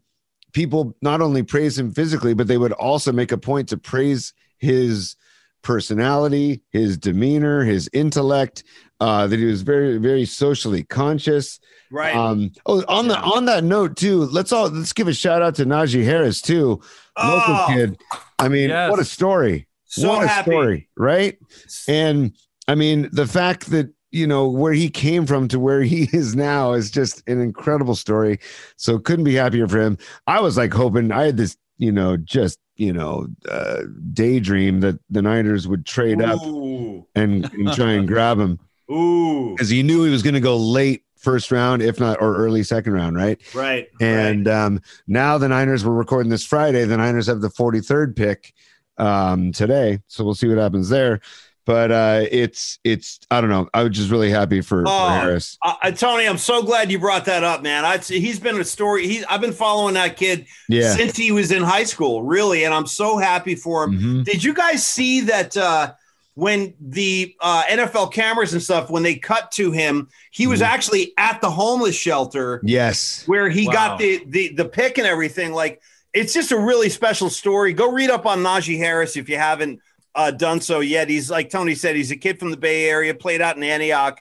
people 0.53 0.95
not 1.01 1.21
only 1.21 1.43
praise 1.43 1.77
him 1.77 1.91
physically, 1.91 2.33
but 2.33 2.47
they 2.47 2.57
would 2.57 2.71
also 2.73 3.11
make 3.11 3.31
a 3.31 3.37
point 3.37 3.69
to 3.69 3.77
praise 3.77 4.33
his 4.57 5.15
personality, 5.63 6.61
his 6.69 6.97
demeanor, 6.97 7.63
his 7.63 7.89
intellect, 7.93 8.63
uh, 9.03 9.27
that 9.27 9.37
he 9.37 9.43
was 9.43 9.63
very, 9.63 9.97
very 9.97 10.23
socially 10.23 10.83
conscious. 10.83 11.59
Right. 11.91 12.15
Um, 12.15 12.53
oh, 12.65 12.85
on 12.87 13.09
the 13.09 13.19
on 13.19 13.45
that 13.45 13.65
note 13.65 13.97
too, 13.97 14.23
let's 14.27 14.53
all 14.53 14.69
let's 14.69 14.93
give 14.93 15.09
a 15.09 15.13
shout 15.13 15.41
out 15.41 15.55
to 15.55 15.65
Najee 15.65 16.05
Harris 16.05 16.41
too, 16.41 16.81
local 17.21 17.53
oh, 17.53 17.65
kid. 17.67 18.01
I 18.39 18.47
mean, 18.47 18.69
yes. 18.69 18.89
what 18.89 19.01
a 19.01 19.05
story! 19.05 19.67
So 19.83 20.07
what 20.07 20.23
a 20.23 20.27
happy. 20.27 20.51
story, 20.51 20.89
right? 20.95 21.37
And 21.85 22.33
I 22.69 22.75
mean, 22.75 23.09
the 23.11 23.27
fact 23.27 23.71
that 23.71 23.93
you 24.11 24.25
know 24.25 24.47
where 24.47 24.71
he 24.71 24.89
came 24.89 25.25
from 25.25 25.49
to 25.49 25.59
where 25.59 25.81
he 25.93 26.07
is 26.13 26.33
now 26.33 26.71
is 26.71 26.89
just 26.89 27.27
an 27.27 27.41
incredible 27.41 27.95
story. 27.95 28.39
So 28.77 28.99
couldn't 28.99 29.25
be 29.25 29.35
happier 29.35 29.67
for 29.67 29.81
him. 29.81 29.97
I 30.27 30.39
was 30.39 30.55
like 30.55 30.73
hoping 30.73 31.11
I 31.11 31.25
had 31.25 31.35
this, 31.35 31.57
you 31.77 31.91
know, 31.91 32.15
just 32.15 32.57
you 32.77 32.93
know, 32.93 33.27
uh, 33.49 33.81
daydream 34.13 34.79
that 34.79 34.97
the 35.09 35.21
Niners 35.21 35.67
would 35.67 35.85
trade 35.85 36.21
Ooh. 36.21 36.25
up 36.25 37.07
and, 37.15 37.51
and 37.53 37.73
try 37.73 37.91
and 37.91 38.07
grab 38.13 38.39
him. 38.39 38.59
Ooh, 38.93 39.51
because 39.51 39.69
he 39.69 39.84
knew 39.84 40.03
he 40.03 40.12
was 40.12 40.23
going 40.23 40.36
to 40.36 40.39
go 40.39 40.58
late 40.58 41.03
first 41.23 41.51
round, 41.51 41.82
if 41.82 41.99
not 41.99 42.21
or 42.21 42.36
early 42.36 42.63
second 42.63 42.93
round, 42.93 43.15
right? 43.15 43.39
Right. 43.56 43.88
And 43.99 44.45
right. 44.45 44.56
Um, 44.56 44.82
now 45.08 45.38
the 45.38 45.47
Niners 45.47 45.84
were 45.84 45.93
recording 45.93 46.29
this 46.29 46.45
Friday. 46.45 46.86
The 46.86 46.97
Niners 46.97 47.27
have 47.27 47.41
the 47.41 47.49
43rd 47.49 48.15
pick 48.15 48.53
um, 48.97 49.51
today, 49.53 49.99
so 50.08 50.23
we'll 50.23 50.36
see 50.36 50.47
what 50.47 50.58
happens 50.58 50.89
there. 50.89 51.21
But 51.65 51.91
uh, 51.93 52.25
it's 52.29 52.77
it's 52.84 53.21
I 53.32 53.39
don't 53.39 53.49
know. 53.49 53.69
I 53.73 53.84
was 53.84 53.93
just 53.93 54.12
really 54.12 54.29
happy 54.29 54.60
for, 54.60 54.84
oh, 54.86 54.86
for 54.86 55.13
Harris. 55.13 55.58
Uh, 55.62 55.91
Tony, 55.91 56.27
I'm 56.27 56.38
so 56.38 56.62
glad 56.62 56.91
you 56.91 56.99
brought 56.99 57.23
that 57.25 57.45
up, 57.45 57.63
man. 57.63 57.86
I 57.86 57.99
he's 57.99 58.38
been 58.38 58.60
a 58.60 58.65
story. 58.65 59.08
He 59.08 59.23
I've 59.23 59.39
been 59.39 59.53
following 59.53 59.93
that 59.93 60.17
kid 60.17 60.45
yeah. 60.67 60.93
since 60.93 61.15
he 61.15 61.32
was 61.32 61.53
in 61.53 61.63
high 61.63 61.86
school, 61.86 62.21
really, 62.21 62.65
and 62.65 62.73
I'm 62.73 62.86
so 62.86 63.17
happy 63.17 63.56
for 63.56 63.86
him. 63.86 63.93
Mm-hmm. 63.93 64.23
Did 64.23 64.43
you 64.43 64.53
guys 64.53 64.86
see 64.86 65.21
that? 65.21 65.56
Uh, 65.56 65.93
when 66.35 66.73
the 66.79 67.35
uh, 67.41 67.63
NFL 67.69 68.11
cameras 68.11 68.53
and 68.53 68.61
stuff, 68.61 68.89
when 68.89 69.03
they 69.03 69.15
cut 69.15 69.51
to 69.51 69.71
him, 69.71 70.09
he 70.31 70.47
was 70.47 70.61
actually 70.61 71.13
at 71.17 71.41
the 71.41 71.49
homeless 71.51 71.95
shelter 71.95 72.59
Yes. 72.63 73.23
where 73.27 73.49
he 73.49 73.67
Wow. 73.67 73.73
got 73.73 73.99
the, 73.99 74.23
the 74.27 74.53
the 74.55 74.65
pick 74.65 74.97
and 74.97 75.05
everything. 75.05 75.53
Like 75.53 75.81
it's 76.13 76.33
just 76.33 76.51
a 76.51 76.57
really 76.59 76.89
special 76.89 77.29
story. 77.29 77.73
Go 77.73 77.91
read 77.91 78.09
up 78.09 78.25
on 78.25 78.39
Najee 78.43 78.77
Harris 78.77 79.15
if 79.17 79.29
you 79.29 79.37
haven't 79.37 79.79
uh, 80.15 80.31
done 80.31 80.59
so 80.61 80.79
yet. 80.79 81.09
He's 81.09 81.29
like 81.29 81.49
Tony 81.49 81.75
said, 81.75 81.95
he's 81.95 82.11
a 82.11 82.15
kid 82.17 82.39
from 82.39 82.51
the 82.51 82.57
Bay 82.57 82.89
Area, 82.89 83.13
played 83.13 83.41
out 83.41 83.57
in 83.57 83.63
Antioch, 83.63 84.19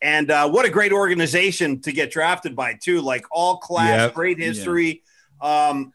and 0.00 0.30
uh, 0.32 0.48
what 0.48 0.64
a 0.64 0.70
great 0.70 0.92
organization 0.92 1.80
to 1.82 1.92
get 1.92 2.10
drafted 2.10 2.54
by 2.56 2.74
too. 2.80 3.00
Like 3.00 3.24
all 3.30 3.58
class, 3.58 3.98
Yep. 4.00 4.14
great 4.14 4.38
history. 4.40 5.02
Um, 5.40 5.92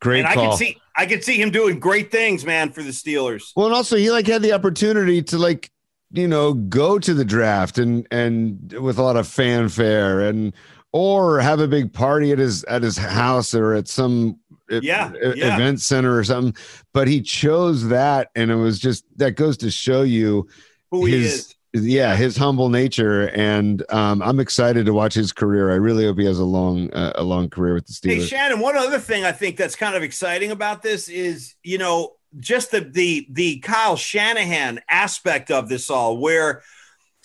Great 0.00 0.20
and 0.20 0.28
I 0.28 0.34
can 0.34 0.56
see 0.56 0.76
I 0.96 1.06
can 1.06 1.22
see 1.22 1.40
him 1.40 1.50
doing 1.50 1.78
great 1.78 2.10
things, 2.10 2.44
man, 2.44 2.72
for 2.72 2.82
the 2.82 2.90
Steelers. 2.90 3.52
Well, 3.56 3.66
and 3.66 3.74
also 3.74 3.96
he 3.96 4.10
like 4.10 4.26
had 4.26 4.42
the 4.42 4.52
opportunity 4.52 5.22
to 5.24 5.38
like 5.38 5.70
you 6.12 6.26
know 6.26 6.54
go 6.54 6.98
to 6.98 7.14
the 7.14 7.24
draft 7.24 7.78
and 7.78 8.06
and 8.10 8.72
with 8.80 8.98
a 8.98 9.02
lot 9.02 9.16
of 9.16 9.28
fanfare 9.28 10.20
and 10.20 10.54
or 10.92 11.38
have 11.38 11.60
a 11.60 11.68
big 11.68 11.92
party 11.92 12.32
at 12.32 12.38
his 12.38 12.64
at 12.64 12.82
his 12.82 12.96
house 12.96 13.54
or 13.54 13.74
at 13.74 13.86
some 13.88 14.38
Yeah, 14.70 15.12
e- 15.12 15.34
yeah. 15.36 15.54
event 15.54 15.80
center 15.80 16.16
or 16.16 16.24
something. 16.24 16.54
But 16.92 17.06
he 17.06 17.20
chose 17.22 17.88
that, 17.88 18.30
and 18.34 18.50
it 18.50 18.56
was 18.56 18.78
just 18.78 19.04
that 19.18 19.32
goes 19.32 19.56
to 19.58 19.70
show 19.70 20.02
you 20.02 20.48
Who 20.90 21.04
he 21.04 21.12
his 21.12 21.34
is. 21.34 21.54
Yeah 21.72 22.16
his 22.16 22.36
humble 22.36 22.68
nature 22.68 23.28
and 23.28 23.84
um 23.90 24.20
i'm 24.22 24.40
excited 24.40 24.86
to 24.86 24.92
watch 24.92 25.14
his 25.14 25.32
career 25.32 25.70
i 25.70 25.76
really 25.76 26.04
hope 26.04 26.18
he 26.18 26.24
has 26.24 26.40
a 26.40 26.44
long 26.44 26.92
uh, 26.92 27.12
a 27.14 27.22
long 27.22 27.48
career 27.48 27.74
with 27.74 27.86
the 27.86 27.92
Steelers. 27.92 28.14
Hey 28.14 28.26
Shannon, 28.26 28.60
one 28.60 28.76
other 28.76 28.98
thing 28.98 29.24
I 29.24 29.32
think 29.32 29.56
that's 29.56 29.76
kind 29.76 29.94
of 29.94 30.02
exciting 30.02 30.50
about 30.50 30.82
this 30.82 31.08
is, 31.08 31.54
you 31.62 31.78
know, 31.78 32.14
just 32.38 32.70
the 32.70 32.80
the 32.80 33.26
the 33.30 33.58
Kyle 33.60 33.96
Shanahan 33.96 34.80
aspect 34.88 35.50
of 35.50 35.68
this 35.68 35.90
all, 35.90 36.18
where 36.18 36.62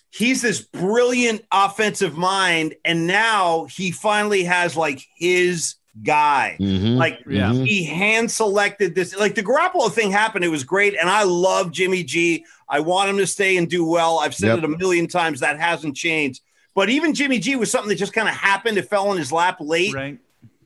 he's 0.10 0.42
this 0.42 0.62
brilliant 0.62 1.44
offensive 1.52 2.18
mind, 2.18 2.76
and 2.84 3.08
now 3.08 3.66
he 3.66 3.92
finally 3.92 4.44
has 4.44 4.76
like 4.76 5.06
his 5.18 5.76
guy. 6.04 6.58
Mhm. 6.60 6.98
Like 6.98 7.20
Yeah. 7.28 7.54
He 7.54 7.84
hand 7.84 8.30
selected 8.30 8.96
this. 8.96 9.16
Like 9.16 9.36
the 9.36 9.44
Garoppolo 9.44 9.92
thing 9.92 10.12
happened, 10.12 10.44
it 10.44 10.50
was 10.50 10.64
great, 10.64 10.96
and 11.00 11.10
I 11.10 11.24
love 11.24 11.72
Jimmy 11.72 12.04
G. 12.04 12.46
I 12.68 12.80
want 12.80 13.10
him 13.10 13.18
to 13.18 13.28
stay 13.28 13.58
and 13.58 13.70
do 13.70 13.86
well. 13.86 14.20
I've 14.20 14.36
said 14.36 14.48
Yep. 14.50 14.58
it 14.60 14.64
a 14.66 14.68
million 14.70 15.08
times. 15.08 15.40
That 15.40 15.60
hasn't 15.60 15.96
changed. 15.96 16.42
But 16.74 16.90
even 16.90 17.14
Jimmy 17.14 17.40
G 17.40 17.56
was 17.56 17.72
something 17.72 17.90
that 17.90 17.96
just 17.96 18.14
kind 18.14 18.28
of 18.28 18.34
happened. 18.36 18.78
It 18.78 18.90
fell 18.90 19.12
in 19.12 19.18
his 19.18 19.32
lap 19.32 19.58
late 19.62 19.94
Right. 19.94 20.18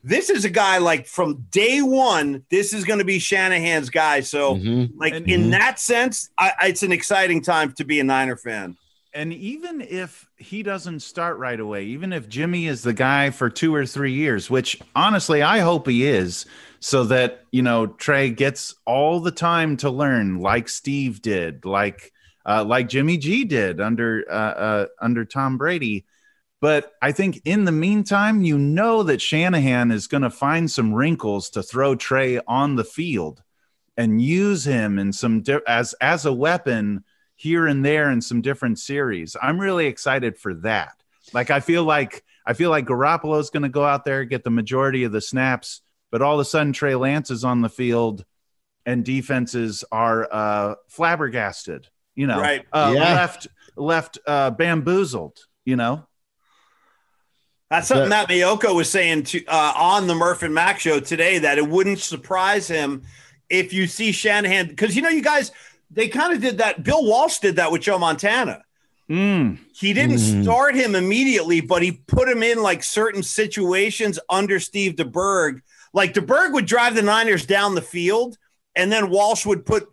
this 0.03 0.29
is 0.29 0.45
a 0.45 0.49
guy 0.49 0.77
like 0.79 1.05
from 1.05 1.45
day 1.51 1.81
one. 1.81 2.43
This 2.49 2.73
is 2.73 2.85
going 2.85 2.99
to 2.99 3.05
be 3.05 3.19
Shanahan's 3.19 3.89
guy. 3.89 4.21
So, 4.21 4.55
Mhm. 4.55 4.91
like 4.97 5.13
And- 5.13 5.29
in 5.29 5.49
that 5.51 5.79
sense, 5.79 6.29
I- 6.37 6.53
it's 6.63 6.81
an 6.83 6.91
exciting 6.93 7.41
time 7.41 7.73
to 7.73 7.83
be 7.83 7.99
a 7.99 8.03
Niner 8.03 8.37
fan. 8.37 8.77
And 9.13 9.33
even 9.33 9.81
if 9.81 10.25
he 10.39 10.63
doesn't 10.63 11.01
start 11.01 11.37
right 11.37 11.59
away, 11.59 11.85
even 11.85 12.13
if 12.13 12.29
Jimmy 12.29 12.67
is 12.67 12.81
the 12.81 12.93
guy 12.93 13.29
for 13.29 13.49
two 13.49 13.75
or 13.75 13.85
three 13.85 14.13
years, 14.13 14.49
which 14.49 14.79
honestly 14.95 15.41
I 15.41 15.59
hope 15.59 15.87
he 15.87 16.07
is, 16.07 16.45
so 16.79 17.03
that 17.05 17.43
you 17.51 17.61
know 17.61 17.87
Trey 17.87 18.29
gets 18.29 18.73
all 18.85 19.19
the 19.19 19.31
time 19.31 19.77
to 19.77 19.89
learn, 19.89 20.39
like 20.39 20.69
Steve 20.69 21.21
did, 21.21 21.65
like 21.65 22.13
uh, 22.45 22.63
like 22.63 22.87
Jimmy 22.87 23.17
G 23.17 23.43
did 23.43 23.81
under 23.81 24.23
uh, 24.29 24.33
uh, 24.33 24.85
under 25.01 25.25
Tom 25.25 25.57
Brady. 25.57 26.05
But 26.61 26.93
I 27.01 27.11
think 27.11 27.41
in 27.45 27.65
the 27.65 27.71
meantime, 27.71 28.41
you 28.41 28.57
know 28.57 29.03
that 29.03 29.21
Shanahan 29.21 29.91
is 29.91 30.07
going 30.07 30.23
to 30.23 30.29
find 30.29 30.69
some 30.71 30.93
wrinkles 30.93 31.49
to 31.51 31.63
throw 31.63 31.95
Trey 31.95 32.39
on 32.47 32.75
the 32.75 32.83
field 32.83 33.43
and 33.97 34.21
use 34.21 34.65
him 34.65 34.99
in 34.99 35.11
some 35.11 35.41
di- 35.41 35.59
as 35.67 35.93
as 36.01 36.25
a 36.25 36.33
weapon 36.33 37.03
here 37.39 37.67
and 37.67 37.85
there 37.85 38.11
in 38.11 38.21
some 38.21 38.41
different 38.41 38.77
series. 38.77 39.37
I'm 39.41 39.61
really 39.61 39.85
excited 39.85 40.37
for 40.37 40.55
that. 40.55 40.91
Like 41.31 41.49
I 41.49 41.61
feel 41.61 41.85
like 41.85 42.21
I 42.45 42.51
feel 42.51 42.69
like 42.69 42.85
Garoppolo 42.85 43.39
is 43.39 43.49
going 43.49 43.63
to 43.63 43.69
go 43.69 43.85
out 43.85 44.03
there 44.03 44.25
get 44.25 44.43
the 44.43 44.49
majority 44.49 45.05
of 45.05 45.13
the 45.13 45.21
snaps, 45.21 45.79
but 46.11 46.21
all 46.21 46.33
of 46.33 46.41
a 46.41 46.45
sudden 46.45 46.73
Trey 46.73 46.95
Lance 46.95 47.31
is 47.31 47.45
on 47.45 47.61
the 47.61 47.69
field 47.69 48.25
and 48.85 49.05
defenses 49.05 49.85
are 49.89 50.27
uh, 50.29 50.75
flabbergasted. 50.89 51.87
You 52.13 52.27
know, 52.27 52.41
Right. 52.41 52.65
Uh, 52.73 52.91
Yeah. 52.93 53.13
left 53.13 53.47
left 53.77 54.19
uh, 54.27 54.49
bamboozled. 54.51 55.37
You 55.63 55.77
know, 55.77 56.07
That's 57.69 57.87
something 57.87 58.09
that 58.09 58.27
Miyoko 58.27 58.75
was 58.75 58.89
saying 58.89 59.23
to 59.23 59.45
uh, 59.45 59.73
on 59.77 60.07
the 60.07 60.15
Murph 60.15 60.43
and 60.43 60.53
Mack 60.53 60.81
show 60.81 60.99
today 60.99 61.37
that 61.37 61.57
it 61.57 61.69
wouldn't 61.69 61.99
surprise 61.99 62.67
him 62.67 63.03
if 63.49 63.71
you 63.71 63.87
see 63.87 64.11
Shanahan 64.11 64.67
because 64.67 64.93
you 64.97 65.01
know 65.01 65.09
you 65.09 65.21
guys 65.21 65.53
they 65.91 66.07
kind 66.07 66.33
of 66.33 66.41
did 66.41 66.57
that. 66.59 66.83
Bill 66.83 67.03
Walsh 67.05 67.39
did 67.39 67.55
that 67.57 67.71
with 67.71 67.81
Joe 67.81 67.97
Montana. 67.99 68.63
mm, 69.09 69.57
He 69.73 69.91
didn't 69.93 70.17
Mhm. 70.17 70.43
start 70.43 70.75
him 70.75 70.93
immediately, 70.93 71.61
but 71.61 71.81
he 71.81 71.93
put 71.93 72.29
him 72.29 72.43
in 72.43 72.61
like 72.61 72.83
certain 72.83 73.23
situations 73.23 74.19
under 74.29 74.59
Steve 74.59 74.95
DeBerg. 74.97 75.61
Like 75.93 76.13
DeBerg 76.13 76.53
would 76.53 76.67
drive 76.67 76.93
the 76.93 77.01
Niners 77.01 77.43
down 77.45 77.73
the 77.73 77.81
field, 77.81 78.37
and 78.75 78.91
then 78.91 79.09
Walsh 79.09 79.47
would 79.47 79.65
put 79.65 79.87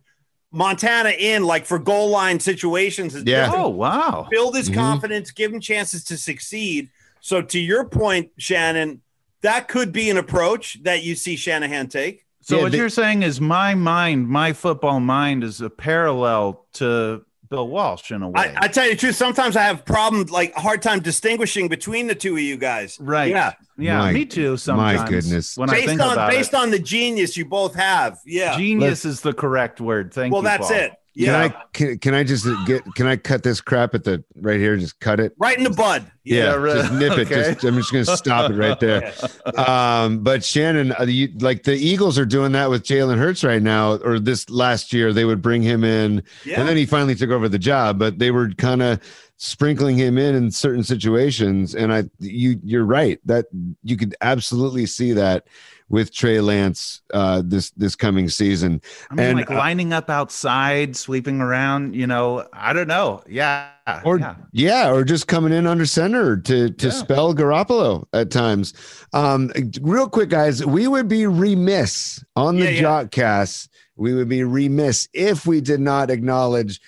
Montana 0.52 1.10
in 1.18 1.44
like 1.44 1.64
for 1.64 1.78
goal 1.78 2.10
line 2.10 2.40
situations. 2.40 3.16
Yeah. 3.24 3.50
oh 3.54 3.68
wow, 3.70 4.26
build 4.30 4.54
his 4.54 4.68
Mhm. 4.68 4.74
confidence, 4.74 5.30
give 5.30 5.50
him 5.52 5.60
chances 5.60 6.04
to 6.04 6.18
succeed. 6.18 6.90
So, 7.22 7.40
to 7.40 7.58
your 7.58 7.84
point, 7.86 8.32
Shannon, 8.36 9.00
that 9.40 9.66
could 9.66 9.92
be 9.92 10.10
an 10.10 10.18
approach 10.18 10.82
that 10.82 11.02
you 11.02 11.14
see 11.14 11.36
Shanahan 11.36 11.88
take. 11.88 12.25
So 12.46 12.58
Yeah, 12.58 12.62
what 12.62 12.72
but- 12.72 12.78
you're 12.78 12.88
saying 12.88 13.24
is 13.24 13.40
my 13.40 13.74
mind, 13.74 14.28
my 14.28 14.52
football 14.52 15.00
mind, 15.00 15.42
is 15.42 15.60
a 15.60 15.68
parallel 15.68 16.64
to 16.74 17.24
Bill 17.50 17.66
Walsh 17.66 18.12
in 18.12 18.22
a 18.22 18.28
way. 18.28 18.40
I, 18.40 18.66
I 18.66 18.68
tell 18.68 18.84
you 18.84 18.92
the 18.92 18.96
truth, 18.96 19.16
sometimes 19.16 19.56
I 19.56 19.62
have 19.62 19.84
problems, 19.84 20.30
like 20.30 20.54
a 20.54 20.60
hard 20.60 20.80
time 20.80 21.00
distinguishing 21.00 21.66
between 21.66 22.06
the 22.06 22.14
two 22.14 22.34
of 22.34 22.40
you 22.40 22.56
guys. 22.56 22.98
right? 23.00 23.30
Yeah. 23.32 23.54
yeah, 23.76 23.98
My- 23.98 24.12
me 24.12 24.26
too. 24.26 24.56
Sometimes, 24.56 25.00
My 25.00 25.08
goodness. 25.08 25.58
when 25.58 25.70
I 25.70 25.72
Based 25.72 25.86
think 25.88 26.00
on 26.00 26.12
about 26.12 26.30
based 26.30 26.52
it, 26.52 26.56
on 26.56 26.70
the 26.70 26.78
genius 26.78 27.36
you 27.36 27.46
both 27.46 27.74
have. 27.74 28.20
Yeah. 28.24 28.56
genius 28.56 29.04
is 29.04 29.22
the 29.22 29.32
correct 29.32 29.80
word. 29.80 30.14
Thank 30.14 30.32
well, 30.32 30.42
you. 30.42 30.44
Well, 30.44 30.58
that's 30.58 30.68
Paul. 30.68 30.78
it. 30.78 30.92
Yeah. 31.14 31.48
Can 31.48 31.50
I 31.50 31.62
can, 31.72 31.98
can 31.98 32.14
I 32.14 32.22
just 32.22 32.46
get 32.66 32.84
can 32.94 33.06
I 33.08 33.16
cut 33.16 33.42
this 33.42 33.60
crap 33.60 33.94
at 33.96 34.04
the 34.04 34.22
right 34.36 34.60
here? 34.60 34.76
Just 34.76 35.00
cut 35.00 35.18
it. 35.18 35.32
right 35.38 35.56
in 35.58 35.64
the 35.64 35.70
bud. 35.70 36.04
Yeah, 36.26 36.44
Yeah, 36.44 36.54
right. 36.54 36.76
just 36.76 36.92
nip 36.92 37.18
it. 37.18 37.28
Just 37.28 37.64
I'm 37.64 37.76
just 37.76 37.92
gonna 37.92 38.04
stop 38.04 38.50
it 38.50 38.54
right 38.54 38.78
there. 38.80 39.12
Um, 39.56 40.18
but 40.18 40.44
Shannon, 40.44 40.92
uh, 40.98 41.04
you, 41.04 41.28
like 41.38 41.62
the 41.62 41.74
Eagles 41.74 42.18
are 42.18 42.26
doing 42.26 42.52
that 42.52 42.68
with 42.68 42.82
Jalen 42.82 43.16
Hurts 43.16 43.42
right 43.44 43.62
now, 43.62 43.94
or 43.98 44.18
this 44.18 44.50
last 44.50 44.92
year 44.92 45.12
they 45.12 45.24
would 45.24 45.40
bring 45.40 45.62
him 45.62 45.84
in, 45.84 46.22
Yeah. 46.44 46.60
and 46.60 46.68
then 46.68 46.76
he 46.76 46.84
finally 46.84 47.14
took 47.14 47.30
over 47.30 47.48
the 47.48 47.58
job. 47.58 47.98
But 47.98 48.18
they 48.18 48.30
were 48.32 48.50
kind 48.50 48.82
of 48.82 49.00
sprinkling 49.38 49.96
him 49.96 50.18
in 50.18 50.34
in 50.34 50.50
certain 50.50 50.82
situations, 50.82 51.74
and 51.74 51.92
I 51.92 52.04
you 52.18 52.60
you're 52.64 52.84
right 52.84 53.20
that 53.24 53.46
you 53.84 53.96
could 53.96 54.14
absolutely 54.20 54.86
see 54.86 55.12
that 55.12 55.46
with 55.88 56.12
Trey 56.12 56.40
Lance 56.40 57.00
uh, 57.14 57.42
this 57.44 57.70
this 57.70 57.94
coming 57.94 58.28
season. 58.28 58.82
I 59.10 59.14
mean, 59.14 59.26
And, 59.26 59.36
like 59.38 59.50
lining 59.50 59.92
up 59.92 60.10
outside, 60.10 60.96
sweeping 60.96 61.40
around. 61.40 61.94
You 61.94 62.06
know, 62.08 62.46
I 62.52 62.72
don't 62.72 62.88
know. 62.88 63.22
Yeah, 63.28 63.68
or 64.04 64.18
yeah. 64.18 64.34
yeah. 64.52 64.90
or 64.90 65.04
just 65.04 65.28
coming 65.28 65.52
in 65.52 65.66
under 65.66 65.86
center 65.86 66.15
to 66.36 66.70
to 66.70 66.86
Yeah. 66.86 66.92
spell 66.92 67.34
Garoppolo 67.34 68.04
at 68.12 68.30
times. 68.30 68.72
Um, 69.12 69.50
real 69.80 70.08
quick, 70.08 70.28
guys, 70.30 70.64
we 70.64 70.86
would 70.88 71.08
be 71.08 71.26
remiss 71.26 72.22
on 72.36 72.56
the 72.58 72.64
Yeah, 72.64 72.70
yeah. 72.70 72.82
Jockcast. 72.82 73.68
We 73.96 74.12
would 74.14 74.28
be 74.28 74.44
remiss 74.44 75.08
if 75.14 75.46
we 75.46 75.60
did 75.60 75.80
not 75.80 76.10
acknowledge 76.10 76.80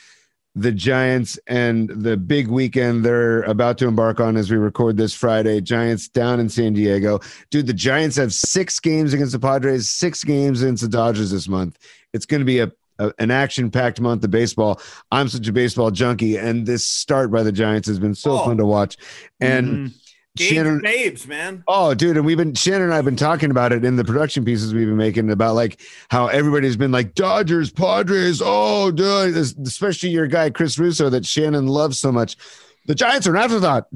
the 0.54 0.72
Giants 0.72 1.38
and 1.46 1.88
the 1.88 2.16
big 2.16 2.48
weekend 2.48 3.04
they're 3.04 3.42
about 3.42 3.78
to 3.78 3.86
embark 3.86 4.18
on 4.18 4.36
as 4.36 4.50
we 4.50 4.56
record 4.56 4.96
this 4.96 5.14
Friday. 5.14 5.60
Giants 5.60 6.08
down 6.08 6.40
in 6.40 6.48
San 6.48 6.72
Diego. 6.72 7.20
Dude, 7.50 7.66
the 7.68 7.72
Giants 7.72 8.16
have 8.16 8.32
six 8.32 8.80
games 8.80 9.12
against 9.14 9.32
the 9.32 9.38
Padres, 9.38 9.88
six 9.88 10.24
games 10.24 10.60
against 10.62 10.82
the 10.82 10.88
Dodgers 10.88 11.30
this 11.30 11.48
month. 11.48 11.78
It's 12.12 12.26
going 12.26 12.40
to 12.40 12.44
be 12.44 12.58
a, 12.58 12.72
a- 12.98 13.12
an 13.18 13.30
action 13.30 13.70
packed 13.70 14.00
month 14.00 14.24
of 14.24 14.30
baseball. 14.30 14.80
I'm 15.12 15.28
such 15.28 15.46
a 15.48 15.52
baseball 15.52 15.90
junkie, 15.90 16.36
and 16.36 16.66
this 16.66 16.84
start 16.84 17.30
by 17.30 17.42
the 17.42 17.52
Giants 17.52 17.88
has 17.88 17.98
been 17.98 18.14
so 18.14 18.32
Oh. 18.40 18.44
fun 18.44 18.56
to 18.58 18.66
watch. 18.66 18.96
And 19.40 19.66
Mhm. 19.90 19.92
Shannon, 20.38 20.80
babes, 20.84 21.26
man. 21.26 21.64
Oh, 21.66 21.94
dude, 21.94 22.16
and 22.16 22.24
we've 22.24 22.36
been 22.36 22.54
Shannon 22.54 22.82
and 22.82 22.92
I 22.92 22.96
have 22.96 23.04
been 23.04 23.16
talking 23.16 23.50
about 23.50 23.72
it 23.72 23.84
in 23.84 23.96
the 23.96 24.04
production 24.04 24.44
pieces 24.44 24.72
we've 24.72 24.86
been 24.86 24.96
making 24.96 25.30
about 25.30 25.56
like 25.56 25.80
how 26.10 26.28
everybody's 26.28 26.76
been 26.76 26.92
like 26.92 27.14
Dodgers, 27.16 27.70
Padres. 27.72 28.40
Oh, 28.44 28.92
dude, 28.92 29.36
especially 29.36 30.10
your 30.10 30.28
guy 30.28 30.50
Chris 30.50 30.78
Russo 30.78 31.10
that 31.10 31.26
Shannon 31.26 31.66
loves 31.66 31.98
so 31.98 32.12
much. 32.12 32.36
The 32.88 32.94
Giants 32.94 33.26
are 33.26 33.36
an 33.36 33.42
afterthought. 33.42 33.86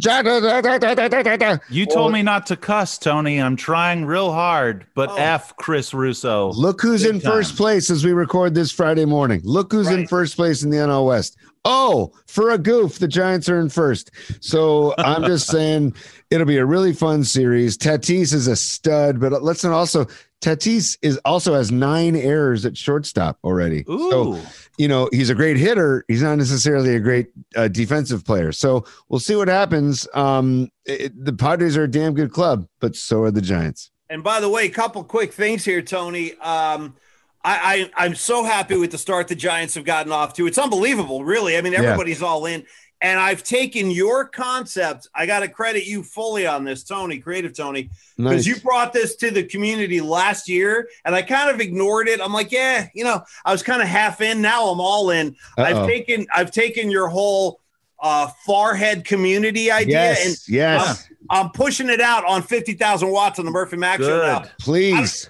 You 1.70 1.86
told 1.86 2.12
me 2.12 2.20
not 2.20 2.44
to 2.48 2.56
cuss, 2.56 2.98
Tony. 2.98 3.38
I'm 3.38 3.56
trying 3.56 4.04
real 4.04 4.30
hard, 4.32 4.84
but 4.94 5.08
Oh. 5.08 5.16
F 5.16 5.56
Chris 5.56 5.94
Russo. 5.94 6.52
Look 6.52 6.82
who's 6.82 7.02
Big 7.02 7.14
in 7.14 7.20
first 7.22 7.56
place 7.56 7.88
as 7.88 8.04
we 8.04 8.12
record 8.12 8.54
this 8.54 8.70
Friday 8.70 9.06
morning. 9.06 9.40
Look 9.44 9.72
who's 9.72 9.88
in 9.88 10.06
first 10.06 10.36
place 10.36 10.62
in 10.62 10.68
the 10.68 10.76
NL 10.76 11.06
West. 11.06 11.38
Oh, 11.64 12.12
for 12.26 12.50
a 12.50 12.58
goof, 12.58 12.98
the 12.98 13.06
Giants 13.06 13.48
are 13.48 13.60
in 13.60 13.68
first. 13.68 14.10
So 14.40 14.94
I'm 14.98 15.24
just 15.24 15.46
saying 15.50 15.94
it'll 16.30 16.46
be 16.46 16.58
a 16.58 16.66
really 16.66 16.92
fun 16.92 17.24
series. 17.24 17.78
Tatis 17.78 18.32
is 18.32 18.46
a 18.48 18.56
stud, 18.56 19.20
but 19.20 19.42
let's 19.42 19.62
not 19.62 19.72
also 19.72 20.06
Tatis 20.42 20.98
is 21.02 21.18
also 21.24 21.54
has 21.54 21.70
nine 21.70 22.16
errors 22.16 22.66
at 22.66 22.76
shortstop 22.76 23.38
already. 23.44 23.84
Ooh. 23.88 24.10
So 24.10 24.40
you 24.76 24.88
know 24.88 25.08
he's 25.12 25.30
a 25.30 25.34
great 25.34 25.56
hitter. 25.56 26.04
He's 26.08 26.22
not 26.22 26.36
necessarily 26.36 26.96
a 26.96 27.00
great 27.00 27.28
uh, 27.54 27.68
defensive 27.68 28.24
player. 28.24 28.50
So 28.50 28.84
we'll 29.08 29.20
see 29.20 29.36
what 29.36 29.48
happens. 29.48 30.08
Um, 30.14 30.68
it, 30.84 31.12
the 31.24 31.32
Padres 31.32 31.76
are 31.76 31.84
a 31.84 31.90
damn 31.90 32.14
good 32.14 32.32
club, 32.32 32.66
but 32.80 32.96
so 32.96 33.22
are 33.22 33.30
the 33.30 33.40
Giants. 33.40 33.92
And 34.10 34.24
by 34.24 34.40
the 34.40 34.48
way, 34.48 34.66
a 34.66 34.70
couple 34.70 35.02
quick 35.04 35.32
things 35.32 35.64
here, 35.64 35.80
Tony. 35.80 36.34
Um, 36.38 36.96
I, 37.44 37.90
I 37.96 38.06
am 38.06 38.14
so 38.14 38.44
happy 38.44 38.76
with 38.76 38.92
the 38.92 38.98
start 38.98 39.28
the 39.28 39.34
Giants 39.34 39.74
have 39.74 39.84
gotten 39.84 40.12
off 40.12 40.34
to. 40.34 40.46
It's 40.46 40.58
unbelievable, 40.58 41.24
really. 41.24 41.56
I 41.56 41.60
mean, 41.60 41.74
everybody's 41.74 42.20
yeah. 42.20 42.26
all 42.26 42.46
in. 42.46 42.64
And 43.00 43.18
I've 43.18 43.42
taken 43.42 43.90
your 43.90 44.28
concept. 44.28 45.08
I 45.12 45.26
got 45.26 45.40
to 45.40 45.48
credit 45.48 45.86
you 45.86 46.04
fully 46.04 46.46
on 46.46 46.62
this, 46.62 46.84
Tony, 46.84 47.18
creative 47.18 47.52
Tony, 47.52 47.90
because 48.16 48.32
nice. 48.32 48.46
you 48.46 48.60
brought 48.60 48.92
this 48.92 49.16
to 49.16 49.32
the 49.32 49.42
community 49.42 50.00
last 50.00 50.48
year, 50.48 50.88
and 51.04 51.12
I 51.12 51.22
kind 51.22 51.50
of 51.50 51.60
ignored 51.60 52.06
it. 52.06 52.20
I'm 52.20 52.32
like, 52.32 52.52
yeah, 52.52 52.86
you 52.94 53.02
know, 53.02 53.24
I 53.44 53.50
was 53.50 53.64
kind 53.64 53.82
of 53.82 53.88
half 53.88 54.20
in. 54.20 54.40
Now 54.40 54.68
I'm 54.68 54.80
all 54.80 55.10
in. 55.10 55.34
Uh-oh. 55.58 55.64
I've 55.64 55.86
taken 55.88 56.28
I've 56.32 56.52
taken 56.52 56.92
your 56.92 57.08
whole 57.08 57.58
uh, 57.98 58.28
Farhead 58.46 59.04
community 59.04 59.68
idea, 59.72 59.94
yes, 59.94 60.26
and 60.26 60.54
yes, 60.54 61.08
I'm, 61.28 61.46
I'm, 61.46 61.50
pushing 61.50 61.88
it 61.88 62.00
out 62.00 62.24
on 62.24 62.42
fifty 62.42 62.74
thousand 62.74 63.10
watts 63.10 63.40
on 63.40 63.44
the 63.44 63.50
Murphy 63.50 63.78
Max 63.78 63.98
Good. 63.98 64.06
show 64.06 64.26
now. 64.26 64.48
Please. 64.60 65.28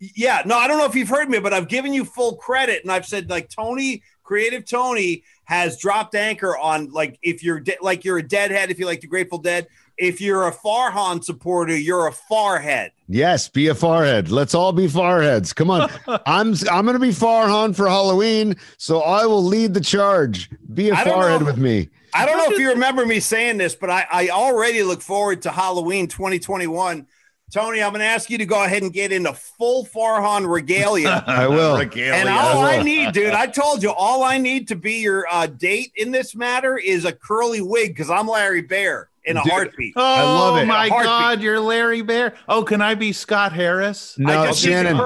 Yeah, 0.00 0.42
no, 0.46 0.56
I 0.56 0.66
don't 0.66 0.78
know 0.78 0.86
if 0.86 0.94
you've 0.94 1.10
heard 1.10 1.28
me, 1.28 1.38
but 1.40 1.52
I've 1.52 1.68
given 1.68 1.92
you 1.92 2.06
full 2.06 2.36
credit, 2.36 2.82
and 2.82 2.90
I've 2.90 3.04
said 3.04 3.28
like 3.28 3.50
Tony, 3.50 4.02
creative 4.22 4.64
Tony, 4.64 5.24
has 5.44 5.78
dropped 5.78 6.14
anchor 6.14 6.56
on 6.56 6.90
like 6.90 7.18
if 7.22 7.44
you're 7.44 7.60
de- 7.60 7.76
like 7.82 8.04
you're 8.04 8.18
a 8.18 8.26
deadhead, 8.26 8.70
if 8.70 8.78
you 8.78 8.86
like 8.86 9.02
the 9.02 9.06
Grateful 9.06 9.38
Dead, 9.38 9.66
if 9.98 10.18
you're 10.18 10.48
a 10.48 10.52
Farhan 10.52 11.22
supporter, 11.22 11.76
you're 11.76 12.06
a 12.06 12.12
Farhead. 12.12 12.90
Yes, 13.08 13.48
be 13.48 13.68
a 13.68 13.74
Farhead. 13.74 14.30
Let's 14.30 14.54
all 14.54 14.72
be 14.72 14.86
Farheads. 14.86 15.54
Come 15.54 15.70
on, 15.70 15.90
I'm 16.26 16.54
I'm 16.70 16.86
gonna 16.86 16.98
be 16.98 17.10
Farhan 17.10 17.76
for 17.76 17.86
Halloween, 17.86 18.56
so 18.78 19.00
I 19.02 19.26
will 19.26 19.44
lead 19.44 19.74
the 19.74 19.80
charge. 19.80 20.48
Be 20.72 20.88
a 20.88 20.94
Farhead 20.94 21.44
with 21.44 21.58
me. 21.58 21.90
I 22.14 22.26
don't 22.26 22.38
know 22.38 22.54
if 22.54 22.58
you 22.58 22.70
remember 22.70 23.06
me 23.06 23.20
saying 23.20 23.58
this, 23.58 23.74
but 23.74 23.90
I, 23.90 24.06
I 24.10 24.28
already 24.30 24.82
look 24.82 25.02
forward 25.02 25.42
to 25.42 25.50
Halloween 25.50 26.08
2021 26.08 27.06
Tony, 27.50 27.82
I'm 27.82 27.90
going 27.90 28.00
to 28.00 28.06
ask 28.06 28.30
you 28.30 28.38
to 28.38 28.46
go 28.46 28.62
ahead 28.62 28.82
and 28.82 28.92
get 28.92 29.12
into 29.12 29.32
full 29.34 29.84
Farhan 29.84 30.50
regalia. 30.50 31.24
I 31.26 31.48
will. 31.48 31.78
regalia. 31.78 32.14
And 32.14 32.28
all 32.28 32.62
I, 32.62 32.76
I, 32.76 32.82
need, 32.82 33.12
dude, 33.12 33.32
I 33.32 33.46
told 33.46 33.82
you, 33.82 33.90
all 33.90 34.22
I 34.22 34.38
need 34.38 34.68
to 34.68 34.76
be 34.76 34.94
your 34.94 35.26
uh, 35.30 35.46
date 35.46 35.92
in 35.96 36.10
this 36.10 36.34
matter 36.34 36.76
is 36.76 37.04
a 37.04 37.12
curly 37.12 37.60
wig 37.60 37.90
because 37.90 38.10
I'm 38.10 38.28
Larry 38.28 38.62
Baer 38.62 39.10
in 39.24 39.36
a 39.36 39.42
dude, 39.42 39.52
heartbeat. 39.52 39.94
Oh, 39.96 40.02
I 40.02 40.22
love 40.22 40.58
it. 40.58 40.66
my 40.66 40.88
God, 40.88 41.40
you're 41.40 41.60
Larry 41.60 42.02
Baer. 42.02 42.34
Oh, 42.48 42.62
can 42.62 42.80
I 42.80 42.94
be 42.94 43.12
Scott 43.12 43.52
Harris? 43.52 44.16
No, 44.18 44.52
Shannon. 44.52 44.96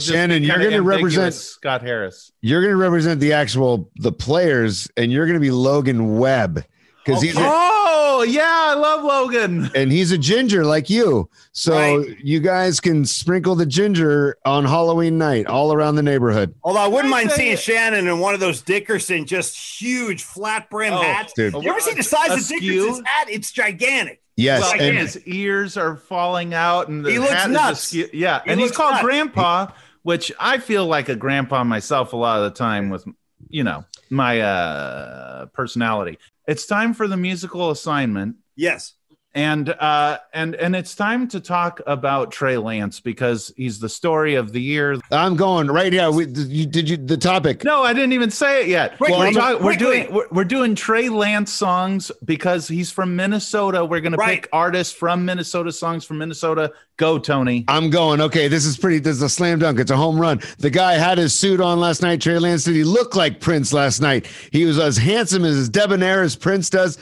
Shannon, 0.00 0.42
you're 0.42 0.58
going 0.58 0.72
to 0.72 0.82
represent 0.82 1.34
Scott 1.34 1.82
Harris. 1.82 2.32
You're 2.40 2.60
going 2.60 2.72
to 2.72 2.76
represent 2.76 3.20
the 3.20 3.32
actual 3.32 3.90
the 3.96 4.12
players, 4.12 4.88
and 4.96 5.12
you're 5.12 5.26
going 5.26 5.34
to 5.34 5.40
be 5.40 5.50
Logan 5.50 6.18
Webb 6.18 6.64
because 7.04 7.18
okay. 7.18 7.28
he's. 7.28 7.36
A, 7.36 7.73
oh 7.94 8.22
yeah, 8.22 8.42
I 8.70 8.74
love 8.74 9.04
Logan, 9.04 9.70
and 9.74 9.90
he's 9.90 10.12
a 10.12 10.18
ginger 10.18 10.64
like 10.64 10.90
you. 10.90 11.28
So 11.52 11.98
right. 11.98 12.18
you 12.22 12.40
guys 12.40 12.80
can 12.80 13.04
sprinkle 13.04 13.54
the 13.54 13.66
ginger 13.66 14.36
on 14.44 14.64
Halloween 14.64 15.18
night 15.18 15.46
all 15.46 15.72
around 15.72 15.94
the 15.96 16.02
neighborhood. 16.02 16.54
Although 16.62 16.80
I 16.80 16.88
wouldn't 16.88 17.10
mind 17.10 17.30
seeing 17.30 17.52
it. 17.52 17.58
Shannon 17.58 18.08
in 18.08 18.18
one 18.18 18.34
of 18.34 18.40
those 18.40 18.60
Dickerson 18.62 19.24
just 19.26 19.56
huge 19.56 20.22
flat 20.22 20.68
brim 20.70 20.92
oh, 20.92 21.02
hats. 21.02 21.32
Dude. 21.34 21.54
You 21.54 21.70
ever 21.70 21.80
see 21.80 21.94
the 21.94 22.02
size 22.02 22.32
of 22.32 22.48
Dickerson's 22.48 23.06
hat? 23.06 23.28
It's 23.30 23.52
gigantic. 23.52 24.20
Yes, 24.36 24.62
well, 24.62 24.80
and 24.80 24.98
his 24.98 25.24
ears 25.26 25.76
are 25.76 25.96
falling 25.96 26.54
out, 26.54 26.88
and 26.88 27.04
the 27.04 27.12
he 27.12 27.18
looks 27.20 27.46
nuts. 27.46 27.94
yeah, 27.94 28.42
he 28.44 28.50
and 28.50 28.60
he's 28.60 28.72
called 28.72 28.94
nuts. 28.94 29.04
Grandpa, 29.04 29.68
which 30.02 30.32
I 30.40 30.58
feel 30.58 30.86
like 30.86 31.08
a 31.08 31.14
grandpa 31.14 31.62
myself 31.62 32.12
a 32.12 32.16
lot 32.16 32.38
of 32.38 32.44
the 32.52 32.58
time 32.58 32.90
with 32.90 33.04
you 33.48 33.62
know 33.62 33.84
my 34.10 34.40
uh 34.40 35.46
personality 35.46 36.18
it's 36.46 36.66
time 36.66 36.94
for 36.94 37.08
the 37.08 37.16
musical 37.16 37.70
assignment. 37.70 38.36
Yes. 38.56 38.94
And 39.36 39.68
uh, 39.68 40.18
and 40.32 40.54
and 40.54 40.76
it's 40.76 40.94
time 40.94 41.26
to 41.28 41.40
talk 41.40 41.80
about 41.88 42.30
Trey 42.30 42.56
Lance 42.56 43.00
because 43.00 43.52
he's 43.56 43.80
the 43.80 43.88
story 43.88 44.36
of 44.36 44.52
the 44.52 44.62
year. 44.62 44.96
I'm 45.10 45.34
going 45.34 45.66
right 45.66 45.92
here. 45.92 46.08
We, 46.12 46.26
did, 46.26 46.46
you, 46.46 46.66
did 46.66 46.88
you 46.88 46.96
the 46.96 47.16
topic? 47.16 47.64
No, 47.64 47.82
I 47.82 47.94
didn't 47.94 48.12
even 48.12 48.30
say 48.30 48.62
it 48.62 48.68
yet. 48.68 48.96
Quickly, 48.96 49.18
well, 49.18 49.32
talk, 49.32 49.60
we're 49.60 49.74
doing 49.74 50.12
we're, 50.12 50.28
we're, 50.30 50.44
doing 50.44 50.76
Trey 50.76 51.08
Lance 51.08 51.52
songs 51.52 52.12
because 52.24 52.68
he's 52.68 52.92
from 52.92 53.16
Minnesota. 53.16 53.84
We're 53.84 54.02
gonna 54.02 54.18
right. 54.18 54.40
pick 54.40 54.48
artists 54.52 54.94
from 54.94 55.24
Minnesota, 55.24 55.72
songs 55.72 56.04
from 56.04 56.18
Minnesota. 56.18 56.72
Go, 56.96 57.18
Tony. 57.18 57.64
I'm 57.66 57.90
going. 57.90 58.20
Okay, 58.20 58.46
this 58.46 58.64
is 58.64 58.76
pretty. 58.76 59.00
This 59.00 59.16
is 59.16 59.22
a 59.22 59.28
slam 59.28 59.58
dunk. 59.58 59.80
It's 59.80 59.90
a 59.90 59.96
home 59.96 60.16
run. 60.16 60.40
The 60.58 60.70
guy 60.70 60.92
had 60.92 61.18
his 61.18 61.36
suit 61.36 61.60
on 61.60 61.80
last 61.80 62.02
night. 62.02 62.20
Trey 62.20 62.38
Lance 62.38 62.62
did 62.62 62.76
he 62.76 62.84
look 62.84 63.16
like 63.16 63.40
Prince 63.40 63.72
last 63.72 64.00
night? 64.00 64.28
He 64.52 64.64
was 64.64 64.78
as 64.78 64.96
handsome 64.96 65.44
as 65.44 65.68
debonair 65.68 66.22
as 66.22 66.36
Prince 66.36 66.70
does. 66.70 66.96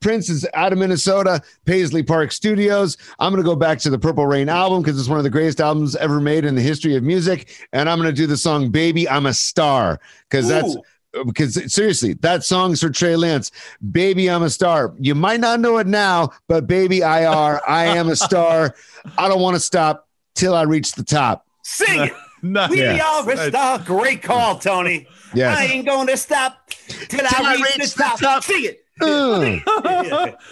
Prince 0.00 0.28
is 0.28 0.46
out 0.52 0.74
of 0.74 0.78
Minnesota, 0.78 1.40
Paisley 1.64 2.02
Park 2.02 2.30
Studios. 2.30 2.98
I'm 3.18 3.32
going 3.32 3.42
to 3.42 3.48
go 3.48 3.56
back 3.56 3.78
to 3.80 3.90
the 3.90 3.98
Purple 3.98 4.26
Rain 4.26 4.50
album 4.50 4.82
because 4.82 5.00
it's 5.00 5.08
one 5.08 5.18
of 5.18 5.24
the 5.24 5.30
greatest 5.30 5.62
albums 5.62 5.96
ever 5.96 6.20
made 6.20 6.44
in 6.44 6.54
the 6.54 6.60
history 6.60 6.94
of 6.94 7.02
music. 7.02 7.66
And 7.72 7.88
I'm 7.88 7.98
going 7.98 8.10
to 8.10 8.16
do 8.16 8.26
the 8.26 8.36
song 8.36 8.70
Baby, 8.70 9.08
I'm 9.08 9.24
a 9.24 9.32
Star 9.32 9.98
because 10.28 10.46
that's 10.46 10.76
because 11.26 11.72
seriously, 11.72 12.14
that 12.14 12.44
song's 12.44 12.80
for 12.80 12.90
Trey 12.90 13.16
Lance. 13.16 13.50
Baby, 13.90 14.30
I'm 14.30 14.42
a 14.42 14.50
star. 14.50 14.94
You 14.98 15.14
might 15.14 15.40
not 15.40 15.60
know 15.60 15.78
it 15.78 15.86
now, 15.86 16.30
but 16.46 16.66
baby, 16.66 17.02
I 17.02 17.24
are. 17.26 17.62
I 17.66 17.84
am 17.84 18.08
a 18.08 18.16
star. 18.16 18.74
I 19.16 19.28
don't 19.28 19.40
want 19.40 19.56
to 19.56 19.60
stop 19.60 20.08
till 20.34 20.54
I 20.54 20.62
reach 20.62 20.92
the 20.92 21.04
top. 21.04 21.46
Sing 21.62 22.04
it. 22.04 22.12
No, 22.40 22.68
we 22.70 22.80
yeah. 22.80 23.04
are 23.04 23.28
a 23.28 23.48
star. 23.48 23.80
Great 23.80 24.22
call, 24.22 24.60
Tony. 24.60 25.08
Yes. 25.34 25.58
I 25.58 25.64
ain't 25.64 25.84
going 25.84 26.06
to 26.06 26.16
stop 26.16 26.70
till, 26.70 27.18
till 27.18 27.44
I, 27.46 27.56
reach, 27.56 27.78
reach 27.78 27.94
the, 27.94 28.02
top. 28.04 28.20
top. 28.20 28.44
Sing 28.44 28.64
it. 28.64 28.84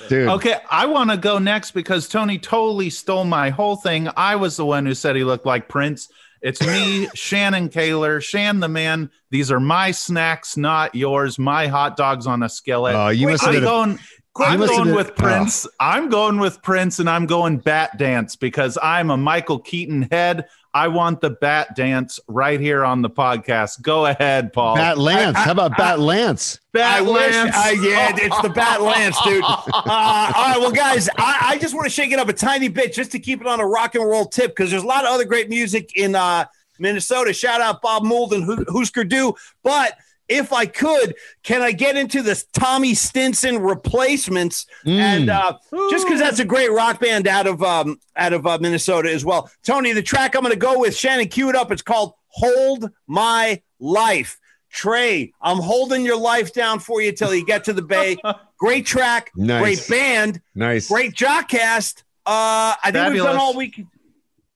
Dude. 0.09 0.29
Okay, 0.29 0.57
I 0.71 0.87
want 0.87 1.11
to 1.11 1.17
go 1.17 1.39
next 1.39 1.73
because 1.73 2.09
Tony 2.09 2.39
totally 2.39 2.91
stole 2.91 3.25
my 3.25 3.51
whole 3.51 3.77
thing. 3.77 4.09
I 4.17 4.37
was 4.37 4.57
the 4.57 4.67
one 4.67 4.87
who 4.87 4.95
said 4.95 5.17
he 5.17 5.25
looked 5.25 5.47
like 5.47 5.69
Prince. 5.69 6.09
It's 6.47 6.65
me, 6.65 7.09
Shannon 7.13 7.69
Koehler, 7.69 8.23
Shan 8.23 8.61
the 8.61 8.69
man. 8.69 9.11
These 9.33 9.51
are 9.51 9.59
my 9.59 9.91
snacks, 9.91 10.57
not 10.57 10.95
yours. 10.95 11.41
My 11.41 11.67
hot 11.67 11.97
dogs 11.97 12.29
on 12.29 12.45
a 12.45 12.49
skillet. 12.49 12.95
Oh, 12.95 13.09
you 13.09 13.27
must 13.27 13.45
I'm 13.45 13.61
going. 13.61 13.99
I'm 14.39 14.61
going 14.61 14.95
with 14.95 15.17
Prince. 15.17 15.67
Oh. 15.67 15.71
I'm 15.81 16.09
going 16.09 16.39
with 16.39 16.63
Prince, 16.63 17.01
and 17.01 17.11
I'm 17.11 17.27
going 17.27 17.57
Bat 17.59 17.99
Dance 17.99 18.37
because 18.37 18.79
I'm 18.81 19.11
a 19.11 19.17
Michael 19.17 19.59
Keaton 19.59 20.03
head. 20.03 20.47
I 20.77 20.89
want 20.89 21.23
the 21.23 21.31
bat 21.31 21.75
dance 21.75 22.21
right 22.29 22.61
here 22.61 22.85
on 22.85 23.01
the 23.01 23.09
podcast. 23.09 23.81
Go 23.81 24.05
ahead, 24.05 24.53
Paul. 24.53 24.75
Bat 24.75 24.99
Lance. 24.99 25.35
I, 25.35 25.41
I, 25.41 25.45
How 25.45 25.53
about 25.53 25.75
Bat 25.79 26.01
Lance? 26.01 26.61
Bat 26.73 26.99
I 26.99 27.01
Lance. 27.01 27.47
Wish, 27.47 27.55
uh, 27.55 27.89
yeah, 27.89 28.15
it's 28.15 28.43
the 28.43 28.51
Bat 28.51 28.83
Lance, 28.83 29.17
dude. 29.25 29.43
Uh, 29.87 30.33
all 30.35 30.49
right, 30.51 30.59
well, 30.59 30.73
guys, 30.73 31.09
I, 31.17 31.39
I 31.43 31.59
just 31.59 31.75
want 31.75 31.87
to 31.87 31.91
shake 31.91 32.13
it 32.13 32.19
up 32.19 32.29
a 32.29 32.33
tiny 32.33 32.69
bit 32.69 32.93
just 32.93 33.13
to 33.13 33.19
keep 33.19 33.41
it 33.41 33.47
on 33.47 33.61
a 33.61 33.67
rock 33.67 33.95
and 33.95 34.05
roll 34.05 34.27
tip 34.27 34.51
because 34.51 34.71
there's 34.71 34.83
a 34.83 34.87
lot 34.87 35.05
of 35.05 35.11
other 35.11 35.25
great 35.25 35.49
music 35.49 35.97
in 35.97 36.15
uh, 36.15 36.45
Minnesota. 36.79 37.33
Shout 37.33 37.63
out 37.63 37.81
Bob 37.81 38.03
Mould 38.03 38.35
and 38.35 38.67
Husker 38.69 39.05
Du. 39.05 39.35
But 39.63 39.97
if 40.29 40.53
I 40.53 40.67
could, 40.67 41.15
can 41.43 41.63
I 41.63 41.73
get 41.73 41.97
into 41.97 42.23
the 42.23 42.43
Tommy 42.53 42.95
Stinson 42.95 43.59
replacements? 43.59 44.67
Mm. 44.85 44.99
And 44.99 45.31
uh, 45.31 45.59
just 45.91 46.07
because 46.07 46.21
that's 46.21 46.41
a 46.41 46.45
great 46.45 46.71
rock 46.71 47.01
band 47.01 47.29
out 47.29 47.47
of 47.47 47.63
um, 47.63 47.99
out 48.17 48.33
of 48.33 48.47
uh, 48.47 48.59
Minnesota 48.61 49.11
as 49.13 49.25
well. 49.25 49.51
Tony, 49.65 49.93
the 49.93 50.03
track 50.03 50.35
I'm 50.35 50.43
going 50.43 50.53
to 50.53 50.59
go 50.59 50.79
with, 50.79 50.97
Shannon, 50.97 51.29
cue 51.29 51.49
it 51.49 51.57
up. 51.57 51.71
It's 51.71 51.83
called 51.83 52.15
"Hold 52.29 52.91
My 53.07 53.63
Life." 53.79 54.39
Trey, 54.69 55.33
I'm 55.41 55.59
holding 55.59 56.05
your 56.05 56.19
life 56.19 56.53
down 56.53 56.81
for 56.81 57.01
you 57.01 57.13
till 57.13 57.35
you 57.35 57.47
get 57.47 57.65
to 57.65 57.73
the 57.73 57.83
bay. 57.83 58.17
great 58.59 58.85
track, 58.85 59.31
nice. 59.35 59.63
great 59.63 59.89
band, 59.89 60.41
nice, 60.55 60.89
great 60.89 61.15
jockcast. 61.15 62.03
Uh, 62.27 62.75
I 62.75 62.77
think 62.85 62.95
Fabulous. 62.97 63.13
we've 63.13 63.23
done 63.23 63.37
all 63.37 63.57
we 63.57 63.71
can. 63.71 63.89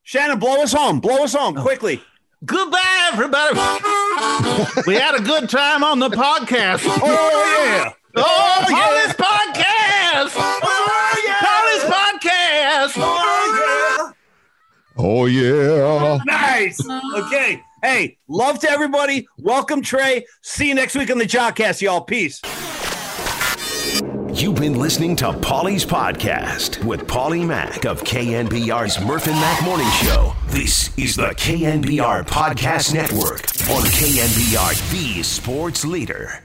Shannon, 0.03 0.41
blow 0.41 0.61
us 0.61 0.73
home. 0.73 0.99
Blow 0.99 1.23
us 1.23 1.35
home 1.35 1.55
quickly. 1.55 2.03
Goodbye, 2.45 3.11
everybody. 3.13 3.55
we 4.87 4.95
had 4.95 5.15
a 5.15 5.23
good 5.23 5.51
time 5.51 5.85
on 5.85 5.99
the 5.99 6.09
podcast. 6.09 6.81
Oh, 6.87 7.05
yeah. 7.05 7.93
Oh, 8.17 8.17
yeah. 8.17 8.17
Oh, 8.17 8.65
Paulie's 8.67 9.15
podcast. 9.15 10.33
Oh, 10.37 11.23
yeah. 11.27 11.37
Paulie's 11.43 11.85
podcast. 11.95 12.95
Oh, 12.97 14.07
yeah. 14.07 14.13
Oh, 14.97 15.27
yeah. 15.27 16.19
Nice. 16.25 16.81
Okay. 17.15 17.63
Hey, 17.83 18.17
love 18.27 18.59
to 18.61 18.71
everybody. 18.71 19.29
Welcome, 19.39 19.83
Trey. 19.83 20.25
See 20.41 20.69
you 20.69 20.75
next 20.75 20.95
week 20.95 21.11
on 21.11 21.19
the 21.19 21.27
Jockcast, 21.27 21.83
y'all. 21.83 22.01
Peace. 22.01 22.41
You've 24.41 24.55
been 24.55 24.79
listening 24.79 25.17
to 25.17 25.33
Paulie's 25.33 25.85
Podcast 25.85 26.83
with 26.83 27.07
Paulie 27.07 27.47
Mack 27.47 27.85
of 27.85 28.03
KNBR's 28.03 28.99
Murph 29.05 29.27
and 29.27 29.37
Mack 29.37 29.63
Morning 29.63 29.91
Show. 30.03 30.33
This 30.47 30.97
is 30.97 31.15
the 31.15 31.35
KNBR 31.35 32.27
Podcast 32.27 32.95
Network 32.95 33.43
on 33.69 33.85
KNBR, 33.85 34.93
the 34.93 35.23
sports 35.23 35.85
leader. 35.85 36.41